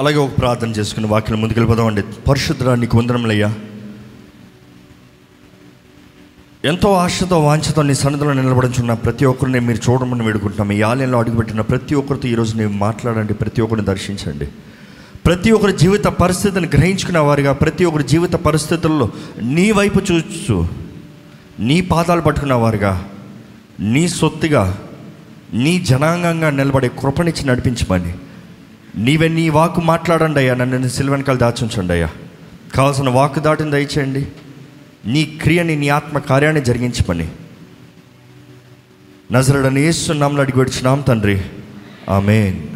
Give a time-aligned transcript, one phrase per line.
[0.00, 3.54] అలాగే ఒక ప్రార్థన చేసుకుని వాక్యం ముందుకెళ్ళిపోదామండి పరిశుద్ధ నీకు వందనములయ్యా
[6.64, 10.72] ఎంతో ఆశతో వాంఛతో నీ సన్నిధిలో నిలబడుచున్న ప్రతి ఒక్కరిని మీరు చూడమని వేడుకుంటున్నాం.
[10.72, 14.48] ఈ ఆలయంలో అడుగుపెట్టిన ప్రతి ఒక్కరితో ఈరోజు నేను మాట్లాడండి ప్రతి ఒక్కరిని దర్శించండి.
[15.26, 19.10] ప్రతి ఒక్కరి జీవిత పరిస్థితిని గ్రహించుకున్న వారిగా ప్రతి ఒక్కరి జీవిత పరిస్థితుల్లో
[19.42, 20.66] నీ వైపు చూస్తూ
[21.60, 23.08] నీ పాదాలు పట్టుకున్న వారుగా
[23.80, 24.78] నీ సొత్తుగా
[25.54, 28.14] నీ జనాంగంగా నిలబడే కృపనిచ్చి నడిపించమని.
[28.98, 32.10] నీవే నీ వాకు మాట్లాడండి అయ్యా నన్ను సిల్వెనకాలు దాచుంచండి అయ్యా.
[32.74, 34.26] కావాల్సిన వాకు దాటిని దయచేయండి.
[35.06, 37.28] నీ క్రియని నీ ఆత్మ కార్యాన్ని జరిగించమని.
[39.32, 41.44] నజరడని ఏస్తున్నాంలో అడిగి వచ్చినాం తండ్రి.
[42.10, 42.66] ఆమెన్.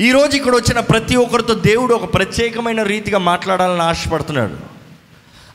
[0.00, 4.67] ఈరోజు ఇక్కడ వచ్చిన ప్రతి ఒక్కరితో దేవుడు ఒక ప్రత్యేకమైన రీతిగా మాట్లాడాలని ఆశపడుతున్నాడు.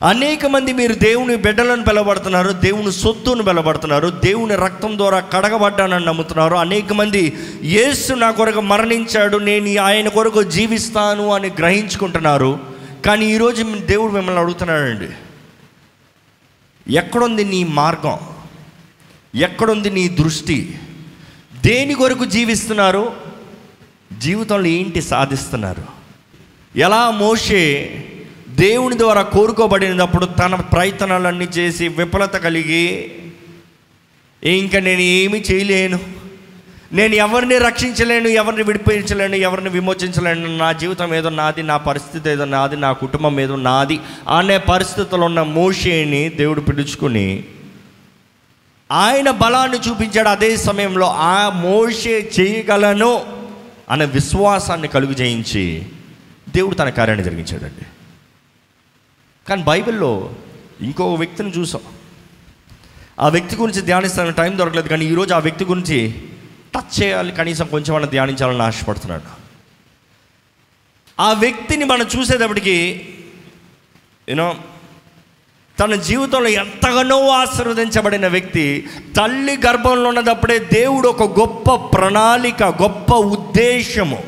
[0.03, 6.55] అనేక మంది మీరు దేవుని బిడ్డలను పిలబడుతున్నారు దేవుని సొత్తును పిలబడుతున్నారు దేవుని రక్తం ద్వారా కడగబడ్డానని నమ్ముతున్నారు.
[6.55, 12.59] అనేక మంది యేసు నా కొరకు మరణించాడు నేను ఆయన కొరకు జీవిస్తాను అని గ్రహించుకుంటున్నారు.
[13.05, 15.07] కానీ ఈరోజు దేవుడు మిమ్మల్ని అడుగుతున్నాడండి.
[16.95, 18.19] ఎక్కడుంది నీ మార్గం?
[19.35, 20.79] ఎక్కడుంది నీ దృష్టి?
[21.65, 23.11] దేని కొరకు జీవిస్తున్నారు?
[24.19, 25.83] జీవితంలో ఏంటి సాధిస్తున్నారు?
[26.75, 27.99] ఎలా మోషే
[28.55, 33.11] దేవుని ద్వారా కోరుకోబడినప్పుడు తన ప్రయత్నాలన్నీ చేసి విఫలత కలిగి
[34.43, 35.99] ఇంకా నేను ఏమి చేయలేను.
[36.93, 40.57] నేను ఎవరిని రక్షించలేను ఎవరిని విడిపించలేను ఎవరిని విమోచించలేను.
[40.57, 43.99] నా జీవితం ఏదో నాది నా పరిస్థితి ఏదో నాది నా కుటుంబం ఏదో నాది
[44.37, 47.43] అనే పరిస్థితుల్లో ఉన్న మోషేని దేవుడు పిలుచుకుని
[48.91, 53.21] ఆయన బలాన్ని చూపించాడు అదే సమయంలో ఆ మోషే చేయగలను
[53.89, 55.83] అనే విశ్వాసాన్ని కలుగు చేయించి
[56.55, 57.85] దేవుడు తన కార్యాన్ని జరిగించాడండి.
[59.49, 60.33] కానీ బైబిల్లో
[60.81, 61.81] ఇంకో వ్యక్తిని చూసాం.
[63.19, 66.21] ఆ వ్యక్తి గురించి ధ్యానిస్తానికి టైం దొరకలేదు కానీ ఈరోజు ఆ వ్యక్తి గురించి
[66.75, 69.43] టచ్ చేయాలి కనీసం కొంచెం మనం ధ్యానించాలని ఆశపడుతున్నాడు.
[71.21, 73.07] ఆ వ్యక్తిని మనం చూసేటప్పటికి
[74.29, 74.55] యూనో
[75.79, 84.23] తన జీవితంలో ఎంతగానో ఆశీర్వదించబడిన వ్యక్తి తల్లి గర్భంలో ఉన్నదప్పుడే దేవుడు ఒక గొప్ప ప్రణాళిక గొప్ప ఉద్దేశము.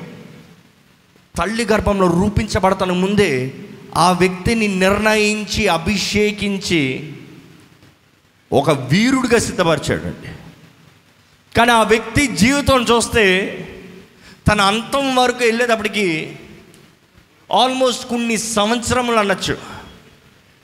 [1.37, 3.53] తల్లి గర్భంలో రూపించబడతాను ముందే
[3.97, 7.13] ఆ వ్యక్తిని నిర్ణయించి అభిషేకించి
[8.53, 10.28] ఒక వీరుడిగా సిద్ధపరిచాడండి.
[11.57, 13.51] కానీ ఆ వ్యక్తి జీవితం చూస్తే
[14.47, 16.39] తన అంతం వరకు వెళ్ళేటప్పటికి
[17.53, 19.57] ఆల్మోస్ట్ కొన్ని సంవత్సరములు అనొచ్చు.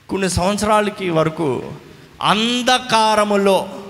[0.08, 1.72] కొన్ని సంవత్సరాలకి వరకు
[2.22, 3.84] అంధకారములో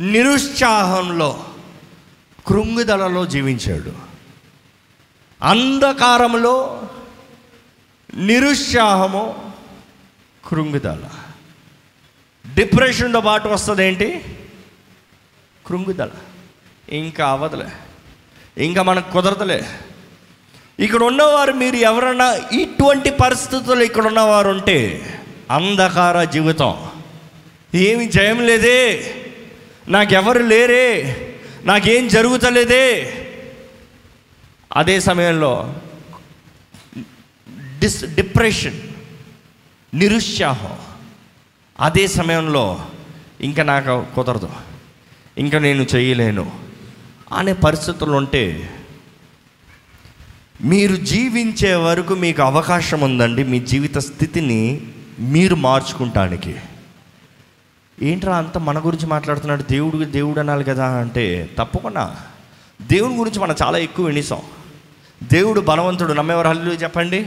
[0.00, 1.44] నిరుత్సాహంలో
[2.46, 3.92] కృంగుదలలో జీవించాడు.
[5.42, 6.82] అంధకారములో
[8.14, 9.52] నిరుత్సాహము
[10.46, 11.04] కృంగుదల.
[12.54, 14.24] డిప్రెషన్తో పాటు వస్తుంది ఏంటి
[15.66, 16.10] కృంగుదల.
[16.88, 17.66] ఇంకా అవ్వదులే.
[18.64, 19.64] ఇంకా మనకు కుదరదులే.
[20.80, 25.14] ఇక్కడ ఉన్నవారు మీరు ఎవరన్నా ఇటువంటి పరిస్థితుల్లో ఇక్కడ ఉన్నవారు ఉంటే
[25.50, 26.90] అంధకార జీవితం.
[27.74, 29.14] ఏమి జయం లేదే.
[29.88, 31.14] నాకెవరు లేరే.
[31.64, 33.14] నాకేం జరుగుతలేదే.
[34.76, 35.74] అదే సమయంలో
[37.78, 38.80] డిస్ డిప్రెషన్
[39.94, 40.78] నిరుత్సాహం.
[41.80, 42.86] అదే సమయంలో
[43.40, 44.50] ఇంకా నాకు కుదరదు
[45.38, 46.52] ఇంకా నేను చేయలేను
[47.32, 48.70] అనే పరిస్థితులు ఉంటే
[50.64, 54.80] మీరు జీవించే వరకు మీకు అవకాశం ఉందండి మీ జీవిత స్థితిని
[55.18, 56.56] మీరు మార్చుకుంటానికి.
[58.02, 59.62] ఏంట్రా అంత మన గురించి మాట్లాడుతున్నాడు?
[59.62, 62.16] దేవుడు దేవుడు అనాలి కదా అంటే తప్పకుండా.
[62.82, 64.40] దేవుని గురించి మనం చాలా ఎక్కువ వినిసాం
[65.22, 67.26] దేవుడు బలవంతుడు నమ్మేవారు హల్లు చెప్పండి.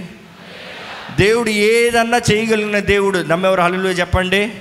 [1.20, 4.52] దేవుడు ఏదన్నా చేయగలిగిన దేవుడు నమ్మెవరు హల్లు చెప్పండి?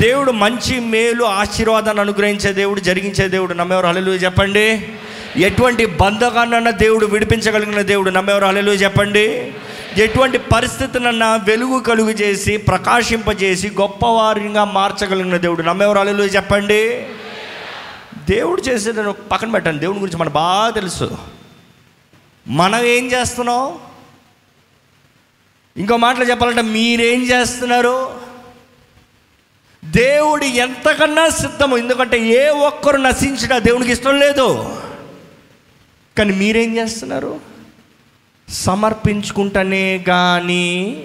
[0.00, 4.88] దేవుడు మంచి మేలు ఆశీర్వాదాన్ని అనుగ్రహించే దేవుడు జరిగించే దేవుడు నమ్మెవరు హల్లు చెప్పండి?
[5.36, 9.52] ఎటువంటి బంధకాన్నన్నా దేవుడు విడిపించగలిగిన దేవుడు నమ్మెవరు హల్లు చెప్పండి?
[9.96, 17.06] ఎటువంటి పరిస్థితినన్నా వెలుగు కలుగు చేసి ప్రకాశింపజేసి గొప్పవారిగా మార్చగలిగిన దేవుడు నమ్మెవరు హల్లు చెప్పండి?
[18.30, 21.18] దేవుడు చేసేది పక్కన పెట్టండి దేవుడి గురించి మనకు బాగా తెలుసు.
[22.48, 23.74] మనం ఏం చేస్తున్నాం?
[25.78, 28.20] ఇంకో మాటలు చెప్పాలంటే మీరేం చేస్తున్నారు?
[29.84, 31.76] దేవుడు ఎంతకన్నా సిద్ధము.
[31.76, 34.76] ఎందుకంటే ఏ ఒక్కరు నశించిన దేవునికి ఇష్టం లేదు.
[36.18, 37.40] కానీ మీరేం చేస్తున్నారు?
[38.48, 41.04] సమర్పించుకుంటనే కానీ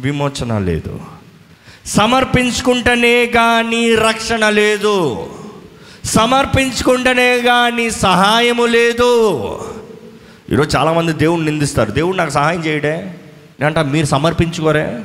[0.00, 1.00] విమోచన లేదు.
[1.86, 5.28] సమర్పించుకుంటనే కానీ రక్షణ లేదు.
[6.04, 9.60] సమర్పించుకుంటేనే కానీ సహాయము లేదు.
[10.52, 11.90] ఈరోజు చాలామంది దేవుడిని నిందిస్తారు.
[11.90, 13.14] దేవుడు నాకు సహాయం చేయడే.
[13.66, 15.04] అంటే మీరు సమర్పించుకోరే.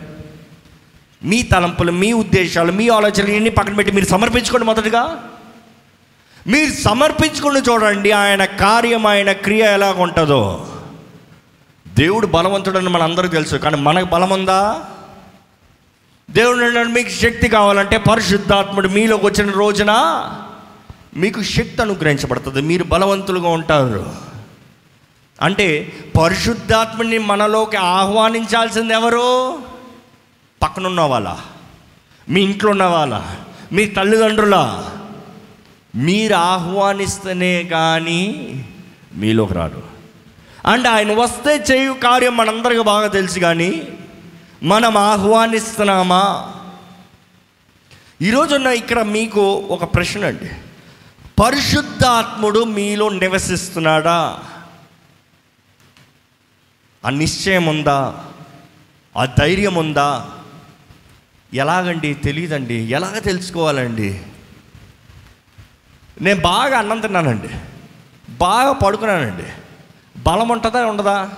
[1.23, 5.23] మీ తలంపులు మీ ఉద్దేశాలు మీ ఆలోచనలు ఇవన్నీ పక్కన పెట్టి మీరు సమర్పించుకోండి మొదటగా.
[6.47, 10.67] మీరు సమర్పించుకుని చూడండి ఆయన కార్యం ఆయన క్రియ ఎలాగ ఉంటుందో.
[11.87, 14.81] దేవుడు బలవంతుడని మన అందరికీ తెలుసు కానీ మనకు బలం ఉందా?
[16.31, 19.91] దేవుడు మీకు శక్తి కావాలంటే పరిశుద్ధాత్ముడు మీలోకి వచ్చిన రోజున
[21.17, 22.61] మీకు శక్తి అనుగ్రహించబడుతుంది.
[22.61, 24.34] మీరు బలవంతులుగా ఉంటారు.
[25.45, 29.59] అంటే పరిశుద్ధాత్మని మనలోకి ఆహ్వానించాల్సింది ఎవరు?
[30.63, 31.37] పక్కనున్న వాళ్ళ
[32.29, 33.21] మీ ఇంట్లో ఉన్న వాళ్ళ
[33.73, 34.57] మీ తల్లిదండ్రుల.
[35.95, 38.23] మీరు ఆహ్వానిస్తేనే కానీ
[39.13, 39.81] మీలోకి రాడు
[40.65, 43.87] అండ్ ఆయన వస్తే చేయు కార్యం మనందరికీ బాగా తెలుసు కానీ
[44.63, 46.51] మనం ఆహ్వానిస్తున్నామా?
[48.21, 50.49] ఈరోజున్న ఇక్కడ మీకు ఒక ప్రశ్న అండి.
[51.43, 54.39] పరిశుద్ధాత్ముడు మీలో నివసిస్తున్నాడా?
[57.05, 58.25] ఆ నిశ్చయం ఉందా
[59.17, 60.31] ఆ ధైర్యం ఉందా
[61.53, 62.13] ఎలాగండి?
[62.13, 64.21] తెలియదండి ఎలాగ తెలుసుకోవాలండి?
[66.21, 67.49] నేను బాగా అన్నం తిన్నానండి.
[68.29, 69.43] బాగా పడుకున్నానండి.
[70.17, 71.31] బలం ఉంటుందా ఉండదా?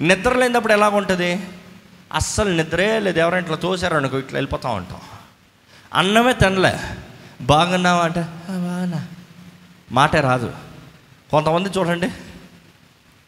[0.00, 1.46] నిద్ర లేనప్పుడు ఎలాగ ఉంటుంది?
[2.12, 3.18] అస్సలు నిద్రే లేదు.
[3.18, 5.00] ఎవరైనా ఇట్లా తోసారు అనుకో ఇట్లా వెళ్ళిపోతూ ఉంటాం.
[5.94, 6.78] అన్నమే తినలే.
[7.40, 9.06] బాగున్నావా అంటే బాగున్నా.
[9.92, 10.52] మాటే రాదు.
[11.30, 12.10] కొంతమంది చూడండి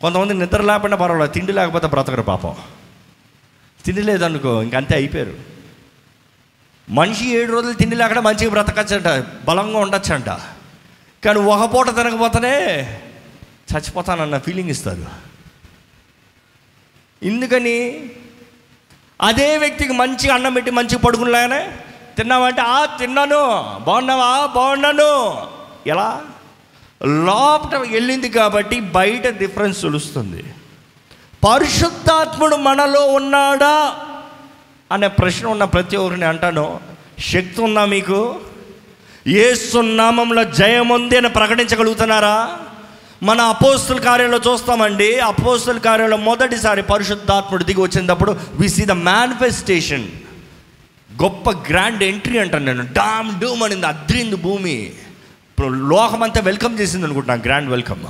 [0.00, 2.56] కొంతమంది నిద్ర లేకుండా పర్వాలేదు తిండి లేకపోతే బ్రతకరు పాపం.
[3.84, 5.34] తిండి లేదనుకో ఇంకంతే అయిపోయారు.
[6.90, 10.28] మనిషి ఏడు రోజులు తిండి లేకుండా మంచిగా బ్రతకచ్చంట బలంగా ఉండొచ్చంట.
[11.25, 12.82] కానీ ఒక పూట తినకపోతేనే
[13.72, 15.06] చచ్చిపోతానన్న ఫీలింగ్ ఇస్తారు.
[17.22, 18.10] ఎందుకని?
[19.20, 21.72] అదే వ్యక్తికి మంచిగా అన్నం పెట్టి మంచిగా పడుకున్నాగానే
[22.16, 23.40] తిన్నావంటే ఆ తిన్నాను
[23.84, 25.37] బాగున్నావా బాగున్నాను.
[25.87, 26.25] ఎలా?
[27.06, 30.44] లోపట వెళ్ళింది కాబట్టి బయట డిఫరెన్స్ తెలుస్తుంది.
[31.49, 33.94] పరిశుద్ధాత్ముడు మనలో ఉన్నాడా?
[34.93, 36.81] అనే ప్రశ్న ఉన్న ప్రతి ఒక్కరిని అంటాను.
[37.19, 38.41] శక్తి ఉందా మీకు?
[39.26, 42.56] ఏసు నామంలో జయం ఉంది అని ప్రకటించగలుగుతున్నారా?
[43.23, 45.19] మన అపోస్తుల కార్యంలో చూస్తామండి.
[45.19, 50.08] అపోస్తుల కార్యంలో మొదటిసారి పరిశుద్ధాత్ముడు దిగి వచ్చినప్పుడు వి సీ ద మేనిఫెస్టేషన్
[51.23, 52.82] గొప్ప గ్రాండ్ ఎంట్రీ అంటాను నేను.
[52.82, 54.93] డామ్ డూమ్ అనింది అద్రింది భూమి.
[55.56, 58.00] ఇప్పుడు అంతా వెల్కమ్ చేసింది అనుకుంటున్నాను గ్రాండ్ వెల్కమ్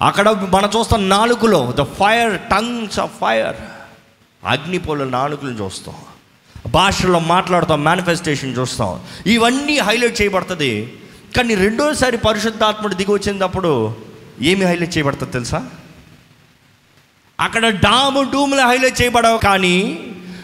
[0.00, 3.56] అక్కడ మనం చూస్తాం నాలుగులో the fire tongues of fire
[4.46, 5.94] అగ్నిపోల నాలుగులను చూస్తాం.
[6.70, 9.00] భాషలో మాట్లాడతాం మేనిఫెస్టేషన్ చూస్తాం.
[9.26, 10.92] ఇవన్నీ హైలైట్ చేయబడుతుంది.
[11.36, 13.96] కానీ రెండోసారి పరిశుద్ధాత్ముడు దిగి వచ్చినప్పుడు
[14.42, 15.66] ఏమి హైలైట్ చేయబడుతుంది తెలుసా?
[17.40, 19.98] అక్కడ డాము డూములు హైలైట్ చేయబడవు కానీ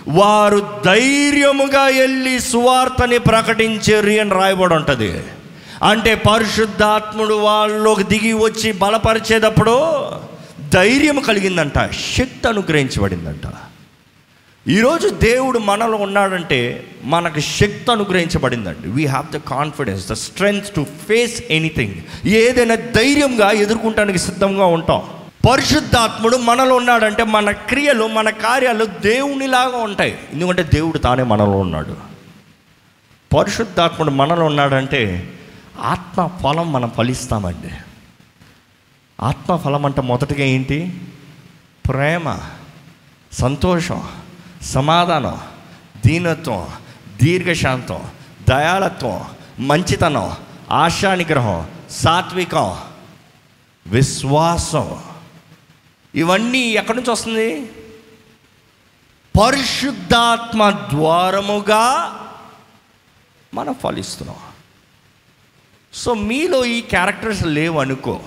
[0.08, 5.22] వారు ధైర్యముగా వెళ్ళి సువార్తని ప్రకటించేరి అని రాయబడి ఉంటుంది.
[5.82, 9.94] అంటే పరిశుద్ధాత్ముడు వాళ్ళలోకి దిగి వచ్చి బలపరిచేటప్పుడు
[10.74, 13.52] ధైర్యం కలిగిందంట శక్తి అనుగ్రహించబడిందంట.
[14.68, 18.88] ఈరోజు దేవుడు మనలో ఉన్నాడంటే మనకు శక్తి అనుగ్రహించబడిందండి.
[18.88, 25.02] We have the confidence the strength to face anything ఏదైనా ధైర్యంగా ఎదుర్కొంటానికి సిద్ధంగా ఉంటాం.
[25.50, 30.18] పరిశుద్ధాత్ముడు మనలో ఉన్నాడంటే మన క్రియలు మన కార్యాలు దేవునిలాగా ఉంటాయి.
[30.32, 31.96] ఎందుకంటే దేవుడు తానే మనలో ఉన్నాడు.
[33.36, 35.32] పరిశుద్ధాత్ముడు మనలో ఉన్నాడంటే
[35.80, 37.70] ఆత్మ ఫలం మనం ఫలిస్తామండి.
[39.20, 41.00] ఆత్మ ఫలం అంటే మొదటిగా ఏంటి?
[41.88, 42.38] ప్రేమ
[43.32, 44.08] సంతోషం
[44.62, 45.40] సమాధానం
[46.06, 46.68] దీనత్వం
[47.22, 48.10] దీర్ఘశాంతం
[48.48, 49.24] దయాళత్వం
[49.66, 50.36] మంచితనం
[50.70, 52.78] ఆశానిగ్రహం సాత్వికం
[53.86, 55.02] విశ్వాసం.
[56.14, 57.72] ఇవన్నీ ఎక్కడి నుంచి వస్తుంది?
[59.40, 62.18] పరిశుద్ధాత్మ ద్వారముగా
[63.54, 64.51] మనం ఫలిస్తున్నాం.
[65.94, 68.20] సో మీలో ఈ క్యారెక్టర్స్ లేవు అనుకో.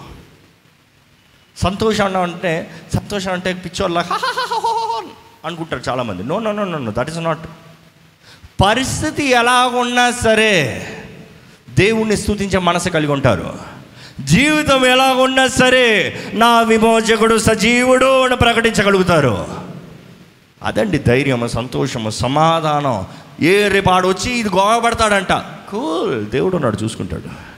[1.58, 4.06] సంతోషం అంటే సంతోషం అంటే పిచ్చోళ్ళ
[5.46, 6.24] అనుకుంటారు చాలామంది.
[6.24, 7.40] No no no no that is not
[8.62, 10.54] పరిస్థితి ఎలాగున్నా సరే
[11.70, 13.60] దేవుణ్ణి స్థుతించే మనసు కలిగి ఉంటారు.
[14.24, 19.48] జీవితం ఎలాగున్నా సరే నా విమోచకుడు సజీవుడు అని ప్రకటించగలుగుతారు.
[20.64, 23.08] అదండి ధైర్యము సంతోషము సమాధానం.
[23.42, 25.32] ఏ రేపాడు వచ్చి ఇది గోవపడతాడంట
[25.70, 27.55] కూల్ దేవుడు ఉన్నాడు చూసుకుంటాడు.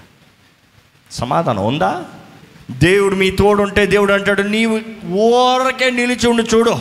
[1.11, 2.05] సమాధానం ఉందా?
[2.71, 6.71] దేవుడు మీ తోడుంటే దేవుడు అంటాడు నీవు ఊరకే నిలిచి ఉండు చూడు.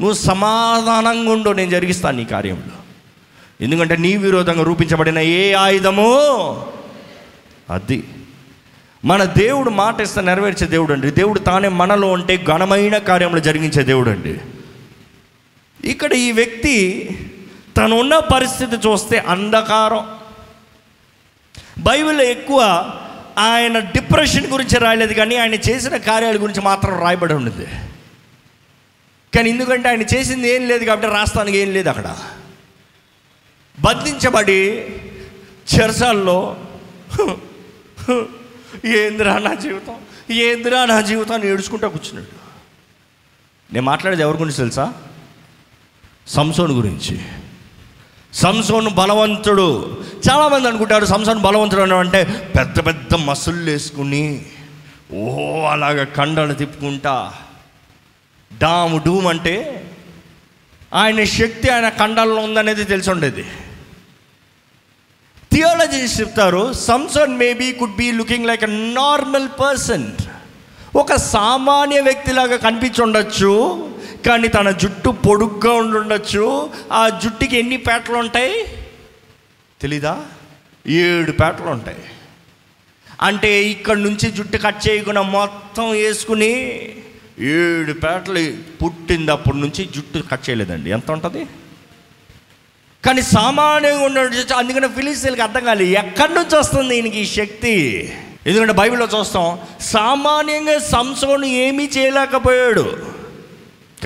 [0.00, 2.82] నువ్వు సమాధానంగా ఉండు నేను జరిగిస్తాను నీ కార్యంలో.
[3.60, 6.20] ఎందుకంటే నీ విరోధంగా రూపించబడిన ఏ ఆయుధము?
[7.70, 8.04] అది.
[9.04, 11.10] మన దేవుడు మాట ఇస్తే నెరవేర్చే దేవుడు అండి.
[11.10, 14.40] దేవుడు తానే మనలో ఉంటే ఘనమైన కార్యములు జరిగించే దేవుడు అండి.
[15.88, 17.08] ఇక్కడ ఈ వ్యక్తి
[17.76, 20.15] తనున్న పరిస్థితి చూస్తే అంధకారం.
[21.78, 22.60] బైబిల్లో ఎక్కువ
[23.38, 27.66] ఆయన డిప్రెషన్ గురించి రాయలేదు కానీ ఆయన చేసిన కార్యాల గురించి మాత్రం రాయబడి ఉండేది
[29.34, 32.18] కానీ ఎందుకంటే ఆయన చేసింది ఏం లేదు కాబట్టి రాస్తానికి ఏం లేదు అక్కడ.
[33.80, 34.86] బంధించబడి
[35.74, 36.56] చెరసాల్లో
[38.84, 39.96] ఏందిరా నా జీవితం?
[40.30, 41.44] ఏందిరా నా జీవితం?
[41.44, 42.46] ఏడుచుకుంటా కూర్చున్నాడు.
[43.72, 44.94] నేను మాట్లాడేది ఎవరి గురించి తెలుసా?
[46.26, 47.20] సంసోన్ గురించి.
[48.32, 50.02] సంసోను బలవంతుడు.
[50.30, 54.46] చాలామంది అనుకుంటారు సంసోను బలవంతుడు అంటే పెద్ద పెద్ద మసుళ్ళు వేసుకుని
[55.14, 57.34] ఓ అలాగ కండలు తిప్పుకుంటా.
[58.58, 59.84] డాము డూమ్ అంటే
[60.94, 63.44] ఆయన శక్తి ఆయన కండాల్లో ఉందనేది తెలిసి ఉండేది.
[65.52, 70.12] థియాలజీ చెప్తారు Samson maybe could be looking like a normal person.
[70.96, 73.52] ఒక సామాన్య వ్యక్తిలాగా కనిపించి ఉండొచ్చు.
[74.26, 76.70] కానీ తన జుట్టు పొడుగ్గా ఉండుండొచ్చు.
[76.92, 78.66] ఆ జుట్టుకి ఎన్ని పేటలు ఉంటాయి?
[79.80, 80.22] తెలీదా?
[80.86, 81.98] ఏడు పేటలు ఉంటాయి.
[83.22, 86.52] అంటే ఇక్కడ నుంచి జుట్టు కట్ చేయకుండా మొత్తం వేసుకుని
[87.38, 90.90] ఏడు పేటలు పుట్టినప్పటి నుంచి జుట్టు కట్ చేయలేదండి.
[90.90, 91.46] ఎంత ఉంటుంది?
[93.04, 97.74] కానీ సామాన్యంగా ఉన్నాడు అందుకని ఫిలిస్తీన్కి అర్థం కాలేదు ఎక్కడి నుంచి వస్తుంది ఈయనకి ఈ శక్తి?
[98.46, 103.15] ఎందుకంటే బైబిల్లో చూస్తాం సామాన్యంగా సంసోను ఏమీ చేయలేకపోయాడు.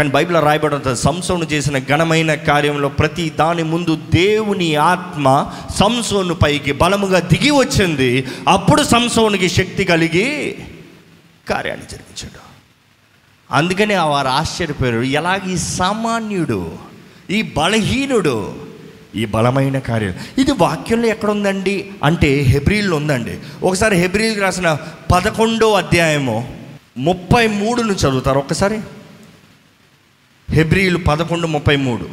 [0.00, 7.18] కానీ బైబిల్లో రాయబడి సంసోను చేసిన ఘనమైన కార్యంలో ప్రతి దాని ముందు దేవుని ఆత్మ సంసోను పైకి బలముగా
[7.18, 8.26] దిగి వచ్చింది.
[8.48, 10.58] అప్పుడు సంసోనికి శక్తి కలిగి
[11.48, 12.40] కార్యాన్ని జరిగించాడు.
[13.50, 15.00] అందుకనే వారు ఆశ్చర్యపోయారు.
[15.00, 16.72] ఎలాగ ఈ సామాన్యుడు
[17.30, 18.54] ఈ బలహీనుడు
[19.16, 20.14] ఈ బలమైన కార్యం.
[20.38, 23.38] ఇది వాక్యంలో ఎక్కడ ఉందండి అంటే హెబ్రిల్లో ఉందండి.
[23.62, 24.78] ఒకసారి హెబ్రిల్ రాసిన
[25.12, 26.58] పదకొండో అధ్యాయము
[26.98, 28.38] ముప్పై మూడును చదువుతారు.
[28.38, 28.80] ఒక్కసారి.
[30.50, 32.08] హెబ్రిలు పదకొండు ముప్పై మూడు.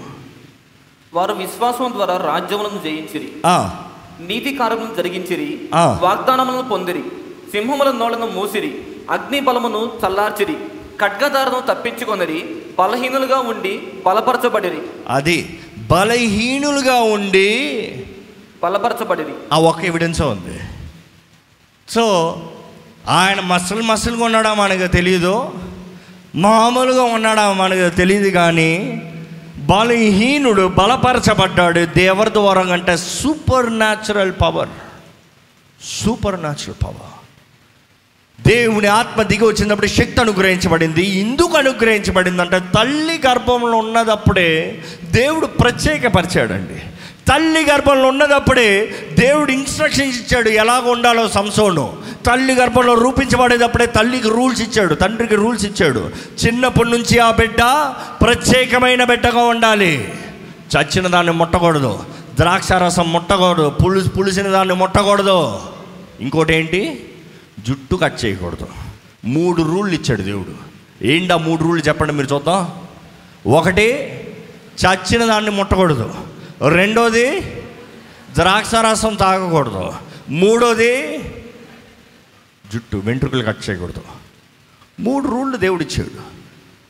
[1.14, 3.32] వారు విశ్వాసం ద్వారా రాజ్యములను జయించిరి.
[3.46, 3.84] ఆ,
[4.28, 5.70] నీతి కార్యములను జరిగించిరి.
[5.76, 6.00] ఆ.
[6.02, 7.02] వాగ్దానములను పొందిరి.
[7.52, 8.82] సింహముల నోళ్ళను మూసిరి.
[9.10, 10.54] అగ్ని బలమును చల్లార్చిరి.
[11.02, 12.56] ఖడ్గదారును తప్పించుకొనిరి.
[12.80, 14.82] బలహీనులుగా ఉండి బలపరచబడిరి.
[15.08, 17.82] అది బలహీనులుగా ఉండి
[18.64, 19.34] బలపరచబడిరి.
[19.54, 20.60] ఆ ఒక్క ఎవిడెన్స్ ఉంది.
[21.90, 22.36] సో
[23.08, 25.52] ఆయన మసలు మసలుగా ఉన్నాడా మనకు తెలియదు
[26.38, 29.02] మామూలుగా ఉన్నాడా మనకు తెలియదు కానీ
[29.58, 31.86] బలహీనుడు బలపరచబడ్డాడు.
[31.96, 34.70] దేవర ద్వారా అంటే supernatural power
[36.04, 37.08] supernatural power
[38.48, 41.06] దేవుని ఆత్మ దిగి వచ్చినప్పుడు శక్తి అనుగ్రహించబడింది.
[41.06, 46.82] ఎందుకు అనుగ్రహించబడింది అంటే తల్లి గర్భంలో ఉన్నదప్పుడే దేవుడు ప్రత్యేకపరిచాడండి.
[47.28, 51.98] తల్లి గర్భంలో ఉన్నదప్పుడే దేవుడు ఇన్స్ట్రక్షన్స్ ఇచ్చాడు ఎలాగ ఉండాలో సంసోను.
[52.26, 56.10] తల్లి గర్భంలో రూపించబడేటప్పుడే తల్లికి రూల్స్ ఇచ్చాడు తండ్రికి రూల్స్ ఇచ్చాడు.
[56.46, 57.62] చిన్నప్పటి నుంచి ఆ బిడ్డ
[58.22, 60.14] ప్రత్యేకమైన బిడ్డగా ఉండాలి.
[60.78, 62.04] చచ్చిన దాన్ని ముట్టకూడదు.
[62.40, 63.70] ద్రాక్ష రసం ముట్టకూడదు.
[63.70, 65.60] పులుసు పులిసిన దాన్ని ముట్టకూడదు.
[66.20, 67.10] ఇంకోటి ఏంటి?
[67.68, 68.68] జుట్టు కట్ చేయకూడదు.
[69.26, 70.68] మూడు రూళ్ళు ఇచ్చాడు దేవుడు.
[71.08, 72.72] ఏంటి ఆ మూడు రూళ్ళు చెప్పండి మీరు చూద్దాం.
[73.48, 74.14] ఒకటి
[74.86, 76.14] చచ్చిన దాన్ని ముట్టకూడదు.
[76.62, 77.42] రెండోది
[78.34, 79.94] ద్రాక్షారసం తాగకూడదు.
[80.30, 81.18] మూడోది
[82.74, 84.02] జుట్టు వెంట్రుకలు కట్ చేయకూడదు.
[85.00, 86.38] మూడు రూళ్ళు దేవుడిచ్చాడు.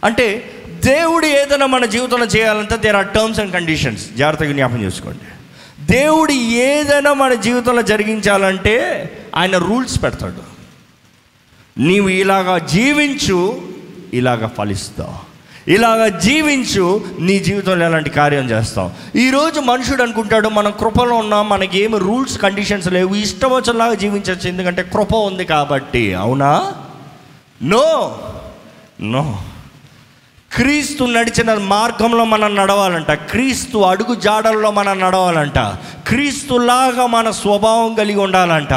[0.05, 0.53] అంటే
[0.85, 5.19] దేవుడు ఏదైనా మన జీవితంలో చేయాలంటే there are terms and conditions జాగ్రత్తగా జ్ఞాపం చేసుకోండి.
[5.93, 10.57] దేవుడు ఏదైనా మన జీవితంలో జరిగించాలంటే ఆయన రూల్స్ పెడతాడు.
[11.79, 13.61] నీవు ఇలాగా జీవించు
[14.13, 15.26] ఇలాగ ఫలిస్తావు.
[15.67, 19.17] ఇలాగ జీవించు నీ జీవితంలో ఎలాంటి కార్యం చేస్తావు?
[19.17, 23.15] ఈరోజు మనుషుడు అనుకుంటాడు మనం కృపలో ఉన్నాం మనకి ఏమి రూల్స్ కండిషన్స్ లేవు.
[23.15, 24.47] ఇష్టం వచ్చేలాగా జీవించవచ్చు.
[24.47, 26.13] ఎందుకంటే కృప ఉంది కాబట్టి.
[26.13, 26.73] అవునా?
[27.63, 28.17] నో.
[29.01, 29.39] నో.
[30.53, 33.11] క్రీస్తు నడిచిన మార్గంలో మనం నడవాలంట.
[33.11, 35.59] క్రీస్తు అడుగు జాడల్లో మనం నడవాలంట.
[36.07, 38.73] క్రీస్తులాగా మన స్వభావం కలిగి ఉండాలంట.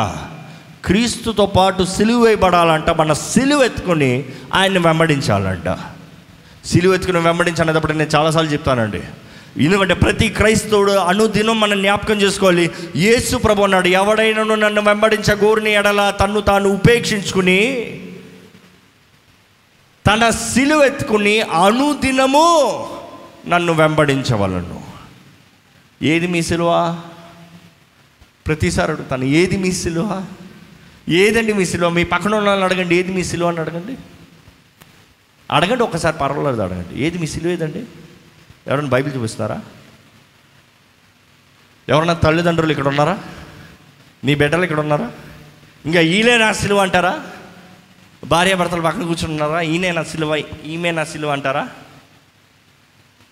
[0.84, 5.78] క్రీస్తుతో పాటు సిలువ మన సిలువ ఎత్తుకొని ఆయన్ని వెంబడించాలంట.
[6.64, 9.02] సిలువ ఎత్తుకుని వెంబడించనేటప్పుడు నేను చాలాసార్లు చెప్తానండి.
[9.58, 12.70] ఎందుకంటే ప్రతి క్రైస్తవుడు అనుదినం మనం జ్ఞాపకం చేసుకోవాలి.
[12.96, 17.60] యేసు ప్రభు అన్నాడు ఎవడైనా నన్ను వెంబడించగోరిని ఎడల తన్ను తాను ఉపేక్షించుకుని
[20.06, 22.86] తన సిలువెత్తుకుని అనుదినము
[23.48, 24.80] నన్ను వెంబడించవలను.
[26.02, 26.98] ఏది మీ సిలువ?
[28.46, 30.24] ప్రతిసారి అడుగుతాను ఏది మీ సిలువ?
[31.08, 31.88] ఏదండి మీ సిలువ?
[31.88, 33.96] మీ పక్కన ఉన్న వాళ్ళని అడగండి ఏది మీ సిలువ అని అడగండి.
[35.50, 37.02] అడగండి ఒకసారి పర్వాలేదు అడగండి.
[37.02, 37.82] ఏది మీ సిలువ ఏదండి?
[38.66, 39.60] ఎవరైనా బైబిల్ చూపిస్తారా
[41.88, 43.18] ఎవరైనా తల్లిదండ్రులు ఇక్కడ ఉన్నారా?
[44.24, 45.12] మీ బిడ్డలు ఇక్కడ ఉన్నారా?
[45.86, 47.26] ఇంకా ఈలే నా సిలువ అంటారా?
[48.24, 51.68] భార్యాభర్తలు పక్కన కూర్చున్నారా ఈయనే నా సిలువ ఈమె నా సిలువ అంటారా?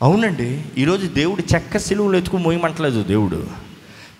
[0.03, 0.65] అవునండి.
[0.79, 3.68] ఈరోజు దేవుడు చెక్క సిలువలు ఎత్తుకు మోయమంటలేదు దేవుడు.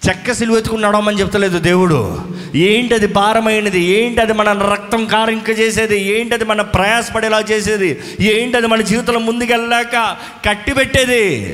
[0.09, 2.21] చెక్క సిలువ ఎత్తుకున్నాడో నడవమని చెప్తలేదు దేవుడు.
[2.55, 3.81] ఏంటది భారమైనది?
[3.81, 8.01] ఏంటది మన రక్తం కారింక చేసేది ఏంటది మన ప్రయాసపడేలా చేసేది?
[8.21, 10.17] ఏంటది మన జీవితంలో ముందుకెళ్ళాక
[10.49, 11.47] కట్టి పెట్టేది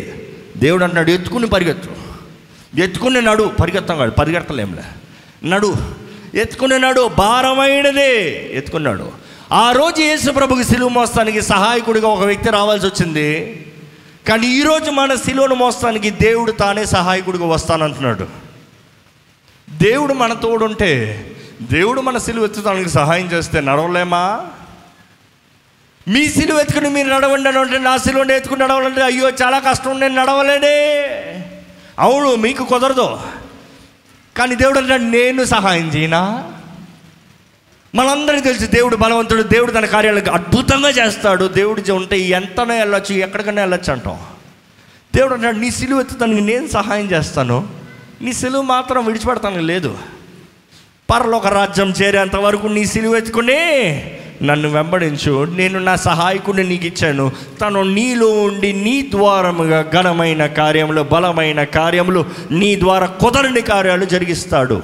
[0.56, 1.90] దేవుడు అంటున్నాడు ఎత్తుకుని పరిగెత్తు.
[2.80, 3.50] ఎత్తుకుని నడు.
[3.60, 4.82] పరిగెత్తాం కాదు పరిగెత్తలేంలే
[5.48, 5.74] నడు.
[6.34, 8.50] ఎత్తుకున్నాడు భారమైనదే.
[8.52, 9.10] ఎత్తుకున్నాడు
[9.52, 13.60] ఆ రోజు యేసు ప్రభుకి సిలువ మోస్తానికి సహాయకుడిగా ఒక వ్యక్తి రావాల్సి వచ్చింది.
[14.28, 18.26] కానీ ఈరోజు మన సిలువను మోస్తానికి దేవుడు తానే సహాయకుడిగా వస్తానంటున్నాడు.
[19.70, 21.26] దేవుడు మన తోడుంటే
[21.62, 24.46] దేవుడు మన సిలువ ఎత్తుతానికి సహాయం చేస్తే నడవలేమా?
[26.08, 30.98] మీ సిలువ ఎత్తుకుని మీరు నడవండి అంటే నా సిలువని ఎత్తుకుని నడవాలంటే అయ్యో చాలా కష్టం నేను నడవలేనే.
[31.98, 33.20] అవును మీకు కుదరదు.
[34.36, 36.53] కానీ దేవుడు అంటే నేను సహాయం చేయనా?
[37.94, 41.44] మనందరికీ తెలుసు దేవుడు బలవంతుడు దేవుడు తన కార్యాలకు అద్భుతంగా చేస్తాడు.
[41.44, 44.18] దేవుడు జ- ఉంటే ఎంతనో వెళ్ళొచ్చు ఎక్కడికైనా వెళ్ళొచ్చు అంటాం.
[45.16, 47.68] దేవుడు అంటాడు నీ సిలువ ఎత్తుతానికి నేను సహాయం చేస్తాను.
[48.22, 49.98] నీ సిలువ మాత్రం విడిచిపెడతాను లేదు.
[51.10, 53.56] పరలోక రాజ్యం చేరేంత వరకు నీ సిలువ ఎత్తుకుని
[54.42, 55.44] నన్ను వెంబడించు.
[55.44, 57.32] నేను నా సహాయకుడిని నీకు ఇచ్చాను.
[57.60, 64.82] తను నీలో ఉండి నీ ద్వారముగా ఘనమైన కార్యములు బలమైన కార్యములు నీ ద్వారా కుదరని కార్యాలు జరిగిస్తాడు.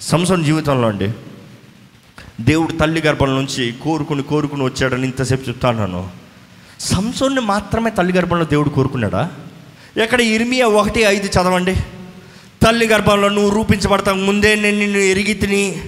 [0.00, 1.10] సంసం జీవితంలో అండి
[2.40, 6.08] దేవుడు తల్లి గర్భం నుంచి కోరుకుని కోరుకుని వచ్చాడని ఇంతసేపు చెప్తాను
[6.80, 9.30] సంసోన్ని మాత్రమే తల్లి గర్భంలో దేవుడు కోరుకున్నాడా?
[9.96, 11.76] ఎక్కడ ఇర్మియా ఒకటి ఐదు చదవండి.
[12.62, 15.80] తల్లి గర్భంలో నువ్వు రూపించబడతావు ముందే నేను నిన్ను ఎరిగి తిని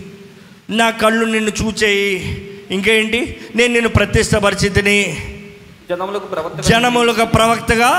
[0.70, 2.50] నా కళ్ళు నిన్ను చూచేయి.
[2.70, 3.36] ఇంకేంటి?
[3.56, 5.16] నేను నిన్ను ప్రతిష్టపరిచి తిని
[6.68, 7.92] జనములకు ప్రవక్తగా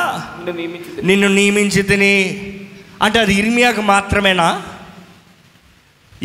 [1.03, 2.15] నిన్ను నియమించి తిని.
[3.01, 4.61] అంటే అది ఇర్మియాకి మాత్రమేనా?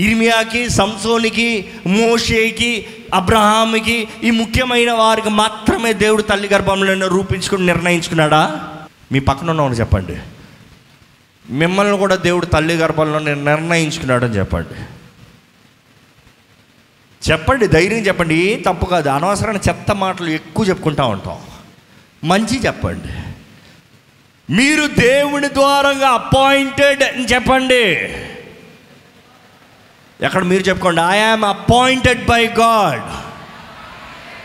[0.00, 8.68] ఇర్మియాకి సంసోనికి మోషేకి అబ్రహాంకి ఈ ముఖ్యమైన వారికి మాత్రమే దేవుడు తల్లి గర్భంలో రూపించుకుని నిర్ణయించుకున్నాడా?
[9.12, 10.16] మీ పక్కన ఉన్నవాడు చెప్పండి.
[11.50, 14.80] మిమ్మల్ని కూడా దేవుడు తల్లి గర్భంలో నిర్ణయించుకున్నాడని చెప్పండి.
[17.32, 18.34] చెప్పండి ధైర్యం చెప్పండి.
[18.34, 19.08] ఏం తప్పు కాదు.
[19.08, 21.38] అనవసరమైన చెత్త మాటలు ఎక్కువ చెప్పుకుంటా ఉంటాం.
[22.24, 23.08] మంచి చెప్పండి.
[24.52, 28.08] మీరు దేవుని ద్వారంగా అపాయింటెడ్ అని చెప్పండి.
[30.22, 33.02] ఎక్కడ మీరు చెప్పుకోండి I am appointed by God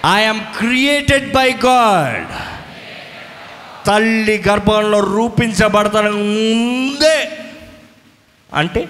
[0.06, 0.24] I
[0.58, 2.28] created by God
[3.88, 7.30] తల్లి గర్భంలో రూపించబడతాను ముందే
[8.54, 8.90] అంటే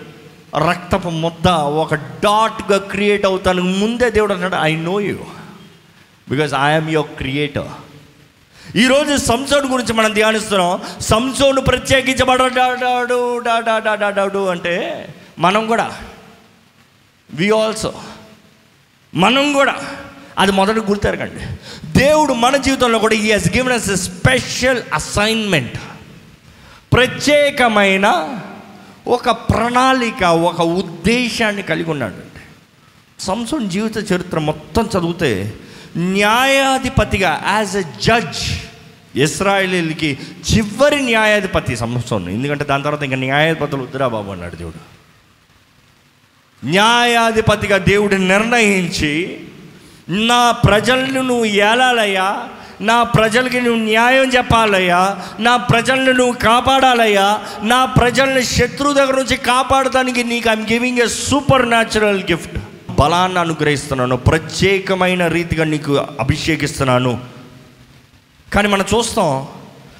[0.67, 5.17] రక్తపు ముద్ద ఒక డాట్గా క్రియేట్ అవుతాను ముందే దేవుడు అన్నాడు I know you
[6.29, 7.67] because I'm your creator
[8.75, 10.81] ఈరోజు సంసోన్ గురించి మనం ధ్యానిస్తున్నాం.
[11.01, 11.61] సంసోను
[13.39, 15.07] డా డాడాడాడాడు అంటే
[15.39, 15.97] మనం కూడా
[17.33, 17.93] వి ఆల్సో
[19.13, 19.75] మనం కూడా
[20.39, 21.45] అది మొదట గుర్తెరగండి.
[21.99, 25.77] దేవుడు మన జీవితంలో కూడా ఈ he's given us special assignment
[26.93, 28.37] ప్రత్యేకమైన
[29.07, 32.15] ఒక ప్రణాళిక ఒక ఉద్దేశాన్ని కలిగి ఉన్నాడు.
[33.19, 35.53] సంసోన్ జీవిత చరిత్ర మొత్తం చదివితే
[35.97, 38.61] న్యాయాధిపతిగా యాజ్ ఎ జడ్జ్
[39.19, 40.17] ఇస్రాయలీలకి
[40.53, 42.29] చివరి న్యాయాధిపతి సంసోన్.
[42.29, 44.94] ఎందుకంటే దాని తర్వాత ఇంకా న్యాయాధిపతులు వద్దురా బాబు అన్నాడు దేవుడు.
[46.63, 49.39] న్యాయాధిపతిగా దేవుడు నిర్ణయించి
[50.09, 52.47] నా ప్రజలను నువ్వు ఏలాలయ్యా
[52.81, 60.23] నా ప్రజలకి నువ్వు న్యాయం చెప్పాలయ్యా నా ప్రజలను నువ్వు కాపాడాలయ్యా నా ప్రజల్ని శత్రువు దగ్గర నుంచి కాపాడటానికి
[60.23, 61.07] నీకు I'm giving a
[61.69, 62.57] supernatural gift
[62.91, 67.19] బలాన్ని అనుగ్రహిస్తున్నాను ప్రత్యేకమైన రీతిగా నీకు అభిషేకిస్తున్నాను.
[68.53, 69.47] కానీ మనం చూస్తాం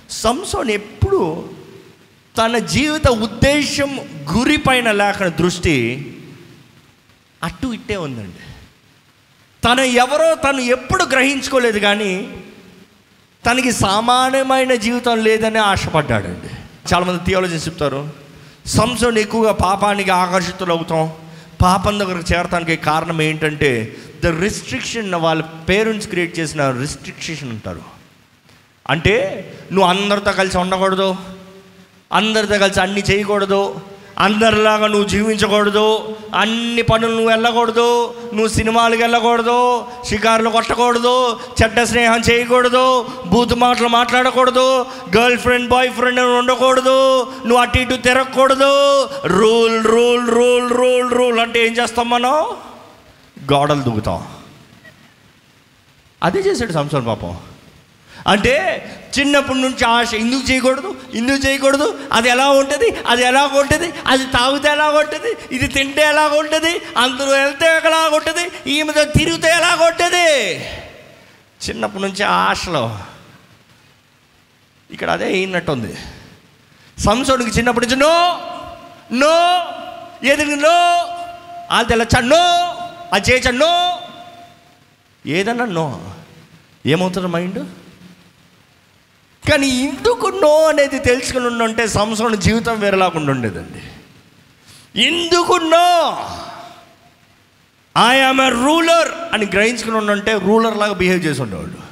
[0.10, 1.50] సంసోన్ ఎప్పుడు
[2.38, 4.00] తన జీవిత ఉద్దేశం
[4.38, 5.76] గురి పైన లేక దృష్టి
[7.46, 8.44] అటు ఇట్టే ఉందండి.
[9.64, 12.12] తను ఎవరో తను ఎప్పుడు గ్రహించుకోలేదు కానీ
[13.44, 16.50] తనకి సామాన్యమైన జీవితం లేదని ఆశపడ్డాడండి.
[16.90, 18.02] చాలామంది థియాలజీస్ చెప్తారు
[18.66, 21.04] సంసోన్ ఎక్కువగా పాపానికి ఆకర్షితులు అవుతాం
[21.62, 23.70] పాపం దగ్గరకు చేరటానికి కారణం ఏంటంటే
[24.24, 27.84] ద రిస్ట్రిక్షన్ వాళ్ళ పేరెంట్స్ క్రియేట్ చేసిన రిస్ట్రిక్షన్ ఉంటారు
[28.90, 29.16] అంటే
[29.72, 31.10] నువ్వు అందరితో కలిసి ఉండకూడదు
[32.12, 33.62] అందరితో కలిసి అన్ని చేయకూడదు
[34.20, 36.16] అందరిలాగా నువ్వు జీవించకూడదు.
[36.36, 38.14] అన్ని పనులు నువ్వు వెళ్ళకూడదు.
[38.34, 39.86] నువ్వు సినిమాలకు వెళ్ళకూడదు.
[40.10, 41.40] షికారులు కొట్టకూడదు.
[41.64, 43.06] చెడ్డ స్నేహం చేయకూడదు.
[43.26, 44.86] బూత్ మాటలు మాట్లాడకూడదు.
[45.18, 47.22] గర్ల్ ఫ్రెండ్ బాయ్ ఫ్రెండ్ ఉండకూడదు.
[47.46, 49.04] నువ్వు అటు ఇటు తిరగకూడదు.
[49.26, 52.34] Rule rule rule rule rule అంటే ఏం చేస్తాం మనం?
[53.54, 54.28] గోడలు దుగుతాం
[56.24, 57.38] అదే చేశాడు సంసారం పాపం.
[58.28, 58.56] అంటే
[59.20, 61.02] చిన్నప్పటి నుంచి ఆశ ఎందుకు చేయకూడదు?
[61.14, 62.08] ఎందుకు చేయకూడదు?
[62.12, 62.96] అది ఎలా ఉంటుంది?
[63.08, 63.94] అది ఎలా ఉంటుంది?
[64.08, 65.56] అది తాగితే ఎలా ఉంటుంది?
[65.56, 66.82] ఇది తింటే ఎలా ఉంటుంది?
[66.98, 68.70] అందరూ వెళ్తే ఎలా ఉంటుంది?
[68.72, 70.56] ఈమెతో తిరిగితే ఎలా ఉంటుంది?
[71.70, 73.00] చిన్నప్పటి నుంచి ఆశలో
[74.92, 75.98] ఇక్కడ అదే అయినట్టుంది
[77.00, 78.40] సంసోడికి చిన్నప్పటి నుంచి నో
[79.12, 79.36] నో
[80.28, 80.78] ఏది నో
[81.72, 82.44] అది తెల్లచ్చా నో
[83.14, 84.00] అది చేయచ్చా నో.
[85.26, 86.12] ఏదన్నా నో.
[86.86, 87.85] ఏమవుతుంది మైండ్?
[89.50, 93.82] కానీ ఎందుకు నో అనేది తెలుసుకుని ఉండుంటే సంవత్సరం జీవితం వేరేలాకుండా ఉండేదండి.
[95.02, 96.18] ఎందుకు నో.
[98.10, 101.86] ఐ ఎ రూలర్ అని గ్రహించుకుని ఉండంటే రూలర్ లాగా బిహేవ్ చేసి ఉండేవాడు.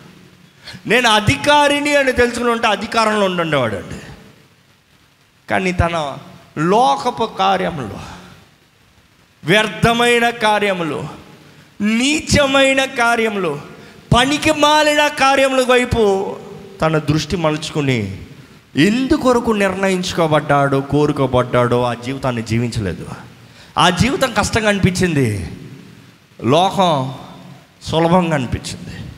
[0.88, 4.02] నేను అధికారిని అని తెలుసుకుని ఉంటే అధికారంలో ఉండుండేవాడు అండి
[5.50, 6.18] కానీ తన
[6.58, 7.98] లోకపు కార్యములు
[9.44, 11.08] వ్యర్థమైన కార్యములు
[11.82, 13.62] నీచమైన కార్యములు
[14.18, 16.36] పనికి మాలిన కార్యముల వైపు
[16.84, 18.22] తన దృష్టి మలుచుకుని
[18.76, 23.06] ఎందుకొరకు నిర్ణయించుకోబడ్డాడో కోరుకోబడ్డాడో ఆ జీవితాన్ని జీవించలేదు.
[23.78, 25.50] ఆ జీవితం కష్టంగా అనిపించింది.
[26.44, 27.14] లోకం
[27.84, 29.12] సులభంగా అనిపించింది.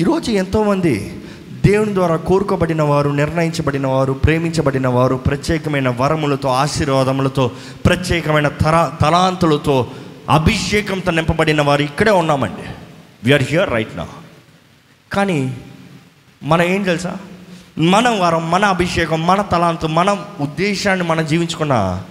[0.00, 1.20] ఈరోజు ఎంతోమంది
[1.66, 7.50] దేవుని ద్వారా కోరుకోబడిన వారు నిర్ణయించబడిన వారు ప్రేమించబడిన వారు ప్రత్యేకమైన వరములతో ఆశీర్వాదములతో
[7.86, 9.90] ప్రత్యేకమైన తర తలాంతులతో
[10.30, 12.68] అభిషేకంతో నింపబడిన వారు ఇక్కడే ఉన్నామండి.
[13.24, 14.06] వీఆర్ హియర్ రైట్ నా
[15.12, 15.60] కానీ
[16.46, 17.16] మనం ఏం తెలుసా?
[17.78, 22.04] మన వరం మన అభిషేకం మన తలాంతు మన ఉద్దేశాన్ని మనం జీవించుకున్న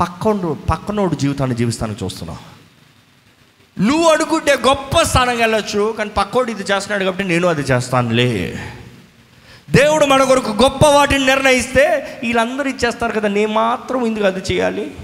[0.00, 2.38] పక్కనోడు పక్కనోడు జీవితాన్ని జీవిస్తానికి చూస్తున్నాం.
[3.86, 8.58] నువ్వు అనుకుంటే గొప్ప స్థానం వెళ్ళొచ్చు కానీ పక్కోడు ఇది చేస్తున్నాడు కాబట్టి నేను అది చేస్తానులే.
[9.70, 14.94] దేవుడు మన కొరకు గొప్ప వాటిని నిర్ణయిస్తే వీళ్ళందరూ ఇచ్చేస్తారు కదా నేను మాత్రం ఎందుకు అది చేయాలి.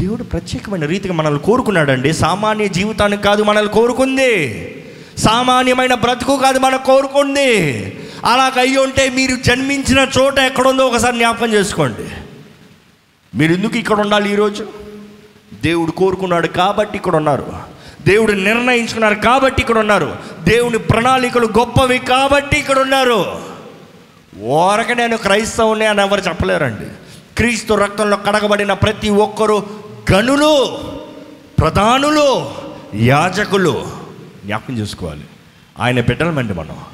[0.00, 2.12] దేవుడు ప్రత్యేకమైన రీతిగా మనల్ని కోరుకున్నాడండి.
[2.12, 4.74] సామాన్య జీవితానికి కాదు మనల్ని కోరుకుంది.
[5.18, 7.50] సామాన్యమైన బ్రతుకు కాదు మనం కోరుకుంది.
[8.24, 12.10] అలాగ అయ్యి ఉంటే మీరు జన్మించిన చోట ఎక్కడుందో ఒకసారి జ్ఞాపకం చేసుకోండి.
[13.34, 14.66] మీరు ఎందుకు ఇక్కడ ఉండాలి ఈరోజు?
[15.62, 17.52] దేవుడు కోరుకున్నాడు కాబట్టి ఇక్కడ ఉన్నారు.
[18.02, 20.16] దేవుడు నిర్ణయించుకున్నారు కాబట్టి ఇక్కడ ఉన్నారు.
[20.44, 23.40] దేవుని ప్రణాళికలు గొప్పవి కాబట్టి ఇక్కడ ఉన్నారు.
[24.44, 26.86] ఓరక నేను క్రైస్తవుని అని ఎవరు చెప్పలేరండి.
[27.36, 29.62] క్రీస్తు రక్తంలో కడగబడిన ప్రతి ఒక్కరూ
[30.12, 30.78] గనులు
[31.58, 32.50] ప్రధానులు
[32.94, 33.97] యాజకులు.
[34.44, 35.24] జ్ఞాపకం చేసుకోవాలి.
[35.78, 36.84] ఆయన బిడ్డలమండి మనం.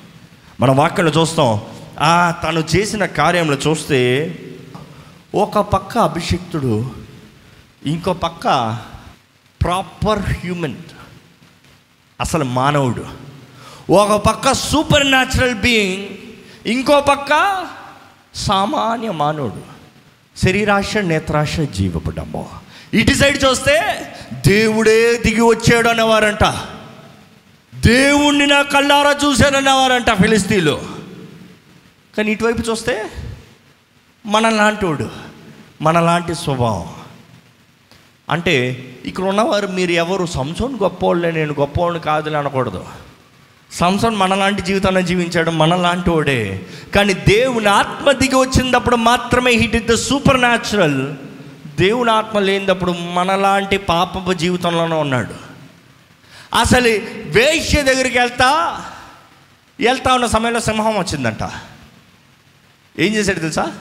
[0.61, 1.61] మన వాక్యంలో చూస్తాం
[2.01, 4.39] ఆ తను చేసిన కార్యంలో చూస్తే
[5.35, 6.91] ఒక పక్క అభిషిక్తుడు
[7.87, 8.79] ఇంకో పక్క
[9.63, 10.75] ప్రాపర్ హ్యూమన్
[12.21, 13.05] అసలు మానవుడు.
[13.93, 16.07] ఒక పక్క సూపర్ న్యాచురల్ బీయింగ్
[16.67, 17.65] ఇంకో పక్క
[18.35, 19.75] సామాన్య మానవుడు.
[20.47, 22.49] శరీరాశ నేత్రాశ జీవపడము
[22.95, 23.83] ఇటు సైడ్ చూస్తే
[24.47, 26.45] దేవుడే దిగి వచ్చాడు అనేవారంట.
[27.87, 30.83] దేవుణ్ణి నా కళ్ళారా చూశానన్నవారంట ఫిలిస్తీన్లు.
[32.17, 33.05] కానీ ఇటువైపు చూస్తే
[34.27, 35.09] మనలాంటోడు
[35.83, 36.89] మనలాంటి స్వభావం.
[38.31, 40.27] అంటే ఇక్కడ ఉన్నవారు మీరు ఎవరు?
[40.27, 42.85] సంసోన్ గొప్పవాళ్ళే నేను గొప్పవాడిని కాదులే అనకూడదు.
[43.73, 46.61] సంసోన్ మనలాంటి జీవితాన్ని జీవించాడు మనలాంటి వాడే
[46.95, 51.15] కానీ దేవుని ఆత్మ దిగి వచ్చినప్పుడు మాత్రమే it is the supernatural
[51.81, 55.44] దేవుని ఆత్మ లేనిదప్పుడు మనలాంటి పాపపు జీవితంలోనే ఉన్నాడు.
[56.55, 56.89] అసలు
[57.27, 58.81] వేశ్య దగ్గరికి వెళ్తా
[59.81, 61.43] వెళ్తా ఉన్న సమయంలో సింహం వచ్చిందంట.
[62.99, 63.73] ఏం చేశాడు తెలుసా?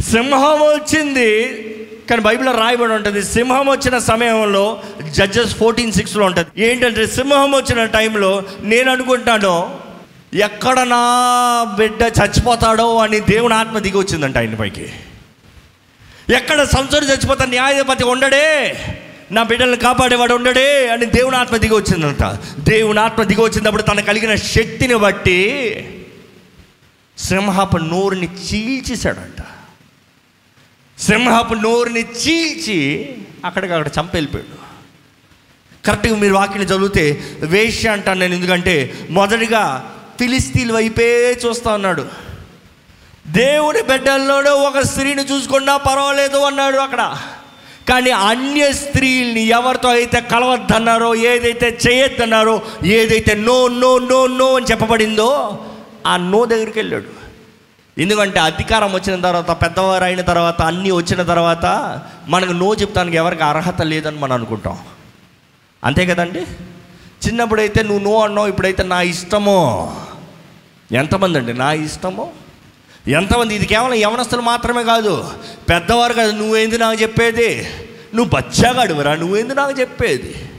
[0.00, 1.52] సింహం వచ్చింది
[2.10, 6.64] కానీ బైబిల్లో రాయబడి ఉంటుంది సింహం వచ్చిన సమయంలో జడ్జెస్ ఫోర్టీన్ సిక్స్లో ఉంటుంది.
[6.64, 9.80] ఏంటంటే సింహం వచ్చిన టైంలో నేను అనుకుంటాను
[10.34, 11.02] ఎక్కడ నా
[11.76, 14.92] బిడ్డ చచ్చిపోతాడో అని దేవుని ఆత్మ దిగి వచ్చిందంట ఆయన పైకి.
[16.34, 18.76] ఎక్కడ సంసారి చచ్చిపోతా న్యాయాధిపతి ఉండడే.
[19.32, 22.22] నా బిడ్డలను కాపాడేవాడు ఉండడే అని దేవుని ఆత్మ దిగి వచ్చిందంట.
[22.58, 25.90] దేవుని ఆత్మ దిగి వచ్చినప్పుడు తన కలిగిన శక్తిని బట్టి
[27.18, 29.42] సింహపు నోరుని చీల్చేశాడంట.
[31.00, 33.08] సింహపు నోరుని చీల్చి
[33.44, 34.64] అక్కడికి అక్కడ చంపెళ్ళిపోయాడు.
[35.86, 42.08] కరెక్ట్గా మీరు వాక్యం చదివితే వేష్య అంటాను నేను ఎందుకంటే మొదటిగా ఫిలిస్తీన్ వైపే చూస్తా ఉన్నాడు.
[43.26, 47.16] దేవుని బిడ్డల్లోనే ఒక స్త్రీని చూసుకున్నా పర్వాలేదు అన్నాడు అక్కడ.
[47.88, 55.58] కానీ అన్య స్త్రీల్ని ఎవరితో అయితే కలవద్దన్నారో ఏదైతే చేయొద్దన్నారో ఏదైతే నో నో నో నో అని చెప్పబడిందో
[56.06, 57.24] ఆ నో దగ్గరికి వెళ్ళాడు.
[57.98, 61.66] ఎందుకంటే అధికారం వచ్చిన తర్వాత పెద్దవారు అయిన తర్వాత అన్నీ వచ్చిన తర్వాత
[62.28, 64.78] మనకు నో చెప్తానికి ఎవరికి అర్హత లేదని మనం అనుకుంటాం.
[65.84, 66.40] అంతే కదండి?
[67.26, 69.58] చిన్నప్పుడైతే నువ్వు నో అన్నావు ఇప్పుడైతే నా ఇష్టమో?
[70.92, 71.52] ఎంతమంది అండి?
[71.52, 72.30] నా ఇష్టమో?
[73.08, 73.54] ఎంతమంది?
[73.54, 75.30] ఇది కేవలం యవనస్తులు మాత్రమే కాదు.
[75.68, 77.68] పెద్దవారు కాదు నువ్వేంది నాకు చెప్పేది?
[78.14, 80.50] నువ్వు బచ్చాగాడువరా నువ్వేంది నాకు చెప్పేది?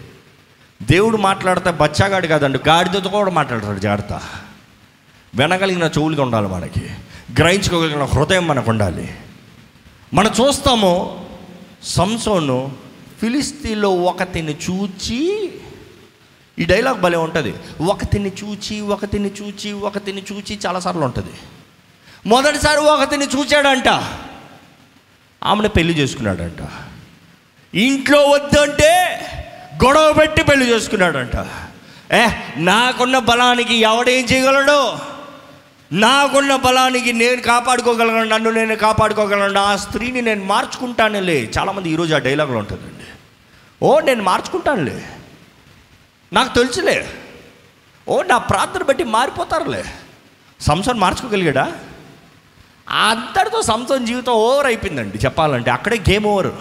[0.81, 4.13] దేవుడు మాట్లాడితే బచ్చాగాడు కాదండి గాడిదతో కూడా మాట్లాడతాడు జాగ్రత్త.
[5.35, 6.79] వినగలిగిన చెవులుగా ఉండాలి మనకి
[7.39, 9.15] గ్రహించుకోగలిగిన హృదయం మనకు ఉండాలి.
[10.13, 11.25] మనం చూస్తాము
[11.83, 12.71] సంసోను
[13.21, 15.51] ఫిలిస్తీన్లో ఒకతిని చూచి
[16.59, 17.53] ఈ డైలాగ్ భలే ఉంటుంది.
[17.81, 21.33] ఒకతిని చూచి ఒకతిని చూచి ఒకతిని చూచి చాలాసార్లు ఉంటుంది.
[22.25, 23.87] మొదటిసారి ఒకతిని చూచాడంట.
[25.43, 26.69] ఆమెను పెళ్ళి చేసుకున్నాడంట.
[27.75, 29.21] ఇంట్లో వద్దంటే
[29.85, 31.47] గొడవ పెట్టి పెళ్ళి చేసుకున్నాడంట.
[32.13, 34.95] ఏ నాకున్న బలానికి ఎవడేం చేయగలడు?
[35.91, 41.51] నాకున్న బలానికి నేను కాపాడుకోగలను నన్ను నేను కాపాడుకోగలను ఆ స్త్రీని నేను మార్చుకుంటానులే.
[41.59, 43.05] చాలామంది ఈరోజు ఆ డైలాగ్లో ఉంటుందండి.
[43.85, 45.09] ఓ నేను మార్చుకుంటానులే.
[46.33, 47.07] నాకు తెలుసులే.
[48.07, 49.85] ఓ నా ప్రార్థన బట్టి మారిపోతారులే.
[50.59, 51.73] సంసార్ మార్చుకోగలిగాడా?
[52.89, 55.71] అంతటితో సంసోన్ జీవితం ఓవర్ అయిపోయిందండి చెప్పాలంటే.
[55.71, 56.51] అక్కడే గేమ్ ఓవర్.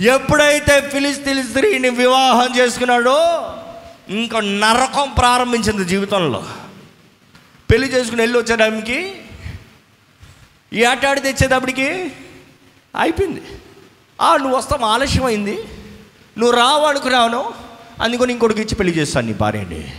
[0.00, 3.18] ఎప్పుడైతే ఫిలిస్తీన్ స్త్రీని వివాహం చేసుకున్నాడో
[4.08, 6.46] ఇంకా నరకం ప్రారంభించింది జీవితంలో.
[7.70, 9.14] పెళ్ళి చేసుకుని వెళ్ళి వచ్చేటప్పటికి
[10.72, 12.12] ఈ ఆటాడి తెచ్చేటప్పటికి
[13.00, 13.42] అయిపోయింది.
[14.20, 15.64] ఆ నువ్వు వస్తాం ఆలస్యం అయింది.
[16.38, 17.54] నువ్వు రావు అనుకున్నాను
[18.02, 19.92] అందుకని ఇంకొకటి ఇచ్చి పెళ్ళి చేస్తాను నీ భార్యని.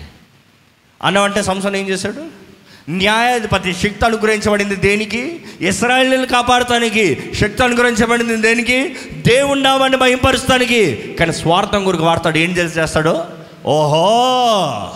[1.04, 2.45] అన్నవంటే సంసన్ ఏం చేశాడు?
[2.90, 5.42] న్యాయాధిపతి శక్తి అనుగ్రహించబడింది దేనికి?
[5.62, 8.96] ఇస్రాయలీలు కాపాడటానికి శక్తి అనుగ్రహించబడింది దేనికి?
[9.28, 12.38] దేవుని నామాన్ని భయంపరుస్తానికి కానీ స్వార్థం గురికి వాడతాడు.
[12.38, 13.24] ఏం తెలిసి చేస్తాడు?
[13.66, 14.94] ఓహో!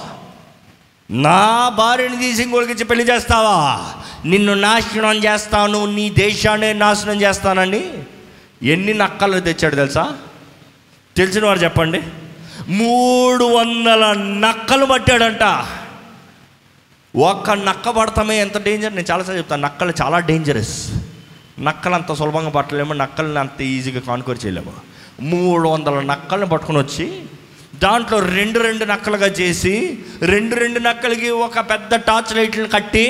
[1.12, 3.86] నా భార్యని తీసి ఇంకొకరికి పెళ్ళి చేస్తావా?
[4.25, 7.86] నిన్ను నాశనం చేస్తాను నీ దేశాన్ని నాశనం చేస్తానని
[8.63, 10.13] ఎన్ని నక్కలు తెచ్చాడు తెలుసా?
[11.17, 12.02] తెలిసిన వారు చెప్పండి.
[12.67, 15.65] మూడు వందల నక్కలు పట్టాడంట.
[17.13, 20.76] ఒక్క నక్క పడతామే ఎంత డేంజర్ నేను చాలాసార్లు చెప్తాను నక్కలు చాలా డేంజరస్
[21.60, 24.74] నక్కలు అంత సులభంగా పట్టలేము నక్కల్ని అంత ఈజీగా కాన్కోర్ చేయలేము.
[25.22, 27.22] మూడు వందల నక్కల్ని పట్టుకొని వచ్చి
[27.76, 33.06] దాంట్లో రెండు రెండు నక్కలుగా చేసి రెండు రెండు నక్కలకి ఒక పెద్ద టార్చ్ లైట్లు కట్టి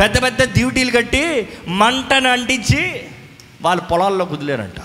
[0.00, 3.10] పెద్ద పెద్ద డ్యూటీలు కట్టి మంటను అంటించి
[3.62, 4.80] వాళ్ళు పొలాల్లో కుదిలేరంట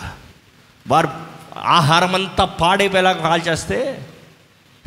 [0.87, 1.09] వారు
[1.55, 4.03] ఆహారం అంతా పాడైపోయేలాగా కాల్ చేస్తే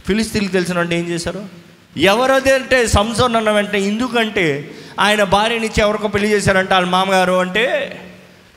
[0.07, 1.64] ఫిలిస్తీన్కి తెలిసిన వాళ్ళు ఏం చేశారు?
[1.97, 8.01] ఎవరదంటే సంసోన్ అన్న వెంటనే ఎందుకంటే ఆయన భార్యనిచ్చి ఎవరికో పెళ్ళి చేశారంటే వాళ్ళ మామగారు అంటే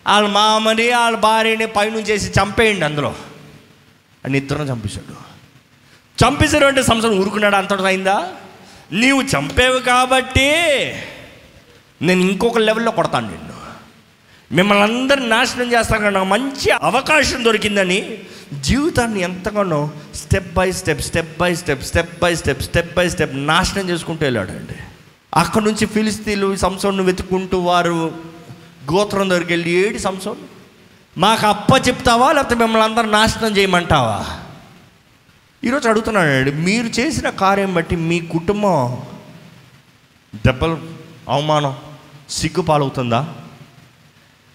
[0.08, 3.16] వాళ్ళ మామని వాళ్ళ భార్యని పైనుంచి చేసి చంపేయండి అందులో.
[4.26, 5.28] అని ఇద్దరం చంపేశాడు.
[6.26, 7.56] చంపేశారు అంటే సంసోన్ ఊరుకున్నాడు?
[7.56, 8.32] అంతటి అయిందా?
[8.92, 10.52] నీవు చంపేవు కాబట్టి
[12.02, 13.47] నేను ఇంకొక లెవెల్లో కొడతాను నేను
[14.52, 18.18] మిమ్మల్ని అందరిని నాశనం చేస్తాను నాకు మంచి అవకాశం దొరికిందని
[18.62, 23.90] జీవితాన్ని ఎంతగానో step by step step by step step by step step by step నాశనం
[23.90, 24.76] చేసుకుంటూ వెళ్ళాడండి.
[25.34, 28.12] అక్కడ నుంచి ఫిలిస్తీన్లు సంసోన్ను వెతుక్కుంటూ వారు
[28.92, 30.38] గోత్రం దగ్గరికి వెళ్ళి ఏడి సంసోన్?
[31.18, 32.32] మాకు అప్ప చెప్తావా?
[32.32, 34.26] లేకపోతే మిమ్మల్ని అందరూ నాశనం చేయమంటావా?
[35.64, 38.98] ఈరోజు అడుగుతున్నానండి మీరు చేసిన కార్యం బట్టి మీ కుటుంబం
[40.36, 40.78] దెబ్బలు
[41.30, 41.76] అవమానం
[42.30, 43.28] సిగ్గు పాలవుతుందా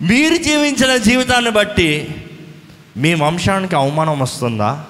[0.02, 2.14] మీరు జీవించిన జీవితాన్ని బట్టి
[2.96, 4.84] మీ వంశానికి అవమానం వస్తుందా?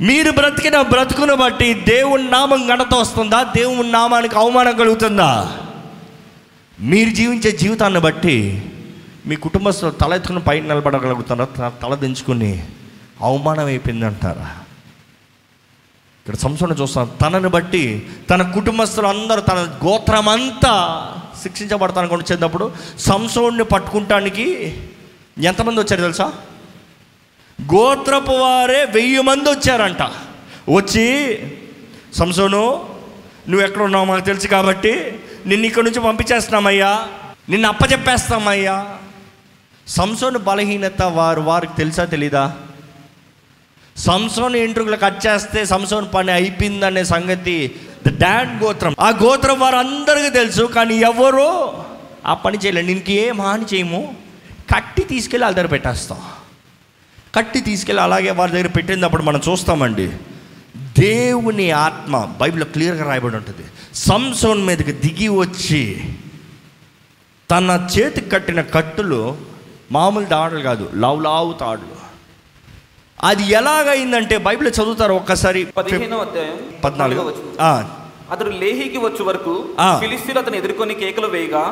[0.00, 3.42] మీరు బ్రతికిన బ్రతుకును బట్టి దేవుని నామం గణత వస్తుందా?
[3.42, 5.56] దేవుని నామానికి అవమానం కలుగుతుందా?
[6.80, 8.64] మీరు జీవించే జీవితాన్ని బట్టి
[9.26, 11.68] మీ కుటుంబస్తులు తల ఎత్తుకుని పైన నిలబడగలుగుతారా?
[11.68, 12.66] తల దించుకుని
[13.20, 14.50] అవమానం అయిపోయింది అంటారా
[16.20, 20.74] ఇక్కడ సంసోను చూస్తాం తనని బట్టి తన కుటుంబస్తులు అందరూ తన గోత్రమంతా
[21.42, 24.46] శిక్షించబడతానికి వచ్చేటప్పుడు సంసోన్ని పట్టుకుంటానికి
[25.38, 26.32] ఎంతమంది వచ్చారు తెలుసా?
[27.62, 30.02] గోత్రపు వారే వెయ్యి మంది వచ్చారంట.
[30.70, 31.38] వచ్చి
[32.12, 32.62] సంసోను
[33.48, 37.08] నువ్వు ఎక్కడ ఉన్నావు మాకు తెలుసు కాబట్టి నిన్ను ఇక్కడ నుంచి పంపించేస్తున్నామయ్యా.
[37.48, 38.98] నిన్ను అప్పచెప్పేస్తామయ్యా
[39.86, 42.56] సంసోను బలహీనత వారు వారికి తెలుసా తెలీదా?
[43.96, 48.94] సంసోన్ ఎంట్రుకలు కట్ చేస్తే సంసోన్ పని అయిపోయిందనే సంగతి డాన్ గోత్రం.
[49.00, 51.84] ఆ గోత్రం వారందరికీ తెలుసు కానీ ఎవరో
[52.26, 52.86] ఆ పని చేయలేదు.
[52.86, 54.14] నీకు ఏం హాని చేయము.
[54.74, 56.18] కట్టి తీసుకెళ్ళి వాళ్ళ దగ్గర పెట్టేస్తాం.
[57.34, 60.12] కట్టి తీసుకెళ్ళి అలాగే వారి దగ్గర పెట్టినప్పుడు మనం చూస్తామండి.
[60.76, 63.64] దేవుని ఆత్మ బైబిల్లో క్లియర్గా రాయబడి ఉంటుంది.
[63.94, 66.14] సంసోన్ మీదకి దిగి వచ్చి
[67.50, 69.38] తన చేతికి కట్టిన కట్టులు
[69.92, 72.09] మామూలు తాడులు కాదు లావు లావు తాడులు
[73.28, 77.22] అది ఎలాగైందంటే బైబిల్ చదువుతారు ఒక్కసారి పదిహేనో అధ్యాయం పద్నాలుగు.
[78.30, 79.86] అతడు లేహికి వచ్చే వరకు ఆ.
[80.00, 81.62] ఫిలిస్తీన్లు అతను ఎదుర్కొని కేకలు వేయగా.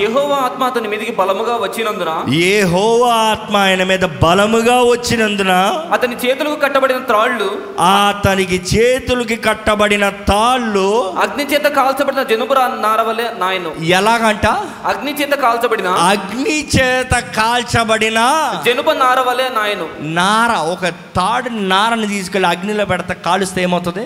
[0.00, 2.10] యెహోవా ఆత్మ అతని మీదకి బలముగా వచ్చినందున
[2.44, 5.52] ఏ హోవా ఆత్మ ఆయన మీద బలముగా వచ్చినందున
[5.96, 7.48] అతని చేతులకు కట్టబడిన త్రాళ్ళు
[7.88, 10.86] అతనికి చేతులకి కట్టబడిన తాళ్ళు
[11.24, 14.46] అగ్ని చేత కాల్చబడిన జనుబుర నారవలే నాయను ఎలాగంట
[14.90, 18.20] అగ్ని చేత కాల్చబడిన అగ్ని చేత కాల్చబడిన
[18.66, 20.42] జనుప నారవలే నాయను నార
[20.72, 20.84] ఒక
[21.16, 21.34] తాడు
[21.70, 24.04] నారని తీసుకెళ్ళి అగ్నిలో పెడితే కాలుస్తే ఏమవుతుంది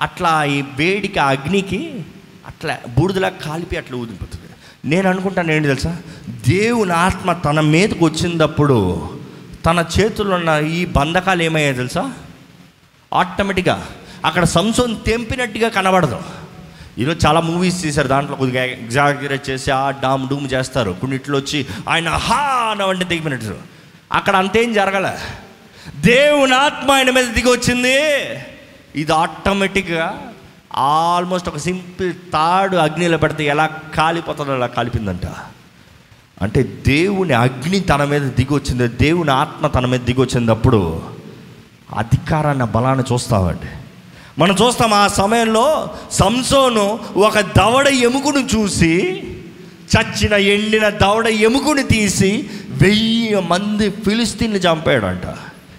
[0.00, 2.04] అట్లా ఈ వేడికి అగ్నికి
[2.46, 4.44] అట్లా బూడిదలా కాలిపి అట్లా ఊదిపోతుంది.
[4.84, 5.96] నేను అనుకుంటాను ఏంటి తెలుసా?
[6.28, 9.10] దేవుని ఆత్మ తన మీదకి వచ్చినప్పుడు
[9.66, 12.12] తన చేతుల్లో ఉన్న ఈ బంధకాలు ఏమయ్యాయి తెలుసా?
[13.14, 13.88] ఆటోమేటిక్గా
[14.24, 16.20] అక్కడ సంసోన్ తెంపినట్టుగా కనబడదు.
[16.98, 20.90] ఈరోజు చాలా మూవీస్ తీశారు దాంట్లో కొద్దిగా ఎగ్జాగరేట్ చేసి ఆ డామ్ డూమ్ చేస్తారు.
[20.90, 22.36] కొన్నిట్లో వచ్చి ఆయన హా
[22.70, 23.54] అన్న వంటి దిగిపోయినట్టు.
[24.12, 25.14] అక్కడ అంతేం జరగలే.
[25.96, 27.98] దేవుని ఆత్మ ఆయన మీద దిగి వచ్చింది.
[28.96, 30.32] ఇది ఆటోమేటిక్గా
[30.76, 35.26] ఆల్మోస్ట్ ఒక సింపుల్ తాడు అగ్నిలో పెడితే ఎలా కాలిపోతుందో అలా కాలిపోయిందంట.
[36.42, 41.02] అంటే దేవుని అగ్ని తన మీద దిగొచ్చింది దేవుని ఆత్మ తన మీద దిగొచ్చినప్పుడు
[41.96, 43.70] అధికారాన్ని బలాన్ని చూస్తామండి
[44.38, 49.22] మనం చూస్తాం ఆ సమయంలో సంసోను ఒక దవడ ఎముకను చూసి
[49.96, 55.36] చచ్చిన ఎండిన దవడ ఎముకని తీసి వెయ్యి మంది ఫిలిస్తీన్ని చంపాడంట.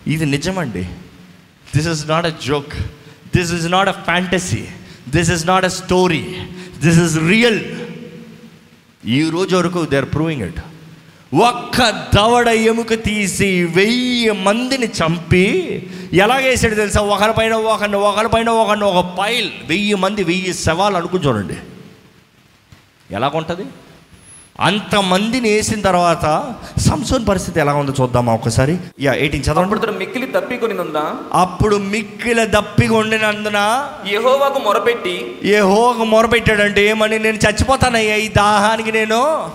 [0.07, 0.83] ఇది నిజమండి.
[1.75, 2.73] This is not a joke
[3.35, 4.63] this is not a fantasy
[5.09, 6.23] this is not a story
[6.83, 7.61] this is real
[9.07, 10.59] ఈ రోజు వరకు దే ఆర్ ప్రూవింగ్ ఇట్
[11.35, 15.45] ఒక్క దవడ ఎముక తీసి వెయ్యి మందిని చంపి
[16.13, 17.01] ఎలాగేసాడు తెలుసా?
[17.01, 21.57] ఒకరిపైన ఒకరిని ఒకరిపైన ఒకరిని ఒక పైల్ వెయ్యి మంది వెయ్యి శవాలు అనుకుని చూడండి.
[23.11, 23.65] ఎలాగుంటుంది?
[24.59, 29.91] అంతమందిని వేసిన తర్వాత సంసోన్ పరిస్థితి ఎలా ఉందో చూద్దామా ఒకసారి యా ఎయిటీన్ చదవండి.
[29.91, 37.19] మిక్కిలి తప్పికొనినందా అప్పుడు మిక్కిల దప్పిగా ఉండినందున యెహోవాకు మొరపెట్టి హోగ మొరపెట్టాడంటే ఏమని?
[37.19, 39.51] నేను చచ్చిపోతానయ్యా ఈ దాహానికి నేను.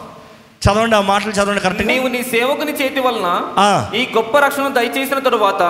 [0.67, 1.89] చదవండి ఆ మాటలు చదవండి కరెక్ట్గా.
[1.89, 3.43] నీవు నీ సేవకుని చేతి వలన.
[3.97, 5.63] ఈ గొప్ప రక్షణ దయచేసిన తరువాత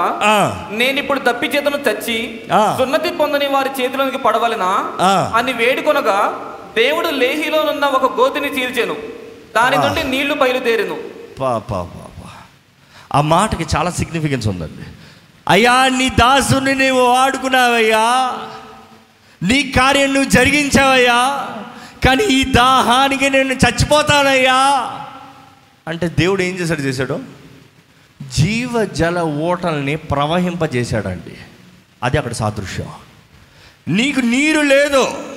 [0.71, 2.41] నేను ఇప్పుడు తప్పి చేతను చచ్చి.
[2.79, 4.85] సున్నతి పొందని వారి చేతిలోనికి పడవలెనా.
[5.37, 6.41] అని వేడుకొనగా
[6.77, 8.95] దేవుడు లేహిలోనున్న ఒక గోతిని చీల్చెను.
[9.57, 9.77] దాని.
[9.77, 10.99] నుండి నీళ్ళు బయలుదేరెను.
[13.15, 14.85] ఆ మాటకి చాలా సిగ్నిఫికెన్స్ ఉందండి.
[15.49, 18.33] అయ్యా నీ దాసుని నీవు వాడుకున్నావయ్యా.
[19.43, 21.49] నీ కార్యం నువ్వు జరిగించావయ్యా.
[22.05, 24.93] కానీ ఈ దాహానికి నేను చచ్చిపోతానయ్యా.
[25.89, 27.21] అంటే దేవుడు ఏం చేశాడు చేశాడు?
[28.33, 31.37] జీవ జల ఓటల్ని ప్రవహింపజేశాడండి.
[32.03, 32.89] అది అక్కడ సాదృశ్యం.
[33.89, 35.36] నీకు నీరు లేదు.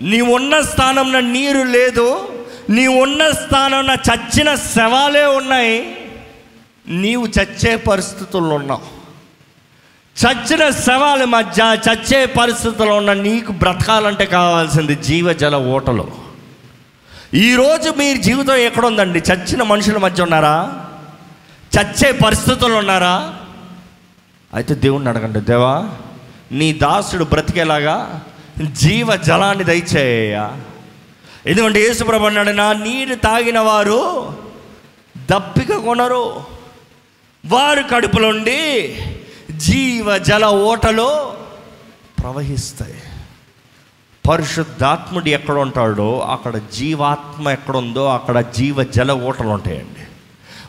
[0.00, 2.28] నీ ఉన్న స్థానంలో నీరు లేదు
[2.70, 5.96] నీ ఉన్న స్థానంలో చచ్చిన శవాలే ఉన్నాయి
[6.88, 8.98] నీవు చచ్చే పరిస్థితుల్లో ఉన్నావు
[10.16, 16.08] చచ్చిన శవాల మధ్య చచ్చే పరిస్థితుల్లో ఉన్న నీకు బ్రతకాలంటే కావాల్సింది జీవజల ఓటలు.
[17.34, 19.18] ఈరోజు మీ జీవితం ఎక్కడుందండి?
[19.18, 20.74] చచ్చిన మనుషుల మధ్య ఉన్నారా?
[21.78, 23.34] చచ్చే పరిస్థితుల్లో ఉన్నారా?
[24.54, 25.90] అయితే దేవుణ్ణి అడగండి దేవా
[26.52, 28.20] నీ దాసుడు బ్రతికేలాగా
[28.64, 30.48] జీవ జలాన్ని దయచేయ.
[31.46, 34.32] ఎందుకంటే యేసుప్రభు అన్నాడు నా నీరు తాగిన వారు
[35.30, 36.44] దప్పిక కొనరు.
[37.46, 38.96] వారు కడుపులోండి
[39.56, 41.34] జీవ జల ఓటలో
[42.22, 43.02] ప్రవహిస్తాయి.
[44.28, 50.06] పరిశుద్ధాత్ముడు ఎక్కడ ఉంటాడో అక్కడ జీవాత్మ ఎక్కడ ఉందో అక్కడ జీవ జల ఓటలు ఉంటాయండి.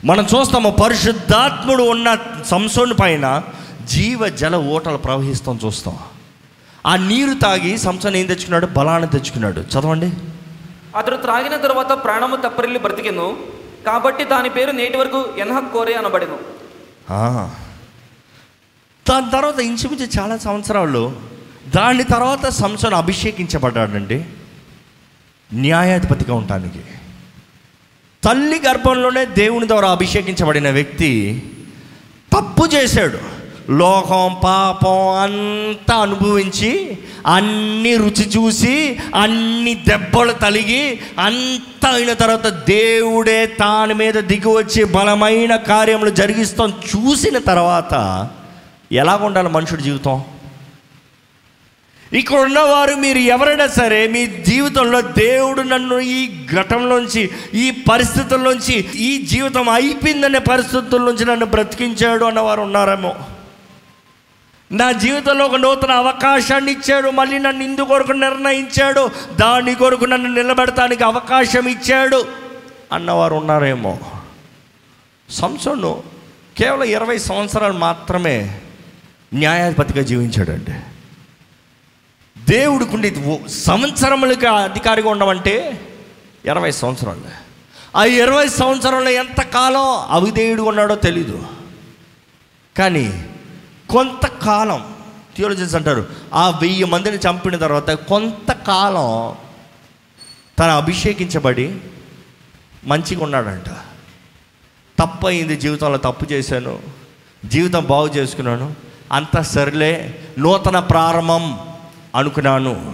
[0.08, 3.44] మనం చూస్తాము పరిశుద్ధాత్ముడు ఉన్న సంసోని పైన
[3.84, 5.98] జీవ జల ఓటలు ప్రవహిస్తాం చూస్తాం.
[6.86, 8.66] ఆ నీరు తాగి సంసోన్ ఏం తెచ్చుకున్నాడు?
[8.66, 9.62] బలాన్ని తెచ్చుకున్నాడు.
[9.62, 10.12] చదవండి.
[10.98, 13.38] అతడు త్రాగిన తరువాత ప్రాణము తప్పరిల్లి బ్రతికెను.
[13.86, 16.38] కాబట్టి దాని పేరు నేటి వరకు ఎన్హక్ కోరే అనబడెను.
[19.10, 21.16] దాని తర్వాత ఇంచుమించు చాలా సంవత్సరాలు
[21.76, 24.26] దాని తర్వాత సంసోన్ అభిషేకించబడ్డాడండి.
[25.54, 26.80] న్యాయాధిపతిగా ఉండటానికి.
[28.24, 31.44] తల్లి గర్భంలోనే దేవుని ద్వారా అభిషేకించబడిన వ్యక్తి
[32.34, 33.39] తప్పు చేశాడు.
[33.70, 43.94] లోకం పాపం అంతా అనుభవించి అన్ని రుచి చూసి అన్ని దెబ్బలు తలిగి అంతా అయిన తర్వాత దేవుడే తాని
[43.94, 48.28] మీద దిగి వచ్చి బలమైన కార్యములు జరిగిస్తాం చూసిన తర్వాత
[48.92, 50.24] ఎలా ఉండాలి మనుషుడి జీవితం?
[52.14, 59.70] ఇక్కడ ఉన్నవారు మీరు ఎవరైనా సరే మీ జీవితంలో దేవుడు నన్ను ఈ ఘటంలోంచి ఈ పరిస్థితుల్లోంచి ఈ జీవితం
[59.70, 63.16] అయిపోయిందనే పరిస్థితుల్లోంచి నన్ను బ్రతికించాడు అన్నవారు ఉన్నారేమో.
[64.72, 67.10] నా జీవితంలో ఒక నూతన అవకాశాన్ని ఇచ్చాడు.
[67.10, 69.10] మళ్ళీ నన్ను ఇందు కొరకు నిర్ణయించాడు.
[69.40, 72.28] దాని కొరకు నన్ను నిలబెడటానికి అవకాశం ఇచ్చాడు.
[72.92, 74.00] అన్నవారు ఉన్నారేమో.
[75.30, 76.04] సంసోను
[76.58, 78.62] కేవలం ఇరవై సంవత్సరాలు మాత్రమే
[79.34, 80.72] న్యాయాధిపతిగా జీవించాడండి.
[82.52, 85.88] దేవుడికి సంవత్సరములకి అధికారిగా ఉండమంటే
[86.46, 87.22] ఇరవై సంవత్సరాలు.
[87.98, 91.48] ఆ ఇరవై సంవత్సరంలో ఎంతకాలం అవిధేయుడు ఉన్నాడో తెలీదు.
[92.78, 93.29] కానీ
[93.90, 94.94] కొంతకాలం
[95.36, 99.36] థియోలజన్స్ అంటారు ఆ వెయ్యి మందిని చంపిన తర్వాత కొంతకాలం
[100.60, 101.80] తను అభిషేకించబడి
[102.86, 103.70] మంచిగా ఉన్నాడంట.
[105.00, 106.80] తప్పు అయింది జీవితంలో తప్పు చేశాను
[107.46, 108.76] జీవితం బాగు చేసుకున్నాను
[109.12, 111.60] అంత సరిలే నూతన ప్రారంభం
[112.16, 112.94] అనుకున్నాను.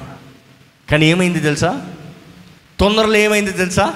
[0.91, 1.85] కానీ ఏమైంది తెలుసా?
[2.79, 3.93] తొందరలో ఏమైంది తెలుసా?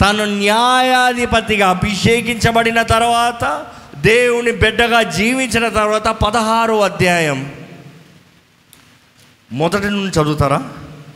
[0.00, 3.66] తను న్యాయాధిపతిగా అభిషేకించబడిన తర్వాత
[4.04, 7.52] దేవుని బిడ్డగా జీవించిన తర్వాత పదహారో అధ్యాయం.
[9.52, 10.62] మొదటి నుండి చదువుతారా?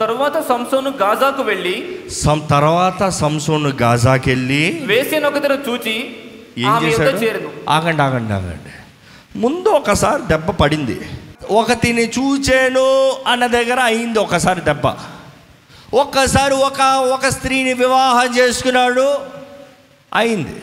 [0.01, 6.17] తరువాత సంసోను గాజాకు వెళ్ళి సం తర్వాత సంసోను గాజాకి వెళ్ళి వేసిన ఒకతను చూచి
[6.59, 7.71] ఏం చేశాడు?
[7.71, 8.73] ఆగండి ఆగండి ఆగండి.
[9.39, 11.01] ముందు ఒకసారి దెబ్బ పడింది.
[11.51, 14.95] ఒక తిని చూచాను అన్న దగ్గర అయింది ఒకసారి దెబ్బ.
[15.95, 16.81] ఒక్కసారి ఒక
[17.15, 19.15] ఒక స్త్రీని వివాహం చేసుకున్నాడు.
[20.15, 20.63] అయింది.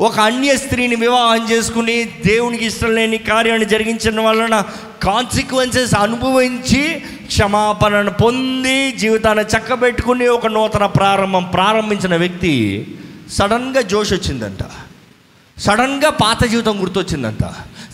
[0.00, 4.62] ఒక అన్య స్త్రీని వివాహం చేసుకుని దేవునికి ఇష్టం లేని కార్యాన్ని జరిగించడం వలన
[5.02, 12.86] కాన్సిక్వెన్సెస్ అనుభవించి క్షమాపణను పొంది జీవితాన్ని చక్కబెట్టుకుని ఒక నూతన ప్రారంభం ప్రారంభించిన వ్యక్తి
[13.32, 14.58] సడన్గా జోష్ వచ్చిందంట.
[15.60, 17.44] సడన్గా పాత జీవితం గుర్తొచ్చిందంట.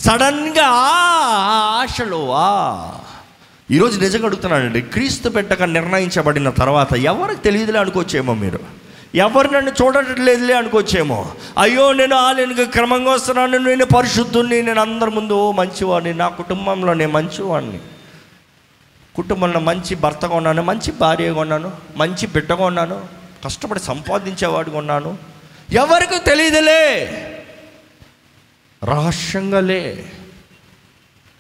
[0.00, 2.88] సడన్గా ఆశలో ఆ.
[3.70, 8.87] ఈరోజు నిజంగా అడుగుతున్నానండి క్రీస్తు పెట్టక నిర్ణయించబడిన తర్వాత ఎవరికి తెలియదులే అనుకోవచ్చేమో మీరు.
[9.14, 11.34] ఎవరు నన్ను చూడట్లేదులే అనుకోవచ్చేమో.
[11.58, 13.58] అయ్యో నేను ఆలయానికి క్రమంగా వస్తున్నాను.
[13.58, 16.14] నేను పరిశుద్ధుని నేను అందరి ముందు ఓ మంచివాడిని.
[16.14, 17.78] నా కుటుంబంలో నేను మంచివాడిని.
[19.16, 23.06] కుటుంబంలో మంచి భర్తగా ఉన్నాను మంచి భార్యగా ఉన్నాను మంచి బిడ్డగా ఉన్నాను
[23.44, 25.18] కష్టపడి సంపాదించేవాడిగా ఉన్నాను.
[25.72, 27.04] ఎవరికి తెలియదులే.
[28.84, 30.12] రహస్యంగా లే.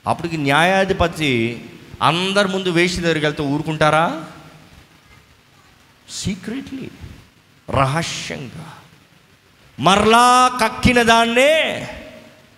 [0.06, 1.64] అప్పటికి న్యాయాధిపతి
[2.02, 4.24] అందరి ముందు వేసి దగ్గరికి వెళ్తే ఊరుకుంటారా?
[6.10, 6.90] సీక్రెట్లీ
[7.70, 8.72] రహస్యంగా.
[9.80, 11.88] మరలా కక్కిన దాన్నే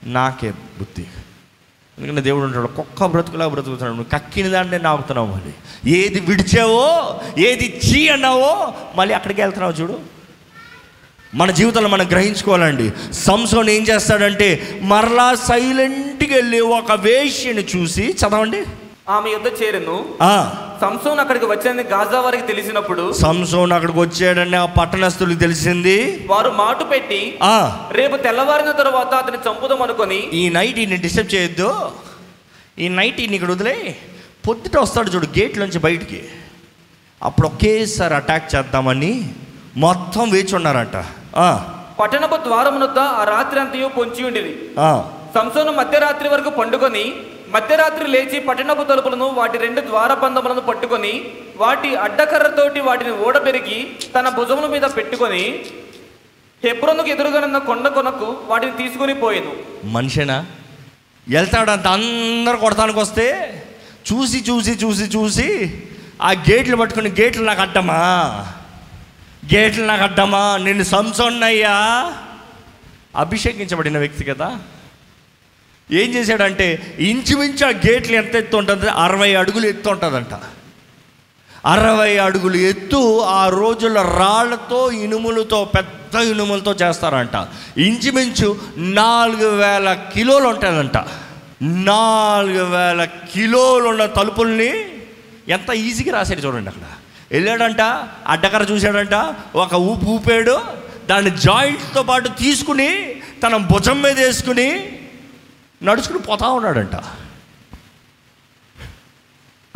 [0.05, 1.07] నాకే బుద్ధి.
[1.99, 5.53] ఎందుకంటే దేవుడు ఉంటాడు కుక్క బ్రతుకులా బ్రతుకుతున్నాడు నువ్వు కక్కిన దాన్నే నాకుతున్నావు మళ్ళీ.
[5.99, 10.01] ఏది విడిచావో ఏది చీ అన్నావో మళ్ళీ అక్కడికి వెళ్తున్నావు చూడు.
[11.35, 13.13] మన జీవితంలో మనం గ్రహించుకోవాలండి.
[13.13, 18.65] సంసోన్ ఏం చేస్తాడంటే మరలా సైలెంట్గా వెళ్ళి ఒక వేష్యని చూసి చదవండి.
[19.09, 20.15] ఆమె యుద్ధ చేరెను.
[20.81, 26.27] సంసోన్ అక్కడికి వచ్చానని గాజా వారికి తెలిసినప్పుడు సంసోన్ అక్కడికి వచ్చాడని ఆ పట్టణస్తులకు తెలిసింది.
[26.31, 27.87] వారు మాటు పెట్టి ఆ.
[27.93, 31.91] రేపు తెల్లవారిన తరువాత అతని చంపుదాం అనుకొని ఈ నైట్ ఈయన డిస్టర్బ్ చేయొద్దు.
[32.79, 33.97] ఈ నైట్ ఈయన ఇక్కడ వదిలే.
[34.49, 36.25] పొద్దుట వస్తాడు చూడు గేట్లోంచి బయటికి.
[37.23, 39.35] అప్పుడు ఒకేసారి అటాక్ చేద్దామని
[39.77, 41.05] మొత్తం వేచి ఉన్నారంట.
[41.37, 44.71] ఆ, పట్టణపు ద్వారమునొద్ద ఆ రాత్రి అంతయు పొంచి ఉండేది
[45.35, 47.15] సంసోను మధ్యరాత్రి వరకు పండుకొని
[47.53, 51.13] మధ్యరాత్రి లేచి పట్టణపు తలుపులను వాటి రెండు ద్వారబంధములను పట్టుకొని
[51.57, 53.79] వాటి అడ్డకర్రతోటి వాటిని ఓడపెరిగి
[54.17, 55.43] తన భుజముల మీద పెట్టుకొని
[56.63, 59.53] హెబ్రోనుకు ఎదురుగానున్న కొండ కొనకు వాటిని తీసుకొని పోయాను
[59.85, 60.39] మనిషేనా?
[61.29, 63.27] వెళ్తాడంత అందరు కొడతానికి వస్తే
[64.13, 65.49] చూసి చూసి చూసి చూసి
[66.23, 68.01] ఆ గేట్లు పట్టుకుని గేట్లు నాకు అడ్డమా?
[69.55, 70.57] గేట్లు నాకు అడ్డమా?
[70.57, 71.75] నిన్ను సంసోన్నయ్యా?
[73.17, 74.49] అభిషేకించబడిన వ్యక్తి కదా.
[75.93, 80.35] ఏం చేశాడంటే ఇంచుమించు ఆ గేట్లు ఎంత ఎత్తు ఉంటుంది అరవై అడుగులు ఎత్తు ఉంటుందంట
[81.67, 87.49] అరవై అడుగులు ఎత్తు ఆ రోజుల రాళ్ళతో ఇనుములతో పెద్ద ఇనుములతో చేస్తారంట.
[87.79, 90.97] ఇంచుమించు నాలుగు వేల కిలోలు ఉంటుందంట.
[91.63, 94.85] నాలుగు వేల కిలోలు ఉన్న తలుపుల్ని
[95.49, 96.83] ఎంత ఈజీగా రాశాడు చూడండి అక్కడ.
[97.33, 97.81] వెళ్ళాడంట
[98.27, 100.61] అడ్డకర చూశాడంట ఒక ఊపు ఊపాడు
[101.07, 105.00] దాన్ని జాయింట్తో పాటు తీసుకుని తన భుజం మీద వేసుకుని
[105.83, 106.97] నడుచుకుని పోతా ఉన్నాడంట.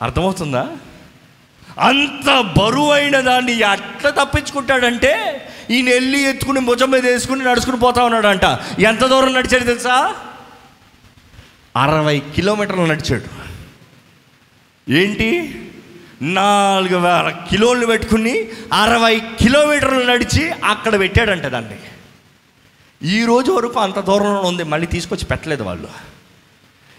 [0.01, 0.69] అర్థమవుతుందా?
[1.79, 5.41] అంత బరువైన దాన్ని అట్లా తప్పించుకుంటాడంటే
[5.71, 8.45] ఈయన వెళ్ళి ఎత్తుకుని భుజం మీద వేసుకుని నడుచుకుని పోతా ఉన్నాడంట.
[8.81, 10.15] ఎంత దూరం నడిచాడు తెలుసా?
[11.77, 13.45] అరవై కిలోమీటర్లు నడిచాడు.
[14.93, 15.61] ఏంటి?
[16.23, 21.77] నాలుగు వేల కిలోలు పెట్టుకుని అరవై కిలోమీటర్లు నడిచి అక్కడ పెట్టాడంట దాన్ని.
[23.05, 25.89] ఈ రోజు వరకు అంత దూరంలో ఉంది మళ్ళీ తీసుకొచ్చి పెట్టలేదు వాళ్ళు.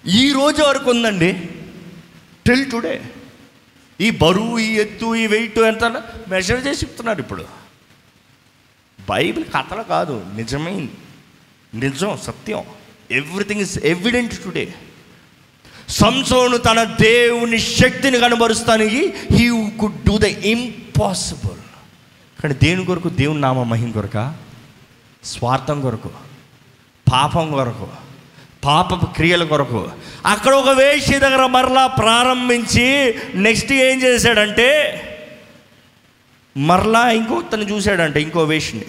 [0.08, 1.30] ఈ రోజు వరకు ఉందండి
[2.46, 2.96] టిల్ టుడే
[4.02, 5.84] ఈ బరువు ఈ ఎత్తు ఈ వెయిట్ ఎంత
[6.28, 7.46] మెజర్ చేసి చెప్తున్నారు ఇప్పుడు.
[9.10, 10.92] బైబిల్ కథలు కాదు నిజమైంది
[11.78, 12.64] నిజం సత్యం.
[13.12, 14.74] ఎవ్రీథింగ్ ఇస్ ఎవిడెంట్ టుడే
[15.90, 19.46] సంసోను తన దేవుని శక్తిని కనబరుస్తానికి he
[19.80, 21.62] could do the impossible
[22.42, 24.18] కానీ దేని కొరకు దేవుని నామ మహిం కొరక?
[25.26, 26.10] స్వార్థం కొరకు
[27.12, 27.88] పాపం కొరకు
[28.66, 29.92] పాపపు క్రియల కొరకు.
[30.26, 32.86] అక్కడ ఒక వేషి దగ్గర మరలా ప్రారంభించి
[33.36, 34.70] నెక్స్ట్ ఏం చేశాడంటే
[36.58, 38.86] మరలా ఇంకో తను చూశాడంటే ఇంకో వేషిని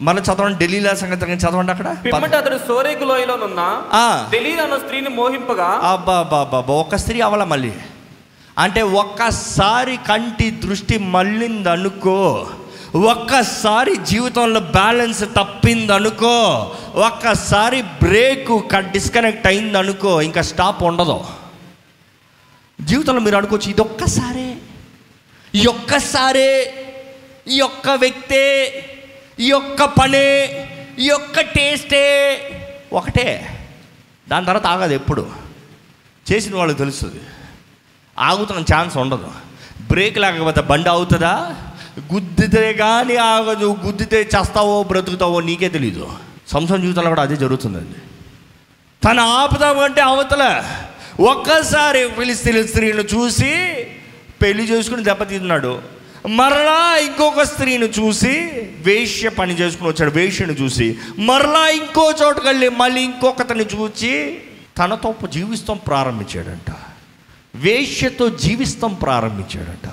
[0.00, 1.96] మళ్ళీ చదవండి ఢిల్లీలో సంగతి చదవండి అక్కడ?
[2.04, 3.60] పిమ్మట అతడు సోరేకు లోయలోనున్న
[3.92, 4.28] ఆ.
[4.32, 7.72] తెలియదు అన్న స్త్రీని మోహింపగా అబ్బా బాబా ఒక స్త్రీ అవల మళ్ళీ.
[8.58, 12.18] అంటే ఒక్కసారి కంటి దృష్టి మళ్ళింది అనుకో
[12.96, 21.24] ఒక్కసారి జీవితంలో బ్యాలెన్స్ తప్పిందనుకో ఒక్కసారి బ్రేక్ డిస్కనెక్ట్ అయింది అనుకో ఇంకా స్టాప్ ఉండదు.
[22.80, 24.56] జీవితంలో మీరు అనుకోవచ్చు ఇది ఒక్కసారే
[25.54, 26.74] ఈ ఒక్కసారే
[27.48, 28.74] ఈ ఒక్క వ్యక్తే
[29.40, 30.68] ఈ ఒక్క పనే
[30.98, 32.38] ఈ ఒక్క టేస్టే
[32.92, 33.58] ఒకటే.
[34.28, 35.30] దాని తర్వాత ఆగదు ఎప్పుడు.
[36.32, 37.20] చేసిన వాళ్ళకి తెలుస్తుంది.
[38.18, 39.32] ఆగుతున్న ఛాన్స్ ఉండదు.
[39.80, 41.56] బ్రేక్ లేకపోతే బండి అవుతుందా
[41.98, 46.12] గుద్దితే కానీ ఆగదు గుద్దితే చేస్తావో బ్రతుకుతావో నీకే తెలీదు.
[46.48, 47.98] సంసం జీవితంలో కూడా అదే జరుగుతుందండి.
[49.04, 50.64] తన ఆపుదామంటే అవతల
[51.20, 53.74] ఒక్కసారి ఫిలిస్తీన్ స్త్రీని చూసి
[54.42, 55.82] పెళ్ళి చేసుకుని దెబ్బతిన్నాడు.
[56.28, 58.30] మరలా ఇంకొక స్త్రీని చూసి
[58.80, 60.98] వేష్య పని చేసుకుని వచ్చాడు వేష్యను చూసి.
[61.18, 64.40] మరలా ఇంకో చోటుకు వెళ్ళి మళ్ళీ ఇంకొకతని చూసి
[64.78, 66.74] తనతో జీవిస్తాం ప్రారంభించాడంట.
[67.54, 69.88] వేష్యతో జీవిస్తాం ప్రారంభించాడంట.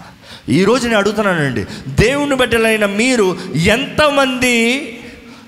[0.49, 1.65] ఈరోజు నేను అడుగుతున్నానండి.
[1.87, 4.55] దేవుని బిడ్డలైన మీరు ఎంతమంది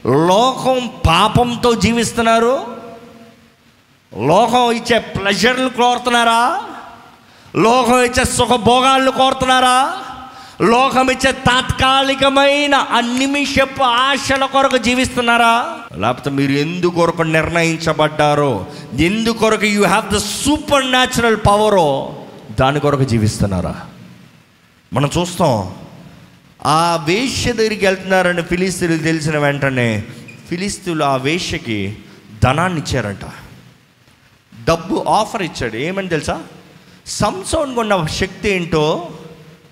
[0.07, 2.61] లోకం పాపంతో జీవిస్తున్నారు?
[4.17, 6.61] లోకం ఇచ్చే ప్లెజర్లు కోరుతున్నారా?
[7.55, 9.93] లోకం ఇచ్చే సుఖభోగాలను కోరుతున్నారా?
[10.61, 15.65] లోకం ఇచ్చే తాత్కాలికమైన అన్నిమిషపు నిమిషపు ఆశల కొరకు జీవిస్తున్నారా?
[15.97, 18.65] లేకపోతే మీరు ఎందుకొరకు నిర్ణయించబడ్డారో?
[18.99, 22.15] ఎందుకొరకు you have the supernatural పవరో
[22.59, 23.75] దాని కొరకు జీవిస్తున్నారా?
[24.93, 25.75] మనం చూస్తాం
[26.65, 30.03] ఆ వేష్య దగ్గరికి వెళ్తున్నారని ఫిలిస్తీన్లు తెలిసిన వెంటనే
[30.49, 31.97] ఫిలిస్తీన్లు ఆ వేష్యకి
[32.43, 33.25] ధనాన్ని ఇచ్చారంట.
[34.67, 35.75] డబ్బు ఆఫర్ ఇచ్చాడు.
[35.75, 36.43] ఏమని తెలుసా?
[37.05, 39.09] సంసోన్ ఉన్న శక్తి ఏంటో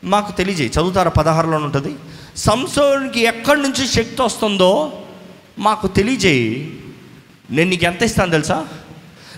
[0.04, 0.70] మాకు తెలియజేయి.
[0.70, 1.10] చదువుతారా?
[1.10, 1.96] పదహారులో ఉంటుంది.
[2.38, 5.02] సంసోన్కి ఎక్కడి నుంచి శక్తి వస్తుందో
[5.60, 6.80] మాకు తెలియజేయి.
[7.52, 8.68] నేను నీకు ఎంత ఇస్తాను తెలుసా?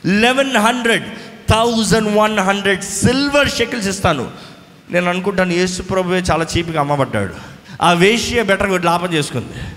[0.06, 1.06] Eleven hundred
[1.50, 4.51] thousand one hundred silver shekels ఇస్తాను.
[4.92, 7.34] నేను అనుకుంటాను యేసు ప్రభువే చాలా చీప్గా అమ్మబడ్డాడు.
[7.82, 9.76] ఆ వేష్య బెటర్ లాభం చేసుకుంది.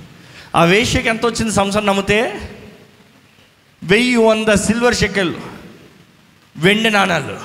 [0.57, 2.51] ఆ వేష్యకి ఎంత వచ్చింది సంవత్సరం నమ్మితే?
[3.83, 5.41] వెయ్యి వంద సిల్వర్ షెకెళ్ళు
[6.57, 7.41] వెండి నాణాలు.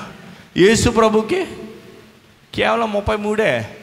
[0.56, 1.46] యేసు ప్రభుకి
[2.54, 3.76] కేవలం ముప్పై మూడే.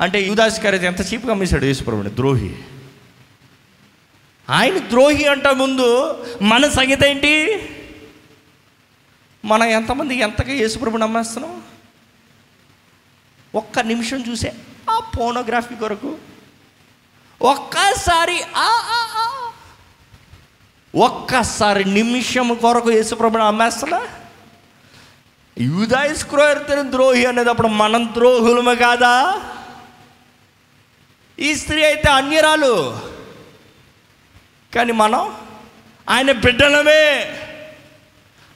[0.00, 2.10] అంటే యుదాస్ ఎంత చీప్గా అమ్మేశాడు యేసు ప్రభుని?
[2.10, 2.56] ద్రోహి.
[4.50, 7.60] ఆయన ద్రోహి అంట ముందు మన సంగతి ఏంటి?
[9.44, 11.62] మనం ఎంతమంది ఎంతగా యేసుప్రభుని నమ్మేస్తున్నాం?
[13.54, 14.54] ఒక్క నిమిషం చూసే
[14.90, 16.18] ఆ పోనోగ్రఫీ కొరకు
[17.42, 18.84] ఒక్కసారి ఆ
[20.94, 24.08] ఒక్కసారి నిమిషం కొరకు యేసుప్రభుని అమ్మేస్తున్నా.
[25.58, 29.42] యూదాయిస్ క్రోయర్తని ద్రోహి అనేటప్పుడు మనం ద్రోహులము కాదా?
[31.38, 33.00] ఈ స్త్రీ అయితే అన్యరాలు.
[34.74, 35.36] కానీ మనం
[36.10, 37.36] ఆయన బిడ్డలమే.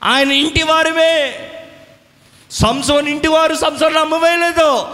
[0.02, 1.48] ఆయన ఇంటి వారివే
[2.52, 4.86] సంసోన్ ఇంటి వారు సంసోన్ అమ్మవేయలేదు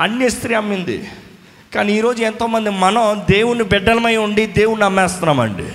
[0.00, 1.10] అన్య స్త్రీ అమ్మింది.
[1.74, 5.72] కానీ ఈరోజు ఎంతోమంది మనం దేవుని బిడ్డలమై ఉండి దేవుని అమ్మేస్తున్నామండి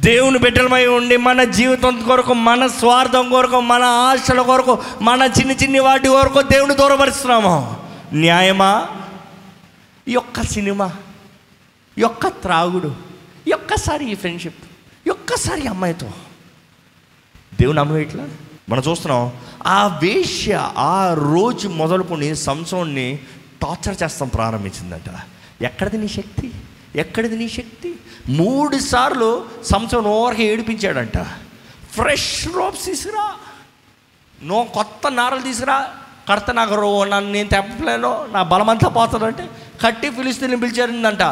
[0.00, 5.78] దేవుని బిడ్డలమై ఉండి మన జీవితం కొరకు మన స్వార్థం కొరకు మన ఆశల కొరకు మన చిన్న చిన్ని
[5.78, 7.84] వాటి కొరకు దేవుని దూరపరుస్తున్నాము.
[8.12, 8.88] న్యాయమా?
[10.08, 10.92] ఈ యొక్క సినిమా
[11.98, 12.94] ఈ యొక్క త్రాగుడు
[13.48, 14.64] ఈ ఒక్కసారి ఈ ఫ్రెండ్షిప్
[15.06, 16.10] ఈ ఒక్కసారి అమ్మాయితో.
[17.60, 18.24] దేవుని అమ్మవేయట్లా
[18.68, 19.32] మనం చూస్తున్నాం
[19.66, 23.18] ఆ వేష్య ఆ రోజు మొదలుకొని సంసోన్ని
[23.62, 25.10] టార్చర్ చేస్తాం ప్రారంభించిందంట.
[25.62, 26.52] ఎక్కడిది నీ శక్తి?
[26.96, 27.96] ఎక్కడిది నీ శక్తి?
[28.28, 31.18] మూడు సార్లు సంసోన్ ఓవర్కి ఏడిపించాడంట.
[31.92, 33.34] ఫ్రెష్ రోప్స్ తీసుకురా.
[34.42, 35.88] నువ్వు కొత్త నారలు తీసుకురా.
[36.28, 39.50] కడత నాకు రో నన్ను నేను తెప్పలేను నా బలమంతా పోతుందంటే
[39.82, 41.22] కట్టి ఫిలిస్తీన్ని పిలిచారిందంట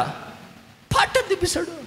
[0.95, 1.82] పట్టం తిప్పిస్తాడు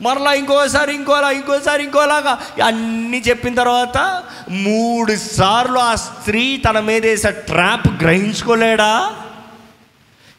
[0.00, 2.38] మరలా ఇంకోసారి ఇంకోలా ఇంకోసారి ఇంకోలాగా.
[2.66, 9.16] అన్నీ చెప్పిన తర్వాత మూడు సార్లు ఆ స్త్రీ తన మీద వేసే ట్రాప్ గ్రహించుకోలేడా?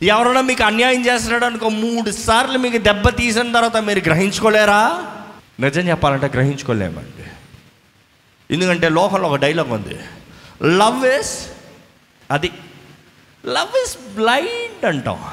[0.01, 5.05] ఎవరైనా మీకు అన్యాయం చేస్తున్నాడు అనుకో మూడు సార్లు మీకు దెబ్బ తీసిన తర్వాత మీరు గ్రహించుకోలేరా?
[5.59, 7.23] నిజం చెప్పాలంటే గ్రహించుకోలేమండి.
[8.53, 9.99] ఎందుకంటే లోకంలో ఒక డైలాగ్ ఉంది.
[10.77, 11.47] లవ్ ఇస్
[12.31, 12.51] అది.
[13.45, 15.25] లవ్ ఇస్ బ్లైండ్ అంటాం.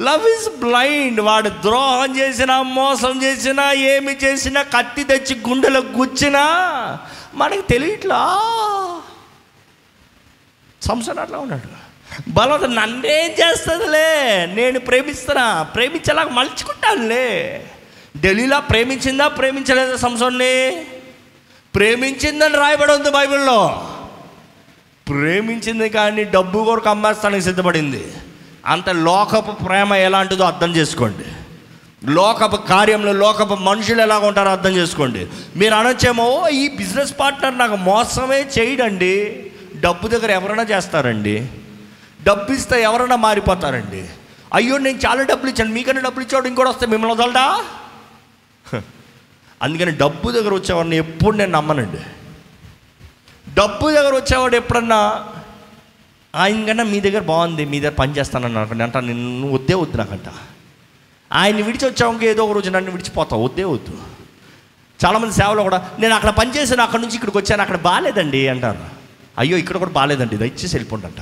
[0.00, 6.44] లవ్ ఇస్ బ్లైండ్ వాడు ద్రోహం చేసినా మోసం చేసినా ఏమి చేసినా కత్తి తెచ్చి గుండెలో గుచ్చినా
[7.34, 8.20] మనకి తెలియట్లా?
[10.82, 11.88] సంసన్ అట్లా ఉన్నాడు.
[12.28, 14.46] బలవంత నన్నేం చేస్తుందిలే?
[14.54, 15.62] నేను ప్రేమిస్తున్నా.
[15.62, 17.66] ప్రేమించేలాగా మలుచుకుంటానులే.
[18.20, 20.86] ఢిల్లీలో ప్రేమించిందా ప్రేమించలేదా సంసోన్ని
[21.74, 23.90] ప్రేమించిందని రాయబడి ఉంది బైబిల్లో.
[25.08, 28.12] ప్రేమించింది కానీ డబ్బు కొరకు అమ్మేస్తానికి సిద్ధపడింది.
[28.68, 31.24] అంత లోకపు ప్రేమ ఎలాంటిదో అర్థం చేసుకోండి.
[32.10, 35.26] లోకపు కార్యంలో లోకపు మనుషులు ఎలా ఉంటారో అర్థం చేసుకోండి.
[35.56, 39.46] మీరు అనొచ్చేమో ఈ బిజినెస్ పార్ట్నర్ నాకు మోసమే చేయడండి.
[39.80, 41.48] డబ్బు దగ్గర ఎవరైనా చేస్తారండి.
[42.22, 44.08] డబ్బు ఇస్తే ఎవరైనా మారిపోతారండి.
[44.54, 45.72] అయ్యో నేను చాలా డబ్బులు ఇచ్చాను.
[45.72, 47.64] మీకన్నా డబ్బులు ఇచ్చాడు ఇంకోటి వస్తే మిమ్మల్ని వదలడా?
[48.72, 48.76] హ.
[49.62, 51.98] అందుకని డబ్బు దగ్గర వచ్చేవాడిని ఎప్పుడు నేను నమ్మనండి.
[53.54, 55.28] డబ్బు దగ్గర వచ్చేవాడు ఎప్పుడన్నా
[56.34, 58.82] ఆయన కన్నా మీ దగ్గర బాగుంది మీ దగ్గర పని చేస్తానని అనుకోండి.
[58.82, 60.28] అంట నిన్ను వద్దే వద్దు నాకంట.
[61.32, 63.98] ఆయన్ని విడిచి వచ్చావు ఏదో ఒక రోజు నన్ను విడిచిపోతావు వద్దే వద్దు.
[65.04, 68.84] చాలామంది సేవలో కూడా నేను అక్కడ పనిచేసాను అక్కడ నుంచి ఇక్కడికి వచ్చాను అక్కడ బాగాలేదండి అంటారు.
[69.38, 71.20] అయ్యో ఇక్కడ కూడా బాగాలేదండి దయచేసి అంట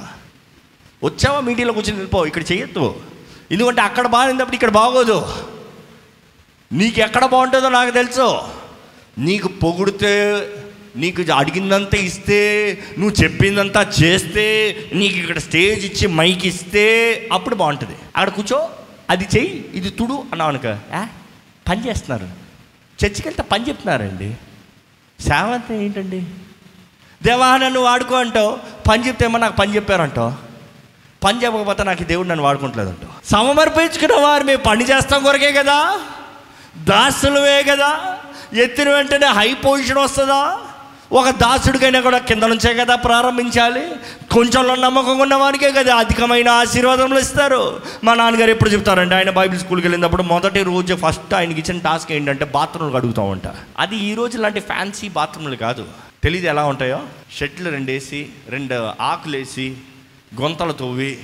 [1.05, 3.01] వచ్చావా మీడియాలో కూర్చొని వెళ్ళిపో ఇక్కడ చేయొద్దు.
[3.51, 5.27] ఎందుకంటే అక్కడ బాగాలేనప్పుడు ఇక్కడ బాగోదు.
[6.73, 8.39] నీకు ఎక్కడ బాగుంటుందో నాకు తెలుసు.
[9.19, 10.13] నీకు పొగిడితే
[10.97, 12.39] నీకు అడిగిందంతా ఇస్తే
[12.99, 16.85] నువ్వు చెప్పిందంతా చేస్తే నీకు ఇక్కడ స్టేజ్ ఇచ్చి మైక్ ఇస్తే
[17.33, 17.93] అప్పుడు బాగుంటుంది.
[18.17, 18.71] అక్కడ కూర్చో
[19.11, 20.79] అది చెయ్యి ఇది తుడు అన్నావు అనుక.
[21.69, 22.25] పని చేస్తున్నారు.
[23.05, 24.35] చర్చికి వెళ్తే పని చెప్తున్నారండి.
[25.21, 26.23] సేవ అంటే ఏంటండి?
[27.23, 28.59] దేవా నన్ను వాడుకో అంటావు.
[28.89, 30.47] పని చెప్తేమో నాకు పని చెప్పారంటావు
[31.25, 36.01] పని చెప్పకపోతే నాకు దేవుడు నన్ను వాడుకుంటలేదంటావు సమర్పించుకున్న వారు మేము పని చేస్తాం కొరకే కదా?
[36.77, 38.19] దాసులవే కదా?
[38.55, 40.66] ఎత్తిన వెంటనే హై పొజిషన్ వస్తుందా?
[41.13, 43.91] ఒక దాసుడికైనా కూడా కింద నుంచే కదా ప్రారంభించాలి.
[44.33, 47.81] కొంచెంలో నమ్మకం ఉన్న వారికే కదా అధికమైన ఆశీర్వాదములు ఇస్తారు.
[48.05, 52.45] మా నాన్నగారు ఎప్పుడు చెప్తారంటే ఆయన బైబిల్ స్కూల్కి వెళ్ళినప్పుడు మొదటి రోజు ఫస్ట్ ఆయనకి ఇచ్చిన టాస్క్ ఏంటంటే
[52.45, 53.55] బాత్రూమ్లు కడుగుతామంట ఉంటా.
[53.79, 55.89] అది ఈ రోజు లాంటి ఫ్యాన్సీ బాత్రూమ్లు కాదు.
[56.23, 57.03] తెలియదు ఎలా ఉంటాయో?
[57.39, 59.77] షెట్లు రెండు వేసి రెండు ఆకులు వేసి
[60.41, 61.19] గొంతలు తవ్వి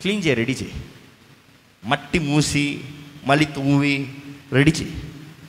[0.00, 0.72] క్లీన్ చేయి రెడీ చేయి.
[1.84, 2.80] మట్టి మూసి
[3.26, 4.08] మళ్ళీ తవ్వి
[4.52, 5.00] రెడీ చేయి.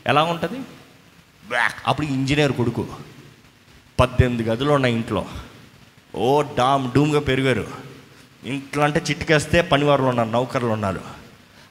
[0.07, 0.59] ఎలా ఉంటుంది?
[1.49, 1.75] బ్యాక్.
[1.87, 2.87] అప్పుడు ఇంజనీర్ కొడుకు.
[3.99, 5.25] పద్దెనిమిది గదులు ఉన్నాయి ఇంట్లో.
[6.15, 7.67] ఓ డామ్ డూమ్గా పెరిగారు.
[8.45, 11.01] ఇంట్లో అంటే చిట్కేస్తే పనివారులు ఉన్నారు నౌకర్లు ఉన్నారు.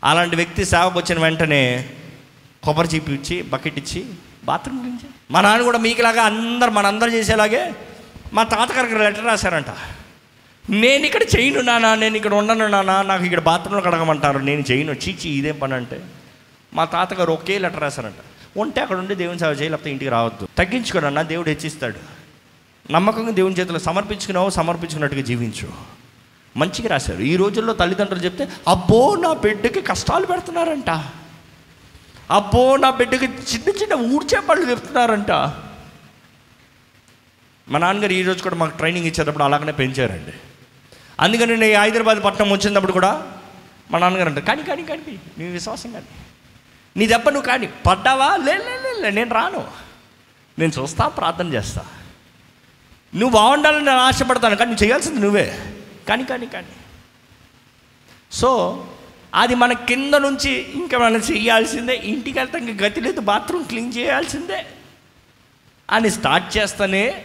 [0.04, 1.90] అలాంటి వ్యక్తి సేవకు వచ్చిన వెంటనే
[2.64, 4.06] కొబ్బరి చీపు ఇచ్చి బకెట్ ఇచ్చి
[4.44, 5.08] బాత్రూమ్ గురించి.
[5.30, 7.74] మా నాన్న కూడా మీకులాగా అందరు మనందరూ చేసేలాగే
[8.32, 9.66] మా తాతగారికి లెటర్ రాశారంట.
[10.70, 14.92] నేను ఇక్కడ చేయను నానా నేను ఇక్కడ ఉండను నానా నాకు ఇక్కడ బాత్రూంలో కడగమంటారు నేను చేయను.
[14.92, 16.00] చీచి ఇదేం పని అంటే
[16.74, 18.20] మా తాతగారు ఒకే లెటర్ రాశారంట.
[18.56, 20.48] ఉంటే అక్కడ ఉండి దేవుని సేవ చేయి లేకపోతే ఇంటికి రావద్దు.
[20.58, 22.11] తగ్గించుకోనన్నా దేవుడు హెచ్చిస్తాడు.
[22.90, 25.72] నమ్మకంగా దేవుని చేతిలో సమర్పించుకున్నావు సమర్పించుకున్నట్టుగా జీవించు.
[26.56, 27.22] మంచిగా రాశారు.
[27.22, 30.90] ఈ రోజుల్లో తల్లిదండ్రులు చెప్తే అబ్బో నా బిడ్డకి కష్టాలు పెడుతున్నారంట.
[32.30, 35.30] అబ్బో నా బిడ్డకి చిన్న చిన్న ఊడ్చే పళ్ళు చెప్తున్నారంట
[37.68, 40.32] మా నాన్నగారు ఈరోజు కూడా మాకు ట్రైనింగ్ ఇచ్చేటప్పుడు అలాగనే పెంచారండి.
[41.20, 43.32] అందుకని నేను హైదరాబాద్ పట్టణం వచ్చినప్పుడు కూడా
[43.90, 46.06] మా నాన్నగారు అంటారు కానీ కానీ కానీ నీ విశ్వాసం కానీ.
[46.96, 48.36] నీ దెబ్బ నువ్వు కానీ పడ్డావా?
[48.36, 49.68] లే లే, లే, లే నేను రాను.
[50.58, 52.01] నేను చూస్తా ప్రార్థన చేస్తాను
[53.14, 55.74] నువ్వు బాగుండాలని నేను ఆశపడతాను కానీ నువ్వు చేయాల్సింది నువ్వే.
[56.08, 56.66] కానీ కానీ కానీ.
[58.32, 58.86] సో
[59.34, 64.66] అది మన కింద నుంచి ఇంకా మనం చేయాల్సిందే ఇంటికి వెళ్తే ఇంకా గతి లేదు బాత్రూమ్ క్లీన్ చేయాల్సిందే
[65.90, 67.24] అని స్టార్ట్ చేస్తేనే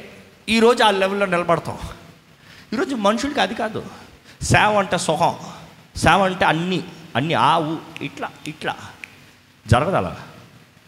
[0.49, 1.77] ఈరోజు ఆ లెవెల్లో నిలబడతాం.
[2.73, 3.85] ఈరోజు మనుషులకి అది కాదు.
[4.41, 5.35] సేవ అంటే సుఖం
[5.95, 6.83] సేవ అంటే అన్నీ
[7.15, 8.75] అన్నీ ఆవు ఇట్లా ఇట్లా.
[9.67, 10.17] జరగదు అలా.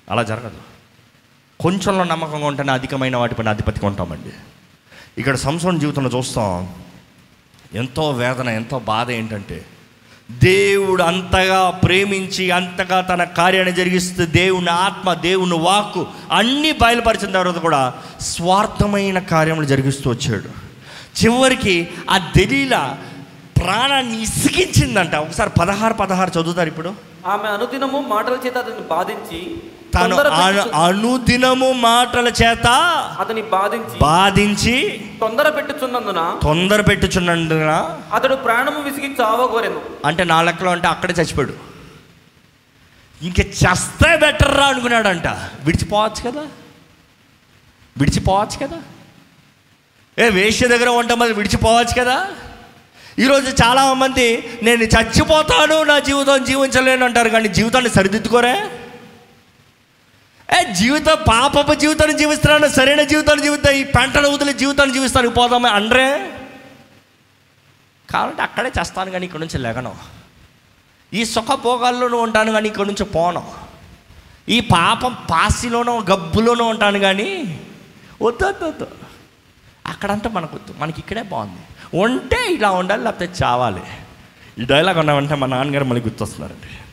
[0.10, 0.62] అలా జరగదు.
[1.60, 4.30] కొంచెంలో నమ్మకంగా ఉంటేనే అధికమైన వాటిపైన అధిపతిగా ఉంటామండి.
[5.20, 6.74] ఇక్కడ సంవత్సరం జీవితంలో చూస్తాం
[7.74, 9.66] ఎంతో వేదన ఎంతో బాధ ఏంటంటే
[10.32, 17.94] దేవుడు అంతగా ప్రేమించి అంతగా తన కార్యాన్ని జరిగిస్తూ దేవుని ఆత్మ దేవుని వాక్కు అన్నీ బయలుపరిచిన తర్వాత కూడా
[18.20, 20.50] స్వార్థమైన కార్యములు జరిగిస్తూ వచ్చాడు.
[21.24, 22.98] చివరికి ఆ దలీల
[23.58, 25.16] ప్రాణాన్ని ఇసిగించిందంట.
[25.16, 26.94] ఒకసారి పదహారు పదహారు చదువుతారు ఇప్పుడు.
[27.26, 29.62] ఆమె అనుదినము మాటల చేత అతన్ని బాధించి
[29.94, 30.16] తాను
[30.76, 32.68] అనుదినము మాటల చేత
[33.20, 39.82] అతని బాధించి బాధించి తొందర పెట్టుచున్నందున తొందర పెట్టుచున్నందున అతడు ప్రాణము విసిగి చావగోరెను.
[40.06, 41.54] అంటే నా లెక్కలో అంటే అక్కడే చచ్చిపోయాడు.
[43.22, 45.28] ఇంక చస్తే బెటర్ రా అనుకున్నాడంట.
[45.64, 46.42] విడిచిపోవచ్చు కదా?
[47.98, 48.78] విడిచిపోవచ్చు కదా?
[50.20, 52.28] ఏ వేష్య దగ్గర ఉంటాం మరి విడిచిపోవచ్చు కదా?
[53.20, 58.79] ఈరోజు చాలామంది నేను చచ్చిపోతాను నా జీవితం జీవించలేను అంటారు కానీ జీవితాన్ని సరిదిద్దుకోరే?
[60.58, 66.32] ఏ జీవితం పాపపు జీవితాన్ని జీవిస్తున్నాను సరైన జీవితాన్ని జీవితం ఈ పెంటను వదిలి జీవితాన్ని జీవిస్తాను పోదామే అండ్రే
[68.10, 69.96] కాబట్టి అక్కడే చేస్తాను కానీ ఇక్కడ నుంచి లెగను.
[71.14, 73.52] ఈ సుఖభోగాల్లోనూ ఉంటాను కానీ ఇక్కడ నుంచి పోను.
[74.50, 77.30] ఈ పాపం పాసిలోనో గబ్బులోనూ ఉంటాను కానీ
[78.22, 78.88] వద్దు వద్దు వద్దు.
[79.86, 80.76] అక్కడంతా మనకు వద్దు.
[80.78, 81.62] మనకి ఇక్కడే బాగుంది.
[81.98, 83.82] ఉంటే ఇలా ఉండాలి లేకపోతే చావాలి.
[84.60, 86.89] ఈ డైలాగ్ ఉన్నామంటే మా నాన్నగారు మళ్ళీ గుర్తొస్తున్నారండి.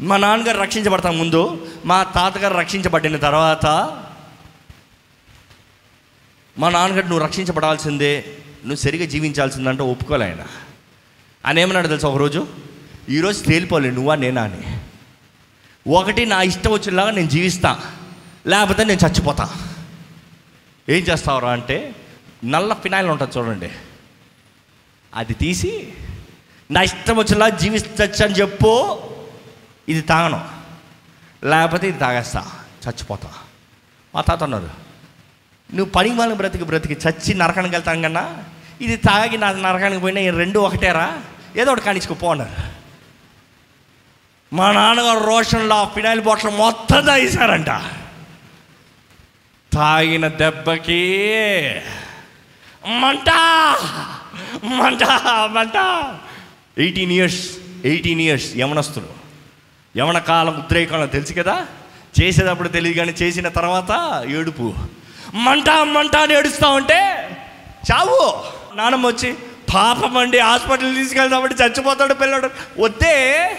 [0.00, 3.66] మా నాన్నగారు రక్షించబడతాం ముందు మా తాతగారు రక్షించబడిన తర్వాత
[6.58, 8.24] మా నాన్నగారు నువ్వు రక్షించబడాల్సిందే
[8.64, 10.46] నువ్వు సరిగా జీవించాల్సిందంటే ఒప్పుకోలే ఆయన.
[11.46, 12.48] ఆయన ఏమన్నాడు తెలుసా ఒకరోజు?
[13.08, 14.80] ఈరోజు తేలిపోలే నువ్వా నేనా అని.
[15.90, 17.92] ఒకటి నా ఇష్టం వచ్చేలాగా నేను జీవిస్తా
[18.46, 19.50] లేకపోతే నేను చచ్చిపోతా.
[20.88, 21.94] ఏం చేస్తావురా అంటే
[22.44, 23.70] నల్ల ఫినాయిల్ ఉంటుంది చూడండి.
[25.14, 25.92] అది తీసి
[26.70, 29.00] నా ఇష్టం వచ్చేలా జీవిస్తచ్చు అని చెప్పు
[29.90, 30.40] ఇది తాగను.
[31.44, 32.42] లేకపోతే ఇది తాగేస్తా.
[32.84, 33.30] చచ్చిపోతా.
[34.14, 34.70] మా తాత అన్నారు
[35.74, 38.24] నువ్వు పని వాళ్ళని బ్రతికి బ్రతికి చచ్చి నరకానికి వెళ్తాను కన్నా
[38.80, 41.06] ఇది తాగి నా నరకానికి పోయినా ఈ రెండు ఒకటేరా
[41.56, 42.54] ఏదో ఒకటి కానిచ్చుకుపో అన్నారు.
[44.52, 47.70] మా నాన్నగారు రోషన్లో ఆ ఫినాయిల్ బాటిల్ మొత్తం తాగేశారంట.
[49.72, 51.02] తాగిన దెబ్బకి
[52.86, 53.30] మంట
[54.64, 55.04] మంట
[55.50, 55.76] మంట.
[56.78, 57.42] ఎయిటీన్ ఇయర్స్
[57.84, 59.08] ఎయిటీన్ ఇయర్స్ యవనస్తులు
[59.96, 61.66] యవన కాలం ఉద్రేకాలం తెలుసు కదా?
[62.22, 64.74] చేసేటప్పుడు తెలియదు కానీ చేసిన తర్వాత ఏడుపు.
[65.34, 67.28] మంట మంట అని ఏడుస్తా ఉంటే
[67.92, 68.44] చావు.
[68.74, 69.34] నానమ్మ వచ్చి
[69.74, 72.50] పాపం అండి హాస్పిటల్ తీసుకెళ్తామంటే చచ్చిపోతాడు పిల్లడు.
[72.78, 73.50] వద్దే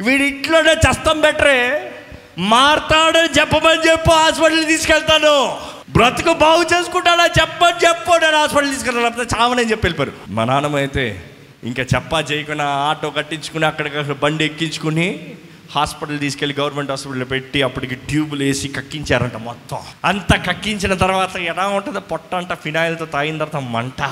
[0.00, 1.92] వీడి ఇంట్లోనే చస్తం బెటరే
[2.38, 5.60] మారతాడని చెప్పమని చెప్పు హాస్పిటల్ తీసుకెళ్తాను.
[5.90, 7.26] బ్రతుకు బాగు చేసుకుంటాడా?
[7.26, 8.12] చెప్పని చెప్పు.
[8.12, 9.06] నేను హాస్పిటల్ తీసుకెళ్తాను.
[9.06, 10.32] లేకపోతే చావనని చెప్పి వెళ్ళిపోయారు.
[10.32, 11.31] మా నాన్నమ్మ అయితే
[11.64, 15.34] ఇంకా చెప్పా చేయకుండా ఆటో కట్టించుకుని అక్కడికక్కడ బండి ఎక్కించుకుని
[15.74, 19.78] హాస్పిటల్ తీసుకెళ్ళి గవర్నమెంట్ హాస్పిటల్లో పెట్టి అప్పటికి ట్యూబులు వేసి కక్కించారంట మొత్తం.
[20.04, 22.00] అంత కక్కించిన తర్వాత ఎలా ఉంటుందో?
[22.00, 24.02] పొట్ట అంట ఫినాయిల్తో తాగిన తర్వాత మంట.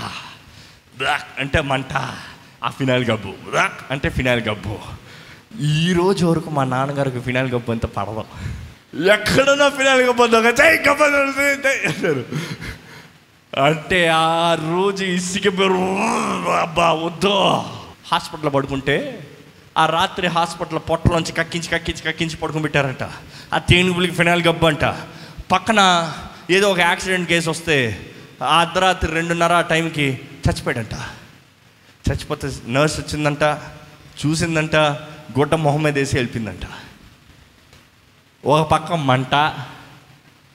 [0.99, 1.93] బ్లాక్ అంటే మంట.
[2.65, 3.51] ఆ ఫినాయిల్ గబ్బు.
[3.51, 4.79] బ్లాక్ అంటే ఫినాయిల్ గబ్బు.
[5.61, 8.25] ఈ రోజు వరకు మా నాన్నగారికి ఫినాయిల్ గబ్బు అంత పడదు.
[9.13, 12.25] ఎక్కడన్నా ఫినాయిల్ గబ్బు అంత అంటారు.
[13.59, 15.47] అంటే ఆ రోజు ఇసుక
[16.51, 17.63] అబ్బా వద్దు.
[18.13, 19.27] హాస్పిటల్లో పడుకుంటే
[19.79, 23.03] ఆ రాత్రి హాస్పిటల్ పొట్టలోంచి కక్కించి కక్కించి కక్కించి పడుకుని పెట్టారంట.
[23.55, 24.85] ఆ తేనుగులకి ఫినాయిల్ గబ్బు అంట.
[25.53, 26.13] పక్కన
[26.51, 28.07] ఏదో ఒక యాక్సిడెంట్ కేసు వస్తే
[28.43, 30.95] ఆ అర్ధరాత్రి రెండున్నర ఆ టైంకి చచ్చిపోయాడంట.
[32.11, 33.43] చచ్చిపోతే నర్స్ వచ్చిందంట
[34.27, 34.77] చూసిందంట
[35.39, 36.63] గుడ్డ మొహం మీద వేసి వెళ్ళిపోయిందంట.
[38.47, 39.55] ఒక పక్క మంట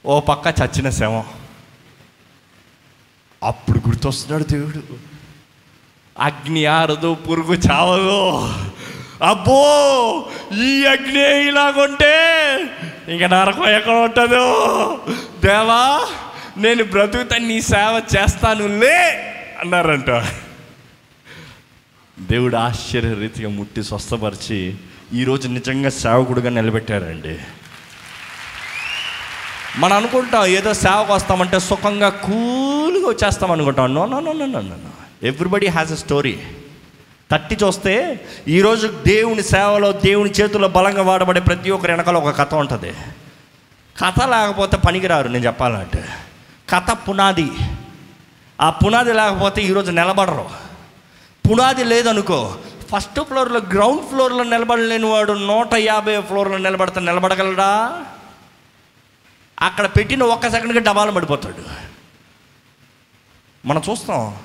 [0.05, 1.25] ఓ పక్క చచ్చిన శవం.
[3.43, 4.81] అప్పుడు గుర్తొస్తున్నాడు దేవుడు.
[6.19, 8.53] అగ్ని ఆరదు పురుగు చావదు.
[9.23, 10.25] అబ్బో
[10.63, 12.13] ఈ అగ్ని ఇలాగుంటే
[13.07, 14.45] ఇంకా నరకం ఎక్కడ ఉంటుందో?
[15.45, 16.07] దేవా
[16.57, 19.21] నేను బ్రతుకుతా నీ సేవ చేస్తాను లే
[19.59, 20.09] అన్నారంట.
[22.19, 24.75] దేవుడు ఆశ్చర్య రీతిగా ముట్టి స్వస్థపరిచి
[25.13, 27.37] ఈరోజు నిజంగా సేవకుడుగా నిలబెట్టారండి.
[29.77, 33.95] మనం అనుకుంటాం ఏదో సేవకు వస్తామంటే సుఖంగా కూల్గా వచ్చేస్తాం అనుకుంటాం.
[33.95, 34.75] No no no no no no
[35.23, 36.39] everybody has a story
[37.31, 42.93] తట్టి చూస్తే ఈరోజు దేవుని సేవలో దేవుని చేతుల్లో బలంగా వాడబడే ప్రతి ఒక్కరి వెనకాల ఒక కథ ఉంటుంది.
[44.05, 46.05] కథ లేకపోతే పనికిరారు నేను చెప్పాలంటే.
[46.69, 47.51] కథ పునాది.
[48.61, 50.45] ఆ పునాది లేకపోతే ఈరోజు నిలబడరు.
[51.51, 52.55] పునాది లేదనుకో
[52.95, 58.03] ఫస్ట్ ఫ్లోర్లో గ్రౌండ్ ఫ్లోర్లో నిలబడలేని వాడు నూట యాభై ఫ్లోర్లో నిలబడితే నిలబడగలడా?
[59.61, 61.55] అక్కడ పెట్టిన ఒక్క సెకండ్కి డబాలు పడిపోతాడు.
[63.67, 64.35] మనం చూస్తాం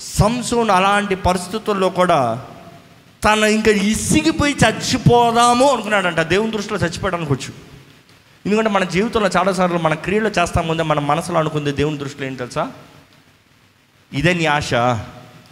[0.00, 2.46] సంసోన్ అలాంటి పరిస్థితుల్లో కూడా
[3.24, 6.20] తన ఇంకా ఇసిగిపోయి చచ్చిపోదాము అనుకున్నాడంట.
[6.20, 7.76] దేవుని దృష్టిలో చచ్చిపోవడానికి వచ్చు.
[8.46, 12.72] ఎందుకంటే మన జీవితంలో చాలాసార్లు మన క్రియలు చేస్తాం ముందే మన మనసులో అనుకుంది దేవుని దృష్టిలో ఏంటి తెలుసా?
[14.12, 14.74] ఇదే నీ ఆశ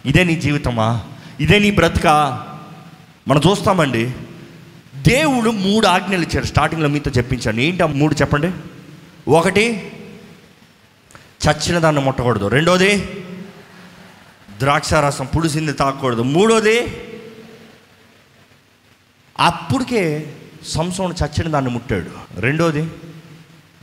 [0.05, 1.03] ఇదే నీ జీవితమా
[1.39, 2.07] ఇదే నీ బ్రతుక?
[3.27, 4.13] మనం చూస్తామండి.
[4.95, 6.45] దేవుడు మూడు ఆజ్ఞలు ఇచ్చాడు.
[6.45, 7.59] స్టార్టింగ్లో మీతో చెప్పించాను.
[7.59, 8.51] ఏంటి ఆ మూడు చెప్పండి?
[9.27, 9.91] ఒకటి
[11.47, 12.47] చచ్చిన దాన్ని ముట్టకూడదు.
[12.47, 12.97] రెండోది
[14.59, 16.21] ద్రాక్షారసం పుడిసింది తాకూడదు.
[16.21, 16.79] మూడోది
[19.39, 22.39] అప్పటికే సంసోను చచ్చిన దాన్ని ముట్టాడు.
[22.39, 22.81] రెండోది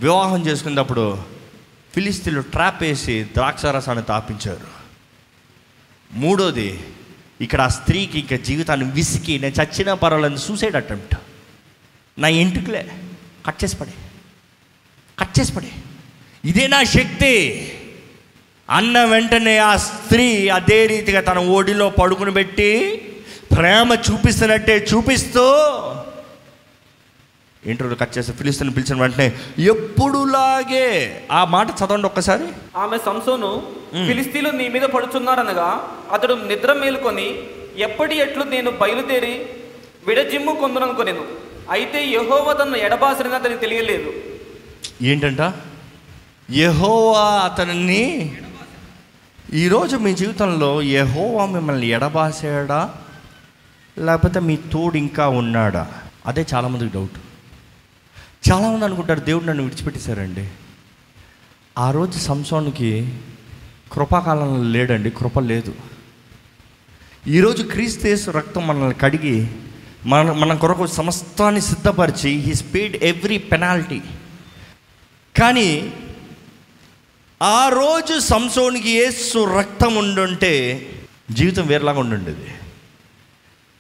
[0.00, 1.22] వివాహం చేసుకున్నప్పుడు
[1.94, 4.66] ఫిలిస్తీన్లు ట్రాప్ వేసి ద్రాక్షారసాన్ని తాపించారు.
[6.12, 6.84] మూడోది
[7.40, 11.16] ఇక్కడ ఆ స్త్రీకి ఇంకా జీవితాన్ని విసికి నేను చచ్చిన పర్వాలేదు సూసైడ్ అటెంప్ట్
[12.18, 12.90] నా ఇంటికిలే
[13.46, 13.92] కట్ చేసి పడే.
[15.20, 15.70] కట్ చేసి పడే.
[16.44, 17.34] ఇదే నా శక్తి.
[18.68, 22.70] అన్న వెంటనే ఆ స్త్రీ అదే రీతిగా తన ఓడిలో పడుకుని పెట్టి
[23.56, 25.44] ప్రేమ చూపిస్తున్నట్టే చూపిస్తూ
[27.62, 29.26] ఇంటర్వ్యూ కట్ చేసి ఫిలిస్తీన్ పిలిచిన వెంటనే
[29.58, 30.86] ఎప్పుడులాగే
[31.30, 32.46] ఆ మాట చదవండి ఒక్కసారి.
[32.76, 33.50] ఆమె సంసోను
[34.06, 35.68] ఫిలిస్తీన్లు నీ మీద పడుచున్నారనగా
[36.12, 37.28] అతడు నిద్ర మేలుకొని
[37.76, 39.34] ఎప్పటి ఎట్లు నేను బయలుదేరి
[40.06, 41.24] విడజిమ్ము కొందుననుకొనేను.
[41.70, 44.10] అయితే యెహోవా తనను ఎడబాసినది అతనికి తెలియలేదు.
[45.02, 45.54] ఏంటంట?
[46.50, 48.36] యహోవా అతనిని
[49.54, 52.94] ఈరోజు మీ జీవితంలో యెహోవా మిమ్మల్ని ఎడబాసాడా
[53.98, 55.88] లేకపోతే మీ తోడు ఇంకా ఉన్నాడా?
[56.26, 57.18] అదే చాలామందికి డౌట్.
[58.50, 60.48] చాలామంది అనుకుంటారు దేవుడు నన్ను విడిచిపెట్టేశారండి.
[61.78, 63.18] ఆ రోజు సంసోనికి
[63.92, 65.74] కృపాకాలంలో లేడండి కృప లేదు.
[67.28, 69.48] ఈరోజు క్రీస్తేసు రక్తం మనల్ని కడిగి
[70.06, 74.00] మన మన కొరకు సమస్తాన్ని సిద్ధపరిచి హీ స్పీడ్ ఎవ్రీ పెనాల్టీ
[75.38, 75.92] కానీ
[77.42, 80.86] ఆ రోజు సంసోనికి యేసు రక్తం ఉండుంటే
[81.30, 82.54] జీవితం వేరేలాగా ఉండుండేది.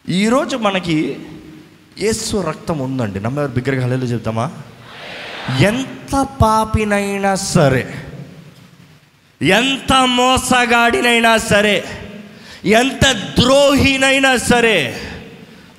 [0.08, 1.16] ఈరోజు మనకి
[1.98, 3.20] ఏసు రక్తం ఉందండి.
[3.20, 4.50] నమ్మేవారు బిగ్గరగా హలేలు చెప్తామా?
[5.60, 7.94] ఎంత పాపినైనా సరే
[9.42, 11.84] ఎంత మోసగాడినైనా సరే
[12.64, 15.00] ఎంత ద్రోహినైనా సరే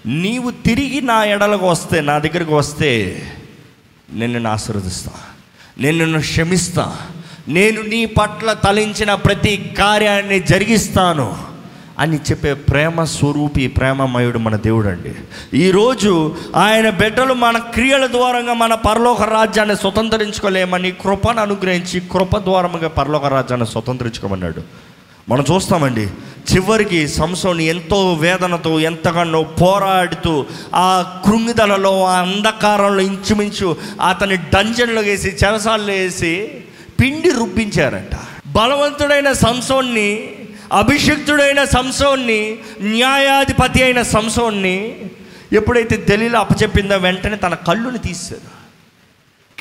[0.06, 2.92] నీవు తిరిగి నా ఎడలకు వస్తే నా దగ్గరకు వస్తే
[4.14, 4.50] నేను నిన్ను
[5.80, 6.98] నేను నిన్ను క్షమిస్తా.
[7.48, 11.38] నేను నీ పట్ల తలించిన ప్రతి కార్యాన్ని జరిగిస్తాను
[12.00, 15.14] అని చెప్పే ప్రేమ స్వరూపి ప్రేమమయుడు మన దేవుడు అండి
[15.58, 23.26] ఈరోజు ఆయన బిడ్డలు మన క్రియల ద్వారంగా మన పరలోక రాజ్యాన్ని స్వతంత్రించుకోలేమని కృపను అనుగ్రహించి కృప ద్వారముగా పరలోక
[23.26, 24.62] రాజ్యాన్ని స్వతంత్రించుకోమన్నాడు.
[25.30, 26.08] మనం చూస్తామండి
[26.54, 30.46] చివరికి సంసోని ఎంతో వేదనతో ఎంతగానో పోరాడుతూ
[30.76, 33.78] ఆ కృంగిదలలో ఆ అంధకారంలో ఇంచుమించు
[34.10, 36.64] అతని డంజన్లో వేసి చెరసాల్లో వేసి
[37.00, 38.16] పిండి రుబ్బించారంట.
[38.48, 40.36] బలవంతుడైన సంసోన్ని
[40.74, 44.96] అభిషిక్తుడైన సంసోన్ని న్యాయాధిపతి అయిన సంసోన్ని
[45.54, 48.52] ఎప్పుడైతే దలీల అప్పచెప్పిందో వెంటనే తన కళ్ళుని తీశారు.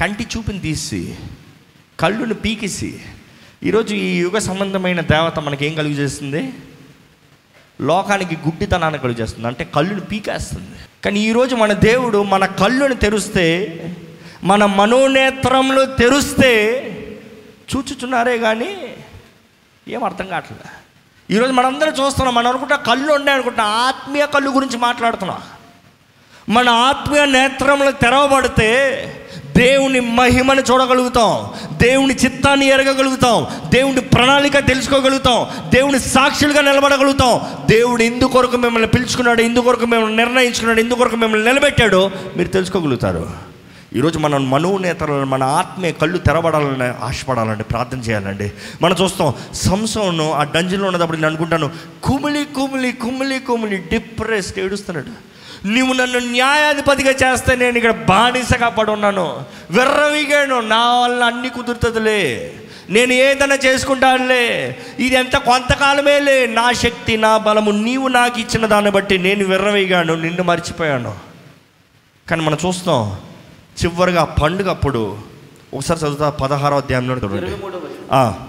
[0.00, 1.14] కంటి చూపుని తీసి
[2.00, 2.94] కళ్ళుని పీకేసి
[3.64, 6.52] ఈరోజు ఈ యుగ సంబంధమైన దేవత మనకి ఏం కలుగు చేస్తుంది
[7.80, 10.68] లోకానికి గుడ్డితనాన్ని కలుగు చేస్తుంది అంటే కళ్ళుని పీకేస్తుంది.
[11.04, 13.46] కానీ ఈరోజు మన దేవుడు మన కళ్ళుని తెరిస్తే
[14.44, 16.52] మన మనోనేత్రంలో తెరిస్తే
[17.70, 18.94] చూచుచున్నారే కానీ
[19.88, 20.68] ఏం అర్థం కావట్లేదు.
[21.32, 25.42] ఈరోజు మనందరం చూస్తున్నాం మనం అనుకుంటా కళ్ళు ఉన్నాయి అనుకుంటా ఆత్మీయ కళ్ళు గురించి మాట్లాడుతున్నాం.
[26.48, 28.70] మన ఆత్మీయ నేత్రంలో తెరవబడితే
[29.56, 31.46] దేవుని మహిమను చూడగలుగుతాం.
[31.82, 33.46] దేవుని చిత్తాన్ని ఎరగగలుగుతాం.
[33.68, 35.46] దేవుని ప్రణాళిక తెలుసుకోగలుగుతాం.
[35.74, 37.40] దేవుని సాక్షులుగా నిలబడగలుగుతాం.
[37.70, 42.10] దేవుడు ఎందుకొరకు మిమ్మల్ని పిలుచుకున్నాడు ఎందుకొరకు మిమ్మల్ని నిర్ణయించుకున్నాడు ఎందుకొరకు మిమ్మల్ని నిలబెట్టాడో.
[42.36, 43.52] మీరు తెలుసుకోగలుగుతారు.
[43.96, 48.52] ఈరోజు మనం మనోనేతలను మన ఆత్మీయ కళ్ళు తెరబడాలని ఆశపడాలండి ప్రార్థన చేయాలండి.
[48.82, 51.70] మనం చూస్తాం సంసోను ఆ డంజన్లో ఉన్నప్పుడు నేను అనుకుంటాను
[52.02, 55.31] కుమిలి కుమిలి కుమిలి కుమిలి డిప్రెస్డ్ ఏడుస్తున్నాడు.
[55.66, 62.52] నువ్వు నన్ను న్యాయాధిపతిగా చేస్తే నేను ఇక్కడ బానిసగా పడి ఉన్నాను విర్రవిగాను నా వల్ల అన్ని కుదురుతుందిలే.
[62.90, 64.76] నేను ఏదైనా చేసుకుంటానులే.
[64.98, 70.42] ఇది ఎంత కొంతకాలమేలే నా శక్తి నా బలము నీవు నాకు ఇచ్చిన దాన్ని బట్టి నేను విర్రవిగాను నిన్ను
[70.42, 71.14] మర్చిపోయాను.
[72.30, 73.20] కానీ మనం చూస్తాం
[73.82, 75.18] చివరిగా పండుగ అప్పుడు
[75.74, 77.50] ఒకసారి చదువుతా పదహారో అధ్యాయంలో చూడండి.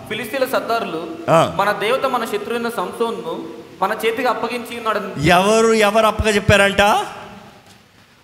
[0.10, 1.54] ఫిలిస్తీన్ల సర్దారులు ఆ.
[1.56, 5.22] మన దేవత మన శత్రువైన సంసోన్ను మన చేతికి అప్పగించి ఉన్నాడు.
[5.22, 6.82] ఎవరు ఎవరు అప్పగా చెప్పారంట?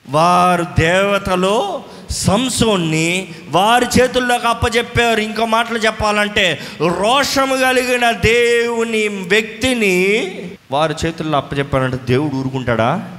[0.09, 10.31] వారు దేవతలు సంసోన్ని వారి చేతుల్లోకి అప్పచెప్పారు ఇంకో మాటలు చెప్పాలంటే రోషము కలిగిన దేవుని వ్యక్తిని
[10.71, 13.17] వారి చేతుల్లో అప్పచెప్పారంటే దేవుడు ఊరుకుంటాడా?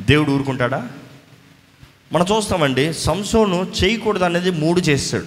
[0.00, 0.88] దేవుడు ఊరుకుంటాడా?
[2.12, 5.26] మనం చూస్తామండి సంసోను చేయకూడదు అనేది మూడు చేస్తాడు.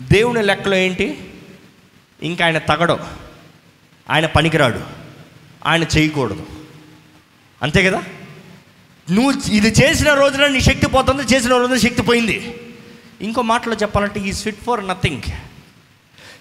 [0.00, 1.30] దేవుని లెక్కలో ఏంటి?
[2.22, 3.21] ఇంకా ఆయన తగడు.
[4.10, 4.80] ఆయన పనికిరాడు.
[5.66, 6.46] ఆయన చేయకూడదు.
[7.62, 8.02] అంతే కదా?
[9.10, 12.60] నువ్వు ఇది చేసిన రోజున నీ శక్తి పోతుంది చేసిన రోజున శక్తి పోయింది.
[13.20, 15.22] ఇంకో మాటలో చెప్పాలంటే ఈ స్విట్ ఫర్ నథింగ్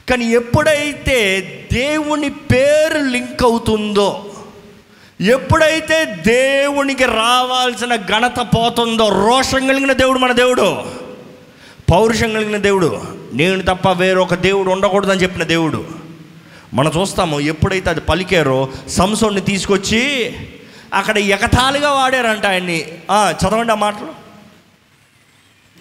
[0.09, 1.39] కానీ ఎప్పుడైతే
[1.73, 4.25] దేవుని పేరు లింక్ అవుతుందో
[5.21, 10.83] ఎప్పుడైతే దేవునికి రావాల్సిన ఘనత పోతుందో రోషం కలిగిన దేవుడు మన దేవుడు.
[11.91, 13.01] పౌరుషం కలిగిన దేవుడు.
[13.33, 16.00] నేను తప్ప వేరొక దేవుడు ఉండకూడదని చెప్పిన దేవుడు.
[16.73, 20.35] మనం చూస్తాము ఎప్పుడైతే అది పలికారో సంసోన్ని తీసుకొచ్చి
[20.93, 23.01] అక్కడ ఎగతాళిగా వాడారంట ఆయన్ని.
[23.11, 24.21] ఆ, చదవండి ఆ మాటలు.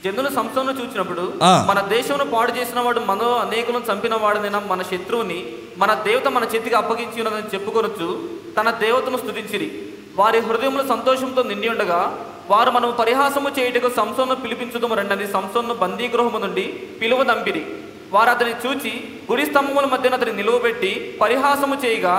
[0.05, 1.67] జనులు సంసోను చూచినప్పుడు ఆ.
[1.69, 5.45] మన దేశంలో పాడు చేసిన వాడు మనలో అనేకులను చంపిన వాడనైనా మన శత్రువుని
[5.79, 8.29] మన దేవత మన చేతికి అప్పగించి ఉన్నదని చెప్పుకొనొచ్చు.
[8.61, 9.83] తన దేవతను స్తుతించిరి.
[10.17, 16.63] వారి హృదయంలో సంతోషంతో నిండి ఉండగా వారు మనం పరిహాసము చేయుటకు సంసోను పిలిపించుదము రండని సంసోను బందీగృహము నుండి
[17.03, 17.67] పిలువ దంపిరి.
[18.11, 18.93] వారు అతని చూచి
[19.31, 22.15] గుడి స్తంభముల మధ్యన అతని నిలువబెట్టి పరిహాసము చేయగా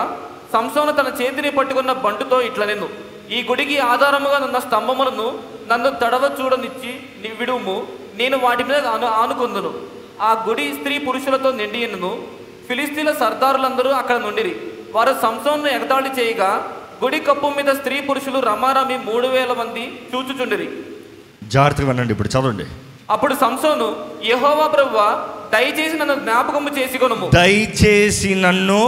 [0.54, 2.90] సంసోను తన చేతిని పట్టుకున్న బంటుతో ఇట్ల నేను
[3.32, 5.40] ఈ గుడికి ఆధారముగా ఉన్న స్తంభములను
[5.72, 6.92] నన్ను తడవ చూడనిచ్చి
[7.40, 9.74] విడుము నేను వాటి మీద అను ఆనుకొందును.
[10.22, 12.24] ఆ గుడి స్త్రీ పురుషులతో నిండియను
[12.68, 14.56] ఫిలిస్తీన్ల సర్దారులందరూ అక్కడ నుండిరి.
[14.92, 16.50] వారు సంసోన్ను ఎగతాళి చేయగా
[17.04, 20.70] గుడి కప్పు మీద స్త్రీ పురుషులు రమారమి మూడు వేల మంది చూచుచుండిరి.
[21.44, 22.66] జాగ్రత్తగా వినండి ఇప్పుడు చదవండి.
[23.12, 23.88] అప్పుడు సంసోను
[24.24, 25.08] యెహోవా ప్రభువా
[25.54, 27.28] దయచేసి నన్ను జ్ఞాపకము చేసుకొనుము.
[27.30, 28.82] దయచేసి నన్ను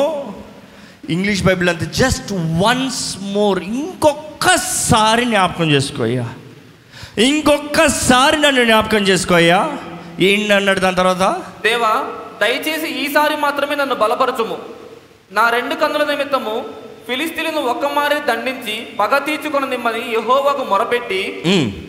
[1.09, 6.25] ఇంగ్లీష్ బైబిల్ అంతా జస్ట్ వన్స్ మోర్ ఇంకొక్కసారి జ్ఞాపకం చేసుకోయ్యా
[7.23, 9.59] ఇంకొక్కసారి నన్ను జ్ఞాపకం చేసుకోయ్యా
[10.19, 11.23] ఏంటి అన్నాడు దాని తర్వాత?
[11.63, 11.93] దేవా
[12.41, 14.57] దయచేసి ఈసారి మాత్రమే నన్ను బలపరచుము.
[15.31, 16.55] నా రెండు కన్నుల నిమిత్తము
[17.07, 21.21] ఫిలిస్తీన్లను ఒక్కమారి దండించి పగ తీర్చుకొని నిమ్మని యెహోవాకు మొరపెట్టి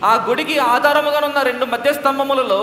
[0.03, 2.59] ఆ గుడికి ఆధారముగా ఉన్న రెండు మధ్య స్తంభములలో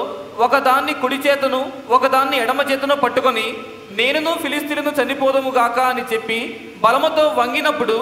[0.47, 1.61] ఒకదాన్ని కుడి చేతను
[1.97, 3.47] ఒకదాన్ని ఎడమ చేతను పట్టుకొని
[3.99, 6.39] నేనును ఫిలిస్తీన్లను చనిపోదము గాక అని చెప్పి
[6.85, 7.97] బలముతో వంగినప్పుడు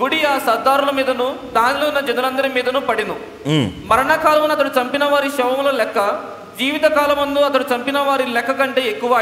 [0.00, 1.26] గుడి ఆ సర్దారుల మీదను
[1.56, 3.14] దానిలో ఉన్న జనులందరి మీదను పడిను.
[3.90, 5.98] మరణకాలమున అతడు చంపిన వారి శవముల లెక్క
[6.60, 9.12] జీవిత కాలమందు అతడు చంపిన వారి లెక్క కంటే ఎక్కువ.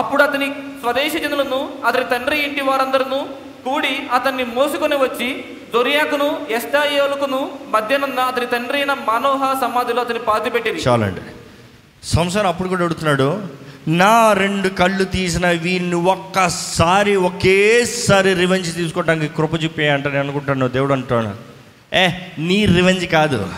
[0.00, 0.48] అప్పుడు అతని
[0.82, 3.20] స్వదేశీ జనులను అతని తండ్రి ఇంటి వారందరూ
[3.64, 5.44] కూడి అతన్ని మోసుకొని వచ్చి
[5.74, 11.20] దొరియాకును ఎస్టాయోలుకును మధ్యనున్న అతని తండ్రి అయిన మనోహ సమాధిలో అతని పాతిపెట్టింది చాలండి.
[12.02, 13.42] సంసారం అప్పుడు కూడా అడుగుతున్నాడు
[13.88, 20.92] నా రెండు కళ్ళు తీసిన వీళ్ళని ఒక్కసారి ఒకేసారి రివెంజ్ తీసుకోవడానికి కృప చూపే అంటే నేను అనుకుంటాను దేవుడు
[20.92, 21.34] అంటాను
[21.94, 23.48] ఏ నీ రివెంజ్ కాదు.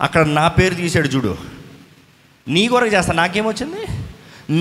[0.00, 1.36] అక్కడ నా పేరు తీసాడు చూడు.
[2.48, 3.82] నీ కొరకు చేస్తా నాకేమొచ్చింది?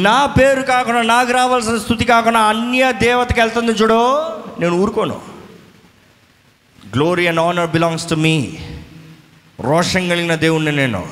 [0.02, 4.04] నా పేరు కాకుండా నాకు రావాల్సిన స్థుతి కాకుండా అన్య దేవతకి వెళ్తుంది చూడు.
[4.62, 5.22] నేను ఊరుకోను.
[6.94, 8.58] Glory and honour belongs to me
[9.62, 11.08] రోషం కలిగిన దేవుణ్ణి నేను.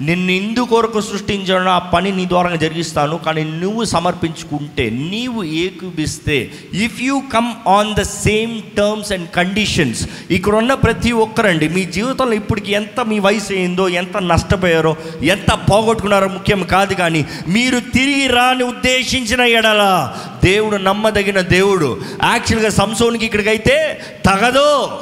[0.00, 7.02] నిన్ను ఇందు కొరకు సృష్టించడం ఆ పని నీ ద్వారా జరిగిస్తాను కానీ నువ్వు సమర్పించుకుంటే నీవు ఏకూపిస్తే if
[7.02, 12.72] you come on the same terms and conditions ఇక్కడ ఉన్న ప్రతి ఒక్కరండి మీ జీవితంలో ఇప్పటికి
[12.72, 19.40] ఎంత మీ వయసు అయిందో ఎంత నష్టపోయారో ఎంత పోగొట్టుకున్నారో ముఖ్యం కాదు కానీ మీరు తిరిగి రాని ఉద్దేశించిన
[19.40, 20.12] ఎడల
[20.44, 22.00] దేవుడు నమ్మదగిన దేవుడు.
[22.24, 25.00] యాక్చువల్గా సంసోనికి ఇక్కడికైతే తగదో.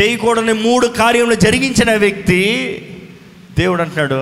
[0.00, 2.40] చేయకూడని మూడు కార్యములు జరిగించిన వ్యక్తి
[3.60, 4.14] దేవుడు అంటున్నాడు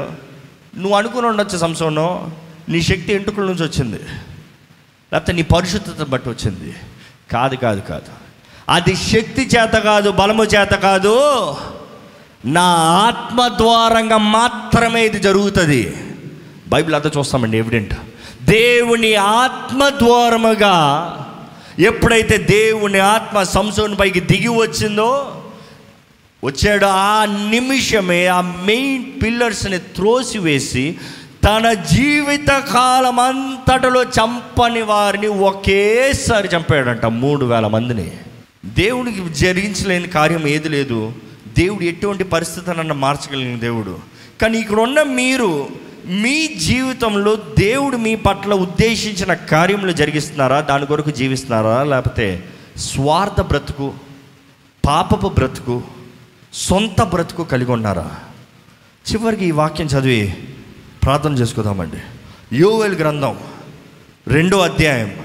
[0.77, 2.33] నువ్వు అనుకుని ఉండొచ్చు సంసోను
[2.69, 3.99] నీ శక్తి ఎంటుకుల నుంచి వచ్చింది.
[5.13, 6.75] లేకపోతే నీ పరిశుద్ధత బట్టి వచ్చింది.
[7.33, 8.13] కాదు కాదు కాదు.
[8.69, 11.21] అది శక్తి చేత కాదు బలము చేత కాదు.
[12.45, 12.63] నా
[13.07, 16.15] ఆత్మ ద్వారంగా మాత్రమే ఇది జరుగుతుంది.
[16.69, 17.95] బైబిల్ అంతా చూస్తామండి ఎవిడెంట్
[18.43, 21.15] దేవుని ఆత్మ ద్వారముగా
[21.79, 25.38] ఎప్పుడైతే దేవుని ఆత్మ సంసోని పైకి దిగి వచ్చిందో
[26.45, 30.97] వచ్చాడు ఆ నిమిషమే ఆ మెయిన్ పిల్లర్స్ని త్రోసివేసి
[31.45, 38.13] తన జీవిత కాలం అంతటలో చంపని వారిని ఒకేసారి చంపాడంట మూడు వేల మందిని.
[38.65, 41.13] దేవునికి జరిగించలేని కార్యం ఏది లేదు.
[41.59, 43.99] దేవుడు ఎటువంటి పరిస్థితులన్నా మార్చగలిగిన దేవుడు.
[44.43, 45.69] కానీ ఇక్కడ ఉన్న మీరు
[46.07, 50.61] మీ జీవితంలో దేవుడు మీ పట్ల ఉద్దేశించిన కార్యములు జరిగిస్తున్నారా?
[50.61, 51.83] దాని కొరకు జీవిస్తున్నారా?
[51.83, 52.45] లేకపోతే
[52.77, 53.93] స్వార్థ బ్రతుకు
[54.87, 55.83] పాపపు బ్రతుకు
[56.59, 58.11] సొంత బ్రతుకు కలిగి ఉన్నారా?
[59.13, 60.49] చివరికి ఈ వాక్యం చదివి
[61.05, 61.97] ప్రార్థన చేసుకుందామండి.
[62.57, 63.39] యోవేల్ గ్రంథం
[64.29, 65.17] రెండో అధ్యాయం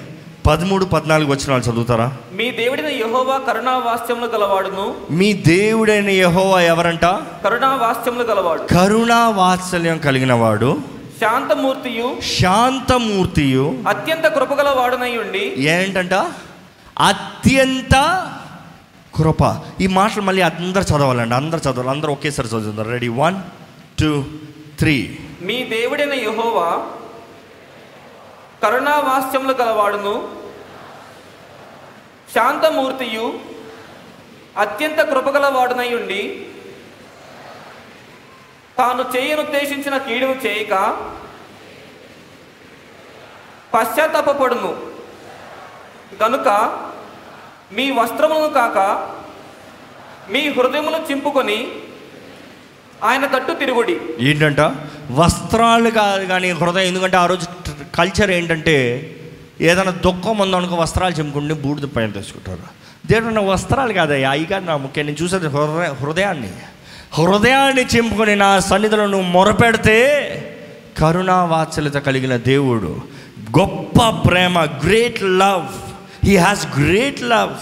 [0.48, 2.18] పదమూడు పద్నాలుగు వచ్చిన చదువుతారా?
[2.34, 4.96] మీ దేవుడిన యెహోవా కరుణా వాస్యములు గలవాడును.
[5.12, 7.06] మీ దేవుడైన యహోవా ఎవరంట?
[7.44, 8.62] కరుణా వాస్యములు గలవాడు.
[8.62, 10.78] కరుణా వాత్సల్యం కలిగిన వాడు.
[11.22, 12.16] శాంతమూర్తియు.
[12.42, 13.84] శాంతమూర్తియు.
[13.88, 15.54] అత్యంత కృపగల వాడునై ఉండి.
[15.58, 16.14] ఏంటంట?
[17.00, 17.96] అత్యంత
[19.14, 19.42] కృప.
[19.80, 23.38] ఈ మాటలు మళ్ళీ అందరు చదవాలండి అందరు చదవాలి అందరూ ఒకేసారి చదువుతారు రెడీ వన్
[24.00, 24.10] టూ
[24.80, 24.96] త్రీ
[25.42, 26.70] మీ దేవుడైన యహోవా
[28.64, 30.16] కరుణావాస్యములు గలవాడును
[32.30, 33.28] శాంతమూర్తియు
[34.58, 36.22] అత్యంత కృపగలవాడునై ఉండి
[38.78, 40.74] తాను చేయనుద్దేశించిన కీడును చేయక
[43.74, 44.72] పశ్చాత్తాపడును
[46.22, 46.50] గనుక
[47.76, 48.78] మీ వస్త్రములను కాక
[50.32, 51.68] మీ హృదయమును చింపుకొని
[53.04, 54.00] ఆయన తట్టు తిరుగుడి.
[54.20, 54.60] ఏంటంట?
[55.12, 57.46] వస్త్రాలు కాదు కానీ హృదయం ఎందుకంటే ఆ రోజు
[57.96, 58.76] కల్చర్ ఏంటంటే
[59.62, 64.32] ఏదైనా దుఃఖం ఉందనుకో వస్త్రాలు చింపుకుంటే బూడిద పైన తెచ్చుకుంటారు దేవుడు నా వస్త్రాలు కాదయ్యా?
[64.32, 65.06] అవి కాదు నా ముఖ్యం.
[65.06, 66.50] నేను చూసేది హృదయ హృదయాన్ని.
[67.14, 69.98] హృదయాన్ని చింపుకొని నా సన్నిధిలో నువ్వు మొరపెడితే
[70.98, 73.02] కరుణా వాత్సల్యత కలిగిన దేవుడు.
[73.60, 75.93] గొప్ప ప్రేమ great love
[76.24, 77.56] he has great love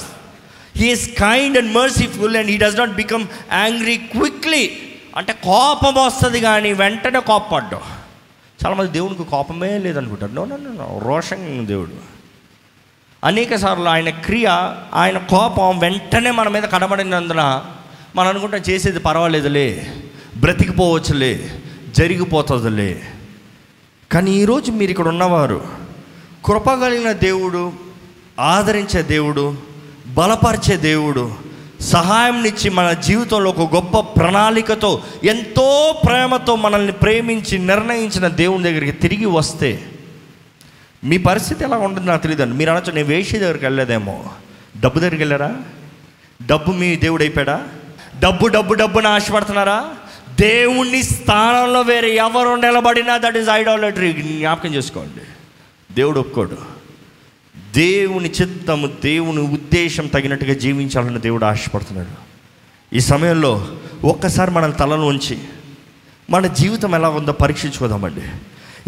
[0.77, 4.71] he is kind and merciful and he does not become angry quickly
[5.17, 7.79] అంటే కోపం వస్తుంది కానీ వెంటనే కోపపడ్డాం.
[8.65, 10.31] చాలామంది దేవునికి కోపమే లేదనుకుంటారు.
[10.31, 11.91] నో నో నో దేవుడు.
[13.23, 14.47] అనేక సార్లు ఆయన క్రియ
[14.93, 17.65] ఆయన కోపం వెంటనే మన మీద కనబడినందున
[18.15, 19.93] మనం అనుకుంటాం చేసేది పర్వాలేదులే
[20.37, 21.61] బ్రతికిపోవచ్చులే
[21.95, 23.01] జరిగిపోతుందిలే.
[24.11, 25.67] కానీ ఈరోజు మీరు ఇక్కడ ఉన్నవారు
[26.45, 27.90] కృప కలిగిన దేవుడు
[28.39, 29.55] ఆదరించే దేవుడు
[30.07, 31.51] బలపరిచే దేవుడు
[31.81, 39.91] సహాయంనిచ్చి మన జీవితంలో ఒక గొప్ప ప్రణాళికతో ఎంతో ప్రేమతో మనల్ని ప్రేమించి నిర్ణయించిన దేవుని దగ్గరికి తిరిగి వస్తే
[41.03, 44.25] మీ పరిస్థితి ఎలా ఉంటుంది నాకు తెలియదండి మీరు అనొచ్చు నేను వేషి దగ్గరికి వెళ్ళలేదేమో.
[44.81, 45.55] డబ్బు దగ్గరికి వెళ్ళారా?
[46.45, 47.67] డబ్బు మీ దేవుడు అయిపోయాడా?
[48.19, 49.85] డబ్బు డబ్బు డబ్బుని ఆశపడుతున్నారా?
[50.41, 55.21] దేవుణ్ణి స్థానంలో వేరే ఎవరు నిలబడినా దట్ ఈస్ ఐడాలటరీ జ్ఞాపకం చేసుకోండి.
[55.93, 56.80] దేవుడు ఒప్పుకోడు.
[57.75, 62.31] దేవుని చిత్తము దేవుని ఉద్దేశం తగినట్టుగా జీవించాలని దేవుడు ఆశపడుతున్నాడు.
[62.95, 63.67] ఈ సమయంలో
[64.03, 65.39] ఒక్కసారి మనం తలలోంచి ఉంచి
[66.29, 68.21] మన జీవితం ఎలా ఉందో పరీక్షించుకోదామండి.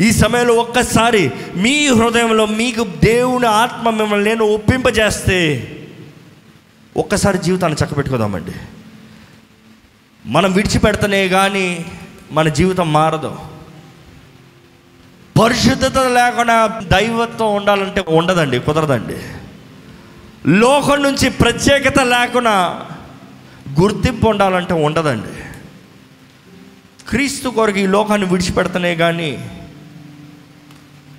[0.07, 5.69] ఈ సమయంలో ఒక్కసారి మీ హృదయంలో మీకు దేవుని ఆత్మ మిమ్మల్ని నేను ఒప్పింపజేస్తే
[6.97, 8.51] ఒక్కసారి జీవితాన్ని చక్కబెట్టుకోదామండి.
[10.25, 11.85] మనం విడిచిపెడతనే కానీ
[12.31, 13.52] మన జీవితం మారదు.
[15.39, 19.17] పరిశుద్ధత లేకుండా దైవత్వం ఉండాలంటే ఉండదండి కుదరదండి.
[20.47, 22.85] లోకం నుంచి ప్రత్యేకత లేకుండా
[23.79, 25.43] గుర్తింపు ఉండాలంటే ఉండదండి.
[27.09, 29.49] క్రీస్తు కొరకు ఈ లోకాన్ని విడిచిపెడతనే కానీ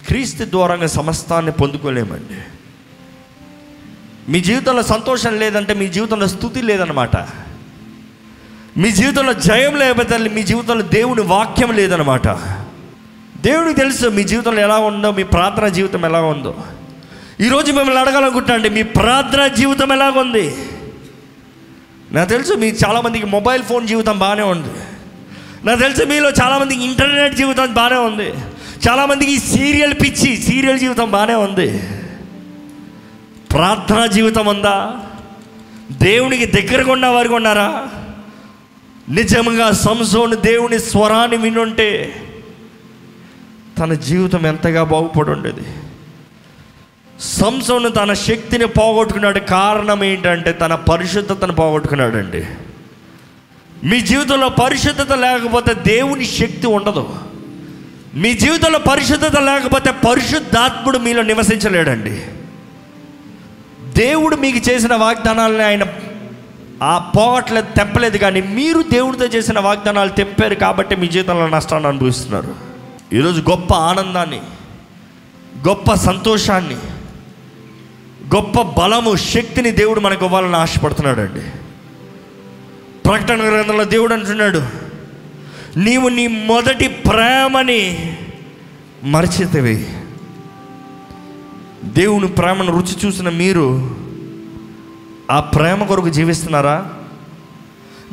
[0.07, 2.41] క్రీస్తు ద్వారంగా సమస్తాన్ని పొందుకోలేమండి.
[4.33, 7.17] మీ జీవితంలో సంతోషం లేదంటే మీ జీవితంలో స్థుతి లేదనమాట
[8.77, 12.29] మీ జీవితంలో జయం లేకపోతే మీ జీవితంలో దేవుని వాక్యం లేదనమాట
[13.45, 16.57] దేవుడికి తెలుసు మీ జీవితంలో ఎలా ఉందో మీ ప్రార్థన జీవితం ఎలా ఉందో.
[17.41, 20.57] ఈరోజు మిమ్మల్ని అడగాలనుకుంటాండి మీ ప్రార్థన జీవితం ఎలాగుంది
[22.13, 24.69] నాకు తెలుసు మీ చాలామందికి మొబైల్ ఫోన్ జీవితం బాగానే ఉంది.
[25.67, 28.33] నాకు తెలుసు మీలో చాలామందికి ఇంటర్నెట్ జీవితం బాగానే ఉంది.
[28.89, 31.79] చాలామందికి సీరియల్ పిచ్చి సీరియల్ జీవితం బాగానే ఉంది.
[33.53, 34.97] ప్రార్థన జీవితం ఉందా?
[35.93, 37.89] దేవునికి దగ్గరగా ఉన్న వారికి ఉన్నారా?
[39.09, 42.21] నిజంగా సంసోను దేవుని స్వరాన్ని వినుంటే
[43.79, 45.65] తన జీవితం ఎంతగా బాగుపడి ఉండేది?
[47.21, 49.39] సంసోను తన శక్తిని పోగొట్టుకున్నాడు.
[49.39, 52.47] కారణం ఏంటంటే తన పరిశుద్ధతను పోగొట్టుకున్నాడండి.
[53.85, 57.15] మీ జీవితంలో పరిశుద్ధత లేకపోతే దేవుని శక్తి ఉండదు.
[58.15, 62.23] మీ జీవితంలో పరిశుద్ధత లేకపోతే పరిశుద్ధాత్ముడు మీలో నివసించలేడండి.
[64.01, 65.87] దేవుడు మీకు చేసిన వాగ్దానాలని ఆయన
[66.83, 72.74] ఆ పోగట్లేదు తెప్పలేదు కానీ మీరు దేవుడితో చేసిన వాగ్దానాలు తెంపారు కాబట్టి మీ జీవితంలో నష్టాన్ని అనుభవిస్తున్నారు.
[73.13, 74.41] ఈరోజు గొప్ప ఆనందాన్ని
[75.69, 76.75] గొప్ప సంతోషాన్ని
[78.37, 81.41] గొప్ప బలము శక్తిని దేవుడు మనకు ఇవ్వాలని ఆశపడుతున్నాడండి.
[83.09, 84.63] ప్రకటన గ్రంథంలో దేవుడు అంటున్నాడు
[85.79, 88.17] నీవు నీ మొదటి ప్రేమని
[89.03, 89.87] మరచితవి.
[91.85, 93.97] దేవుని ప్రేమను రుచి చూసిన మీరు
[95.31, 96.93] ఆ ప్రేమ కొరకు జీవిస్తున్నారా?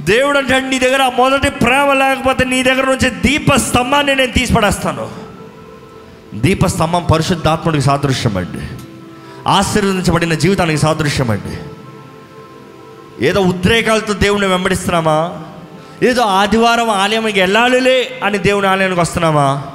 [0.06, 5.10] దేవుడు అంటే నీ దగ్గర మొదటి ప్రేమ లేకపోతే నీ దగ్గర నుంచి దీప స్తంభాన్ని నేను తీసిపడేస్తాను.
[6.34, 8.68] దీపస్తంభం పరిశుద్ధాత్ముడికి సాదృశ్యం అండి
[9.50, 11.58] ఆశీర్వదించబడిన జీవితానికి సాదృశ్యం అండి
[13.26, 15.44] ఏదో ఉద్రేకాలతో దేవుని వెంబడిస్తున్నామా?
[16.04, 19.68] ఏదో ఆదివారం ఆలయంకి వెళ్ళాలిలే అని దేవుని ఆలయానికి వస్తున్నామా?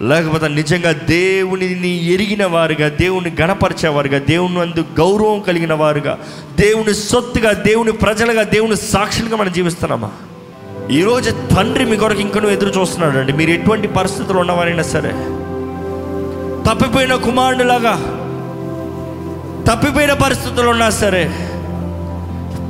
[0.00, 6.18] లేకపోతే నిజంగా దేవునిని ఎరిగిన వారుగా దేవుని గణపరిచేవారుగా దేవుని అందు గౌరవం కలిగిన వారుగా
[6.60, 10.10] దేవుని సొత్తుగా దేవుని ప్రజలుగా దేవుని సాక్షులుగా మనం జీవిస్తున్నామా?
[10.90, 15.10] ఈరోజు తండ్రి మీ కొరకు ఇంకనూ ఎదురు చూస్తున్నాడు అండి మీరు ఎటువంటి పరిస్థితులు ఉన్నవారైనా సరే
[16.70, 17.94] తప్పిపోయిన కుమారుడులాగా
[19.72, 21.24] తప్పిపోయిన పరిస్థితులు ఉన్నా సరే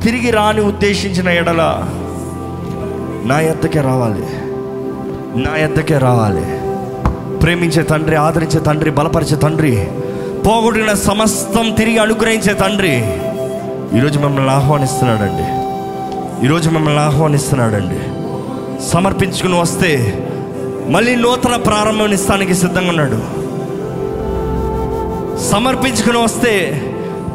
[0.03, 1.87] తిరిగి రాని ఉద్దేశించిన ఎడల
[3.25, 4.25] నా ఎద్దకే రావాలి.
[5.43, 6.62] నా ఎద్దకే రావాలి.
[7.43, 9.87] ప్రేమించే తండ్రి ఆదరించే తండ్రి బలపరిచే తండ్రి
[10.45, 12.93] పోగొట్టిన సమస్తం తిరిగి అనుగ్రహించే తండ్రి.
[13.97, 15.47] ఈరోజు మిమ్మల్ని ఆహ్వానిస్తున్నాడండి.
[16.45, 17.99] ఈరోజు మిమ్మల్ని ఆహ్వానిస్తున్నాడండి.
[18.91, 19.91] సమర్పించుకుని వస్తే
[20.89, 23.19] మళ్ళీ నూతన ప్రారంభం ఇస్తానికి సిద్ధంగా ఉన్నాడు.
[25.43, 26.53] సమర్పించుకుని వస్తే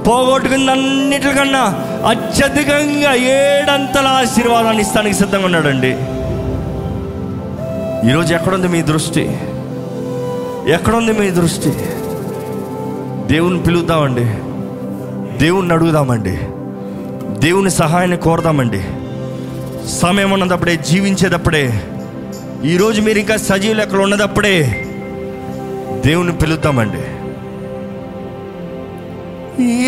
[0.08, 1.64] పోగొట్టుకున్నన్నిటికన్నా
[2.08, 5.92] అత్యధికంగా ఏడంతల ఆశీర్వాదాన్ని ఇస్తానికి సిద్ధంగా ఉన్నాడండి.
[8.10, 9.38] ఈరోజు ఎక్కడుంది మీ దృష్టి?
[10.68, 11.72] ఎక్కడుంది మీ దృష్టి?
[13.34, 14.24] దేవుని పిలుద్దామండి.
[15.38, 16.38] దేవుణ్ణి అడుగుదామండి.
[17.40, 18.84] దేవుని సహాయాన్ని కోరదామండి.
[19.88, 21.86] సమయం ఉన్నదప్పుడే జీవించేటప్పుడే
[22.64, 24.86] ఈరోజు మీరు ఇంకా సజీవులు ఎక్కడ ఉన్నదప్పుడే
[26.06, 27.18] దేవుని పిలుద్దామండి.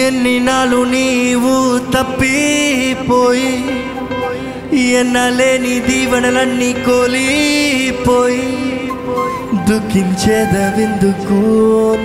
[0.01, 3.81] ఎన్ని నాలు నీవు తప్పిపోయి
[4.81, 8.80] ఎన్నలేని దీవెనలన్నీ కోలిపోయి
[9.71, 11.39] దుఃఖించేదవిందుకు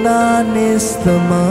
[0.04, 0.20] నా
[0.54, 1.44] నేస్తమా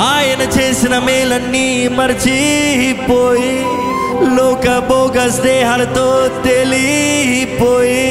[0.00, 3.54] ఆయన చేసిన మేలన్నీ మర్చిపోయి
[4.36, 6.06] లోక భోగ స్నేహాలతో
[6.44, 8.08] తెలిపోయి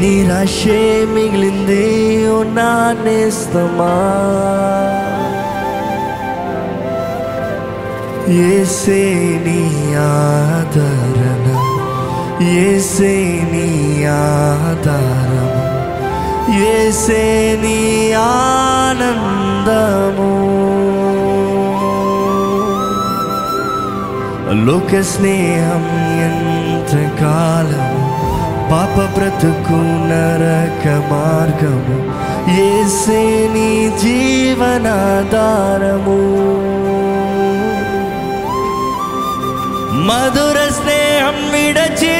[0.00, 0.80] నిరాశే
[1.14, 1.84] మిగిలింది
[2.28, 2.70] ఓ నా
[3.04, 3.92] నేస్తమా
[8.46, 9.02] ఏసే
[9.44, 9.60] నీ
[10.04, 11.43] ఆదరణ.
[12.42, 13.14] ఏసే
[13.52, 15.62] నీ ఆధారము
[16.62, 20.32] ఏసే నీ ఆనందము.
[24.66, 25.84] లోక స్నేహం
[26.26, 28.02] ఎంత కాలము
[28.70, 29.78] పాప బ్రతుకు
[30.10, 31.96] నరక మార్గము
[32.50, 33.70] ఏసే నీ
[34.02, 36.18] జీవనాధారము.
[40.08, 42.16] മധുരസ്നേഹം വിടച്ചേ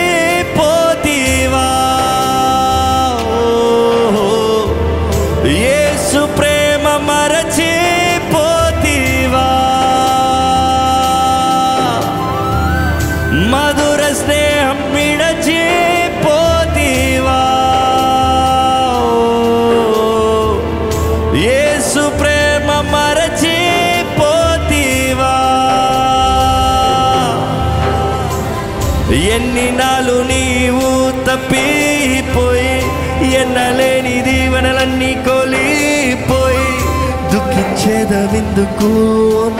[38.67, 38.91] దుఃఖించేదవిందుకు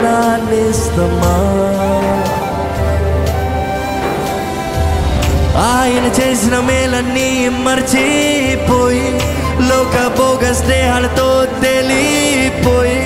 [0.03, 0.19] నా
[0.49, 1.35] నేస్తమా
[5.65, 7.29] ఆయన చేసిన మేలన్నీ
[7.65, 9.09] మర్చిపోయి
[9.69, 11.29] లోక భోగ స్నేహాలతో
[11.63, 12.99] తెలిపోయి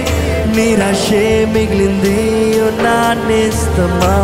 [0.57, 2.19] నిరాశే మిగిలింది
[2.83, 2.99] నా
[3.29, 4.15] నేస్తమా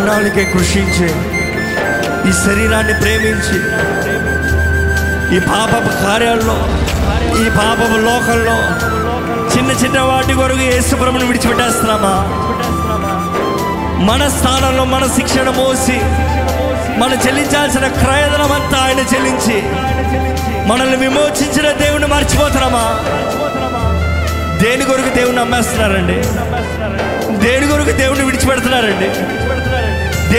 [0.00, 1.06] కొన్నాళ్ళకే కృషించి.
[2.28, 3.58] ఈ శరీరాన్ని ప్రేమించి
[5.36, 6.56] ఈ పాపపు కార్యాల్లో
[7.42, 8.54] ఈ పాపపు లోకంలో
[9.52, 12.14] చిన్న చిన్న వాటి కొరకు యేసుప్రభుని విడిచిపెట్టేస్తున్నామా?
[14.08, 15.98] మన స్థానంలో మన శిక్షణ మోసి
[17.00, 19.58] మనం చెల్లించాల్సిన క్రయదనం అంతా ఆయన చెల్లించి
[20.70, 22.86] మనల్ని విమోచించిన దేవుని మర్చిపోతున్నామా?
[24.62, 26.18] దేని కొరకు దేవుని అమ్మేస్తున్నారండి
[27.44, 29.10] దేని కొరకు దేవుని విడిచిపెడుతున్నారండి?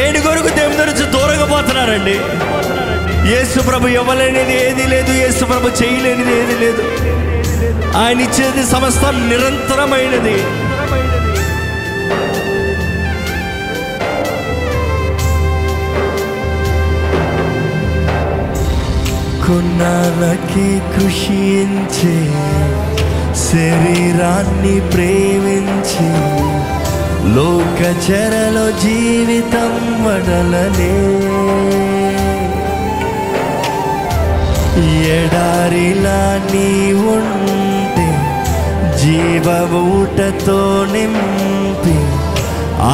[0.02, 2.16] దేని కొరకు దేవుని నుంచి దూరంగా పోతున్నారండి.
[3.32, 6.84] యేసు ప్రభు ఇవ్వలేనిది ఏది లేదు యేసు ప్రభు చేయలేనిది ఏది లేదు.
[7.98, 10.38] ఆయన ఇచ్చేది సమస్తం నిరంతరమైనది.
[19.46, 22.16] కొన్నాళ్ళకి కృషించి
[23.52, 26.10] శరీరాన్ని ప్రేమించి
[27.30, 29.74] లోక చెరలో జీవితం
[30.06, 30.94] వడలనే
[35.12, 36.68] ఎడారిలా నీ
[37.14, 38.08] ఉంటే
[39.02, 39.48] జీవ
[39.84, 40.60] ఊటతో
[40.94, 41.98] నింపి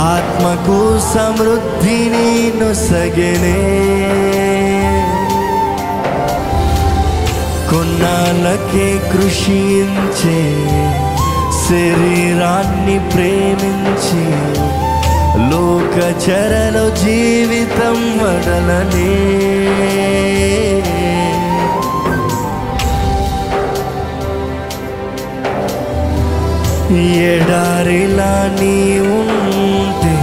[0.05, 0.79] ఆత్మకు
[1.13, 2.27] సమృద్ధిని
[2.59, 3.57] నొసగనే
[7.69, 10.39] కొన్నాళ్ళకే కృషించే
[11.67, 14.25] శరీరాన్ని ప్రేమించి
[15.49, 19.11] లోక చెరలో జీవితం వడలనే
[27.29, 28.77] ఎడారిలా నీ
[29.17, 30.15] ఉంటే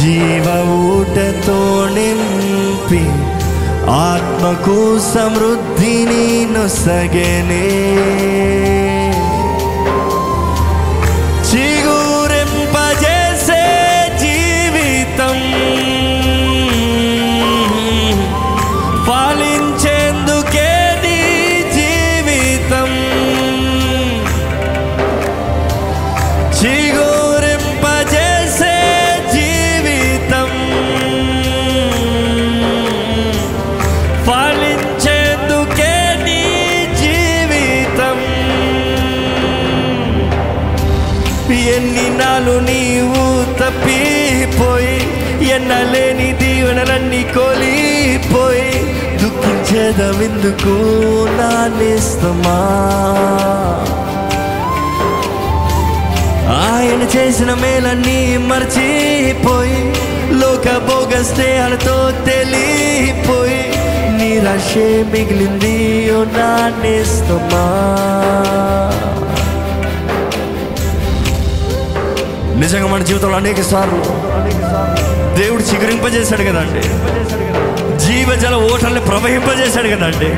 [0.00, 0.46] జీవ
[0.86, 1.60] ఊటతో
[1.96, 3.04] నింపి
[4.06, 4.78] ఆత్మకు
[5.14, 6.24] సమృద్ధిని
[6.54, 7.64] నొసగనే.
[49.86, 50.74] దుఃఖించేదవిందుకు
[51.38, 52.58] నా నిస్తమా
[56.58, 59.80] ఆయన చేసిన మేలన్నీ మర్చిపోయి
[60.32, 61.96] లోక భోగ స్నేహాలతో
[62.26, 63.60] తెలిపోయి
[64.18, 65.74] నిరాశే మిగిలింది
[66.10, 66.50] ఓ నా
[66.80, 67.64] నిస్తమా
[72.58, 74.00] నిజంగా మన జీవితంలో అనేక సార్లు
[75.36, 76.82] దేవుడు చిగురింపజేశాడు కదండి.
[78.24, 80.28] జీవజల ఓటల్ని ప్రవహింపజేశాడు కదండి.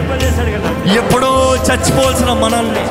[0.98, 1.28] ఎప్పుడో
[1.66, 2.82] చచ్చిపోవాల్సిన మనల్ని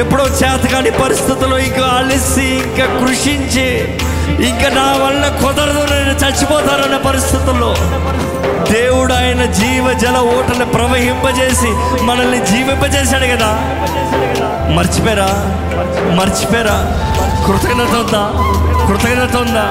[0.00, 3.66] ఎప్పుడో చేతకాని పరిస్థితుల్లో ఇంకా అలసి ఇంకా కృషించి
[4.46, 7.76] ఇంకా నా వల్ల కుదరదు నేను చచ్చిపోతారన్న పరిస్థితుల్లో
[8.72, 11.70] దేవుడు ఆయన జీవ జల ఓటల్ని ప్రవహింపజేసి
[12.04, 13.50] మనల్ని జీవింపజేశాడు కదా.
[14.76, 15.30] మర్చిపోయారా?
[16.14, 16.78] మర్చిపోయారా?
[17.46, 18.24] కృతజ్ఞత ఉందా?
[18.86, 19.66] కృతజ్ఞత ఉందా?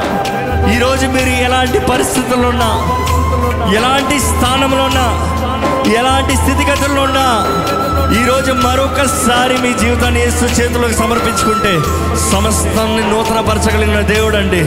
[0.74, 2.72] ఈరోజు మీరు ఎలాంటి పరిస్థితుల్లో ఉన్నా
[3.78, 5.08] ఎలాంటి స్థానంలో ఉన్నా
[6.00, 7.28] ఎలాంటి స్థితిగతుల్లో ఉన్నా
[8.20, 11.74] ఈరోజు మరొకసారి మీ జీవితాన్ని యేసు చేతులకు సమర్పించుకుంటే
[12.32, 14.62] సమస్తాన్ని నూతనపరచగలిగిన దేవుడు అండి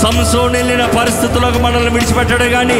[0.00, 2.78] సంసోని వెళ్ళిన పరిస్థితులకు మనల్ని విడిచిపెట్టడు కానీ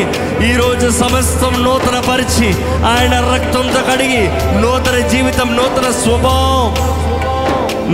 [0.48, 2.48] ఈరోజు సమస్తం నూతన పరిచి
[2.92, 4.22] ఆయన రక్తంతో కడిగి
[4.62, 6.68] నూతన జీవితం నూతన స్వభావం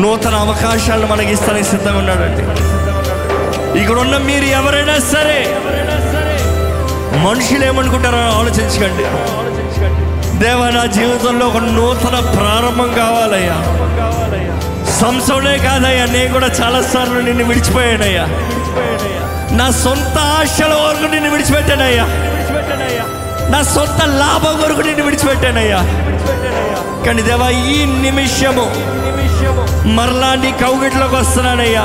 [0.03, 2.43] నూతన అవకాశాలను మనకి ఇస్తానికి సిద్ధంగా ఉన్నాడండి.
[3.81, 5.39] ఇక్కడ ఉన్న మీరు ఎవరైనా సరే
[7.25, 9.03] మనుషులు ఏమనుకుంటారో ఆలోచించకండి.
[10.39, 13.57] దేవా నా జీవితంలో ఒక నూతన ప్రారంభం కావాలయ్యా.
[15.01, 18.25] సంసోనే కాదయ్యా నేను కూడా చాలాసార్లు నిన్ను విడిచిపోయానయ్యా.
[19.57, 22.05] నా సొంత ఆశల వరకు నిన్ను విడిచిపెట్టానయ్యా.
[23.49, 25.79] నా సొంత లాభం కొరకు నేను విడిచిపెట్టానయ్యా.
[27.07, 28.67] కానీ దేవా ఈ నిమిషము
[29.89, 31.83] మరలా నీ కౌగిట్లోకి వస్తున్నానయ్యా.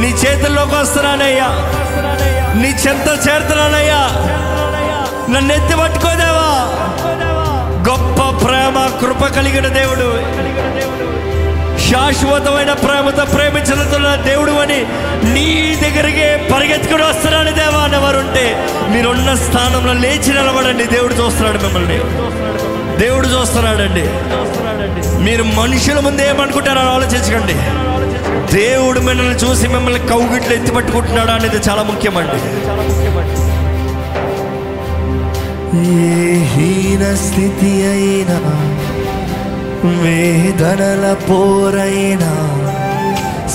[0.00, 1.48] నీ చేతుల్లోకి వస్తున్నానయ్యా.
[2.60, 4.00] నీ చెంత చేరుతున్నానయ్యా.
[5.32, 6.50] నన్ను ఎత్తి పట్టుకోదేవా?
[7.88, 10.40] గొప్ప ప్రేమ కృప కలిగిన దేవుడు.
[11.80, 14.86] శాశ్వతమైన ప్రేమతో ప్రేమించడంతున్న దేవుడు అని
[15.34, 20.84] నీ దగ్గరికి పరిగెత్తుకుని వస్తున్నాను దేవా అని ఎవరుంటే మీరున్న స్థానంలో లేచి నిలబడండి.
[20.84, 21.98] దేవుడు చూస్తున్నాడు మిమ్మల్ని.
[23.00, 24.04] దేవుడు చూస్తున్నాడండి.
[25.24, 27.54] మీరు మనుషుల ముందు ఏమనుకుంటారో ఆలోచించకండి.
[28.54, 32.38] దేవుడు మిమ్మల్ని చూసి మిమ్మల్ని కౌగిట్లు ఎత్తి పట్టుకుంటున్నాడా అనేది చాలా ముఖ్యమండి.
[35.80, 38.38] ఏ హీన స్థితి అయినా
[40.02, 42.32] వేదనల పోరైనా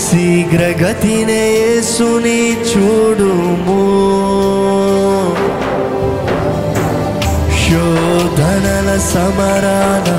[0.03, 2.39] శీఘ్రగతినే యేసుని
[2.69, 3.81] చూడుము.
[7.61, 10.09] శోధనల సమరాన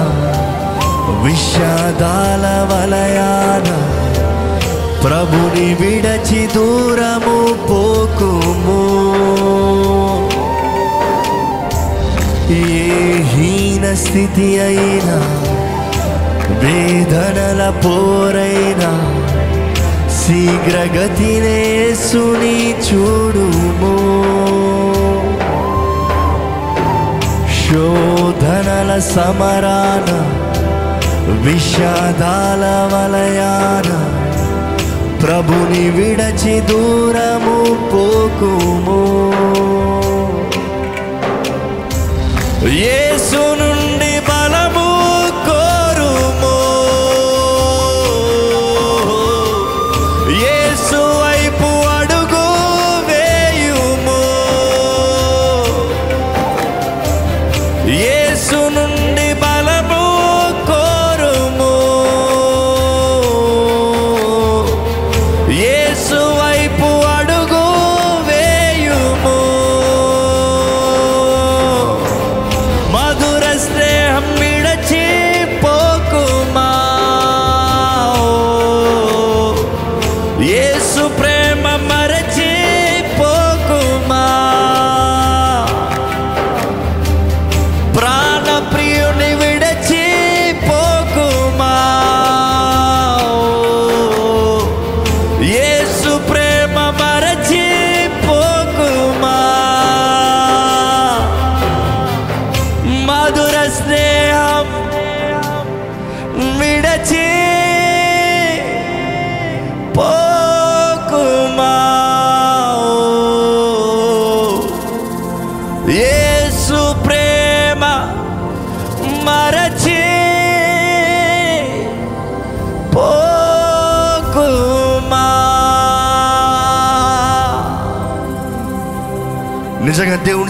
[1.24, 3.68] విషాదాల వలయాన
[5.06, 7.34] ప్రభుని విడచి దూరము
[7.68, 8.78] పోకుము.
[12.54, 12.62] ఏ
[13.32, 15.18] హీన స్థితి అయినా
[16.62, 18.90] వేదనల పోరైనా
[20.18, 21.60] శీఘ్రగతినే
[22.06, 22.58] సుని
[22.88, 23.94] చూడుము.
[27.60, 30.10] శోధనల సమరాన
[31.46, 33.90] విషాదాల వలయాన
[35.22, 37.56] ప్రభుని విడచి దూరము
[37.93, 39.01] పోకుము.
[42.97, 43.65] ఏసును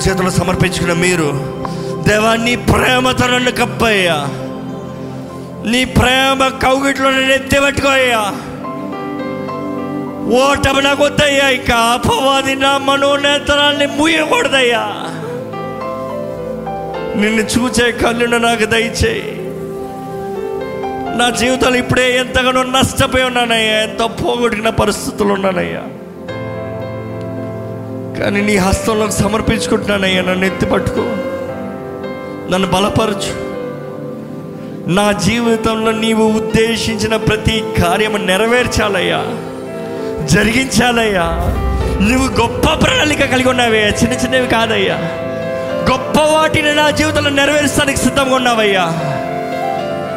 [0.08, 1.28] చేతులు సమర్పించుకున్న మీరు
[2.08, 4.28] దేవా నీ ప్రేమతో నన్ను కప్పయ్యా.
[5.70, 8.20] నీ ప్రేమ కౌగిట్లో నన్ను ఎత్తిపెట్టుకోయ్యా.
[10.36, 14.84] ఓటమి నాకు వద్దయ్యా ఇక అపవాది నా మనోనేతరాన్ని ముయ్యకూడదయ్యా
[17.20, 19.32] నిన్ను చూచే కళ్ళును నాకు దయచేయి.
[21.18, 25.82] నా జీవితంలో ఇప్పుడే ఎంతగానో నష్టపోయి ఉన్నానయ్యా ఎంతో పోగొట్టుకున్న పరిస్థితులు ఉన్నానయ్యా.
[28.26, 30.22] కానీ నీ హస్తంలోకి సమర్పించుకుంటున్నానయ్యా.
[30.22, 31.02] నన్ను ఎత్తి పట్టుకో.
[32.52, 33.32] నన్ను బలపరచు.
[34.90, 39.24] నా జీవితంలో నీవు ఉద్దేశించిన ప్రతి కార్యము నెరవేర్చాలయ్యా.
[40.26, 41.22] జరిగించాలయ్యా.
[42.00, 43.88] నువ్వు గొప్ప ప్రణాళిక కలిగి ఉన్నావయ్యా.
[43.88, 44.94] చిన్న చిన్నవి కాదయ్యా.
[45.90, 49.15] గొప్ప వాటిని నా జీవితంలో నెరవేర్చడానికి సిద్ధంగా ఉన్నావయ్యా.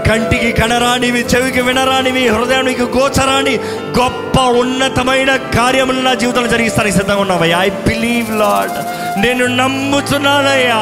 [0.10, 3.56] కంటికి కనరానివి చెవికి వినరానివి హృదయానికి గోచరాని
[4.00, 7.64] గొప్ప ఉన్నతమైన కార్యములు నా జీవితంలో జరిగిస్తానికి సిద్ధంగా ఉన్నావయ్యా.
[7.64, 8.72] ఐ బిలీవ్ లాడ్
[9.22, 10.80] నేను నమ్ముతున్నానయ్యా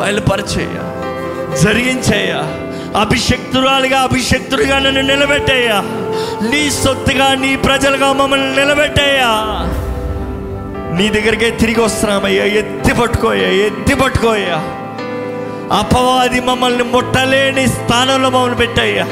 [0.00, 0.76] బయలుపరిచేయ
[1.62, 2.40] జరిగించేయా
[3.00, 5.80] అభిషక్తురాలుగా అభిషక్తుడిగా నన్ను నిలబెట్టేయ్యా.
[6.50, 9.32] నీ సొత్తుగా నీ ప్రజలుగా మమ్మల్ని నిలబెట్టేయ్యా.
[10.98, 12.44] నీ దగ్గరికే తిరిగి వస్తున్నామయ్యా.
[12.44, 14.83] ఎత్తి పట్టుకోయ్యా ఎత్తి పట్టుకోయ్యా.
[15.72, 19.04] అపవాది మమ్మల్ని ముట్టలేని స్థానంలో మమ్మల్ని పెట్టాయ్యా.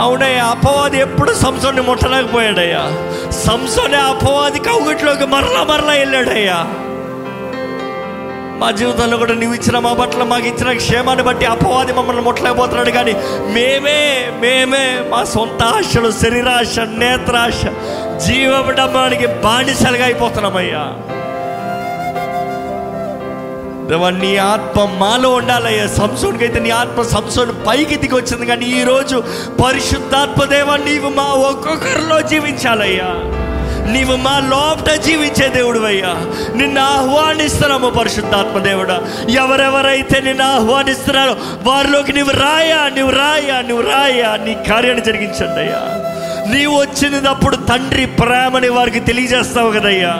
[0.00, 2.82] అవునయ్యా అపవాది ఎప్పుడు సంసోని ముట్టలేకపోయాడయ్యా.
[3.32, 6.66] సంసోని అపవాది కౌగిట్లోకి మరలా మరలా వెళ్ళాడయ్యా.
[8.58, 13.12] మా జీవితంలో కూడా నువ్వు ఇచ్చిన మా పట్ల మాకు ఇచ్చిన క్షేమాన్ని బట్టి అపవాది మమ్మల్ని ముట్టలేకపోతున్నాడు కానీ
[13.52, 17.62] మేమే మేమే మా సొంత ఆశలు శరీరాశ నేత్రాశ
[18.26, 20.92] జీవడమ్మానికి బానిసలుగా అయిపోతున్నామయ్యా.
[23.88, 25.86] దేవా నీ ఆత్మ మాలో ఉండాలయ్యా.
[25.86, 29.24] సంసోన్కి అయితే నీ ఆత్మ సంసోన్ పైకి దిగి వచ్చింది కానీ ఈరోజు
[29.64, 33.10] పరిశుద్ధాత్మ దేవా నీవు మా ఒక్కొక్కరిలో జీవించాలయ్యా.
[33.92, 36.12] నీవు మా లోపట జీవించే దేవుడు అయ్యా
[36.54, 39.02] నిన్ను ఆహ్వానిస్తున్నాము పరిశుద్ధాత్మ దేవుడా.
[39.30, 44.36] ఎవరెవరైతే నిన్ను ఆహ్వానిస్తున్నారో వారిలోకి నువ్వు రాయా నువ్వు రాయా నువ్వు రాయా.
[44.36, 46.03] నీ కార్యాన్ని జరిగించండి అయ్యా.
[46.46, 50.14] నీవు వచ్చినప్పుడు తండ్రి ప్రేమని వారికి తెలియజేస్తావు కదయ్యా.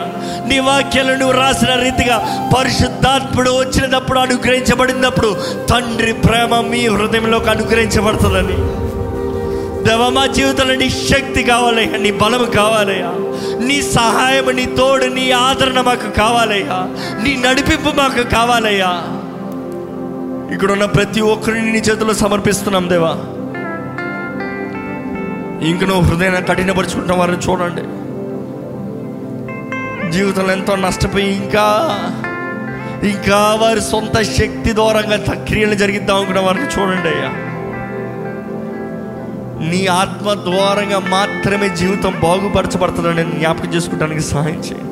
[0.47, 5.37] నీ వాక్యాలను నువ్వు రాసిన రీతిగా పరిశుద్ధాత్ముడు వచ్చినప్పుడు అనుగ్రహించబడినప్పుడు
[5.69, 8.85] తండ్రి ప్రేమ మీ హృదయంలోకి అనుగ్రహించబడుతుందని.
[9.83, 13.13] దేవ మా జీవితంలో నీ శక్తి కావాలయ్యా నీ బలం కావాలయ్యా.
[13.67, 16.87] నీ సహాయం నీ తోడు నీ ఆదరణ మాకు కావాలయ్యా.
[17.23, 19.01] నీ నడిపింపు మాకు కావాలయ్యా.
[20.53, 23.17] ఇక్కడ ఉన్న ప్రతి ఒక్కరిని నీ చేతిలో సమర్పిస్తున్నాం దేవా.
[25.65, 27.81] ఇంక నువ్వు హృదయాన్ని కఠినపరుచుకుంటున్న వారిని చూడండి.
[30.11, 31.65] జీవితంలో ఎంతో నష్టపోయి ఇంకా
[33.07, 37.31] ఇంకా వారి సొంత శక్తి దూరంగా సక్రియలు క్రియలు జరిగిద్దాం అనుకున్న వారిని చూడండి అయ్యా.
[39.69, 44.91] నీ ఆత్మ ద్వారంగా మాత్రమే జీవితం బాగుపరచబడుతుందని జ్ఞాపకం చేసుకోవడానికి సహాయం చేయండి.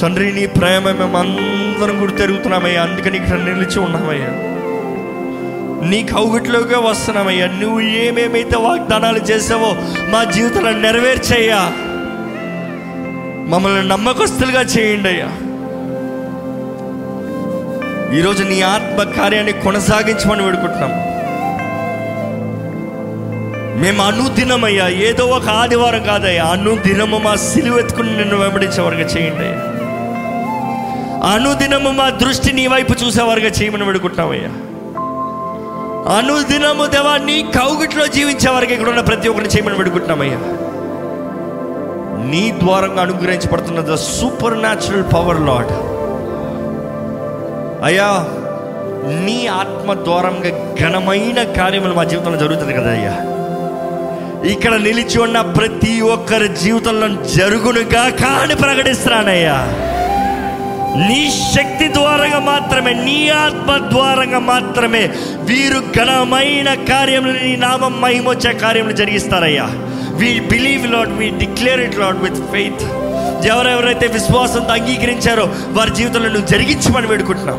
[0.00, 4.43] తండ్రి నీ ప్రేమ మేము అందరం కూడా తిరుగుతున్నామయ్యా అందుకని ఇక్కడ నిలిచి ఉన్నామయ్యా
[5.88, 7.46] నీ కౌగిట్లోకే వస్తున్నామయ్యా.
[7.46, 9.76] నువ్వు ఏమేమైతే వాగ్దానాలు చేసావో
[10.10, 11.72] మా జీవితంలో నెరవేర్చయ్యా.
[13.48, 15.26] మమ్మల్ని నమ్మకస్తులుగా చేయండి అయ్యా.
[18.18, 20.90] ఈరోజు నీ ఆత్మ కార్యాన్ని కొనసాగించమని వేడుకుంటున్నాం.
[23.80, 24.88] మేము అనుదినమయ్యా.
[24.88, 26.44] ఏదో ఒక ఆదివారం కాదయ్యా.
[26.44, 29.58] అనుదినము మా సిలువెత్తుకుని నిన్ను వెంబడించే చేయండి అయ్యా.
[31.34, 34.73] అనుదినము మా దృష్టి నీ వైపు చూసేవారుగా చేయమని వేడుకుంటున్నామయ్యా
[36.12, 40.40] అనుదినము దేవా నీ కౌగిట్లో జీవించే వరకు ఇక్కడ ఉన్న ప్రతి ఒక్కరిని చేయమని పెడుకుంటున్నామయ్యా
[42.30, 45.72] నీ ద్వారంగా అనుగ్రహించబడుతున్న the supernatural power lord
[47.84, 48.08] అయ్యా
[49.24, 50.50] నీ ఆత్మ ద్వారంగా
[50.80, 53.14] ఘనమైన కార్యములు మా జీవితంలో జరుగుతుంది కదా అయ్యా.
[54.50, 59.56] ఇక్కడ నిలిచి ఉన్న ప్రతి ఒక్కరి జీవితంలో జరుగునుగా కాని ప్రకటిస్తున్నానయ్యా.
[60.96, 68.92] నీ శక్తి ద్వారంగా మాత్రమే నీ ఆత్మ ద్వారంగా మాత్రమే వీరు ఘనమైన కార్యములు నీ నామం మహిమొచ్చే కార్యములు
[68.92, 69.68] జరిగిస్తారయ్యా.
[70.14, 72.84] We believe lord we declare it lord with faith
[73.46, 77.58] ఎవరెవరైతే విశ్వాసంతో అంగీకరించారో వారి జీవితంలో నువ్వు జరిగించమని వేడుకుంటున్నాం.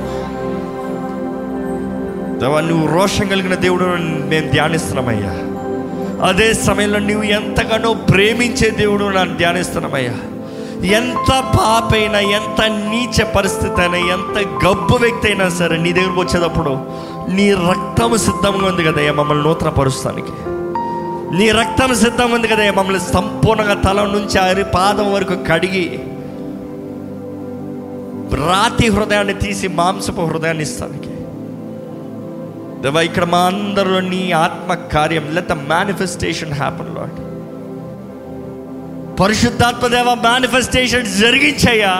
[2.67, 3.85] నువ్వు రోషం కలిగిన దేవుడు
[4.29, 5.31] మేము ధ్యానిస్తున్నామయ్యా.
[6.27, 10.13] అదే సమయంలో నువ్వు ఎంతగానో ప్రేమించే దేవుడు నన్ను ధ్యానిస్తున్నామయ్యా.
[10.89, 16.73] ఎంత పాపైనా ఎంత నీచ పరిస్థితి అయినా ఎంత గబ్బు వ్యక్తి అయినా సరే నీ దగ్గరకు వచ్చేటప్పుడు
[17.29, 20.33] నీ రక్తం సిద్ధంగా ఉంది కదయ్యా మమ్మల్ని నూతన పరుస్తానికి
[21.35, 25.99] నీ రక్తం సిద్ధం ఉంది కదయ్యా మమ్మల్ని సంపూర్ణంగా తల నుంచి అరి పాదం వరకు కడిగి
[28.47, 31.11] రాతి హృదయాన్ని తీసి మాంసపు హృదయాన్ని ఇస్తానికి.
[32.81, 37.19] దేవా ఇక్కడ మా అందరిలో నీ ఆత్మ కార్యం let the manifestation happen lord
[39.19, 41.93] పరిశుద్ధాత్మదేవ manifestation జరిగించయ్యా.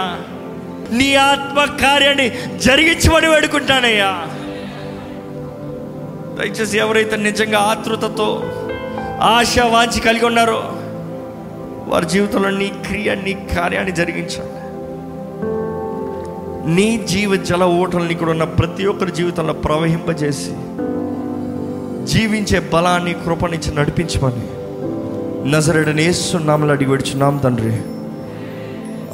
[0.92, 4.28] నీ ఆత్మ కార్యాన్ని జరిగించమని వేడుకుంటానయ్యా.
[6.40, 8.44] దయచేసి ఎవరైతే నిజంగా ఆతృతతో
[9.22, 10.72] ఆశ వాంచి కలిగి ఉన్నారో
[11.88, 14.66] వారి జీవితంలో నీ క్రియ నీ కార్యాన్ని జరిగించండి.
[16.72, 20.52] నీ జీవ జల ఓటల్ని ఇక్కడ ఉన్న ప్రతి ఒక్కరి జీవితంలో ప్రవహింపజేసి
[22.06, 24.65] జీవించే బలాన్ని కృపనిచ్చి నడిపించమని
[25.46, 27.74] నజరడని వేస్తున్నాములు అడిగి పెడుచున్నాం తండ్రి.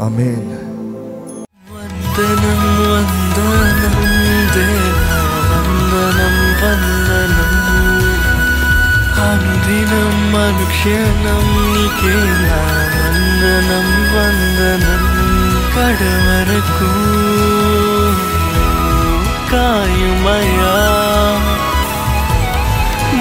[0.03, 0.51] ఆమేన్.
[1.73, 3.97] వందనం వందనం
[4.55, 5.19] దేవా
[5.51, 6.35] వందనం.
[6.63, 7.53] వందనం
[9.27, 12.61] అనుదినం అనుక్షణం నీకే నా
[12.95, 15.03] వందనం వందనం.
[15.75, 16.91] కడవరకు
[19.51, 20.75] కాయుమయా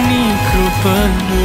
[0.09, 1.45] నీ కృపను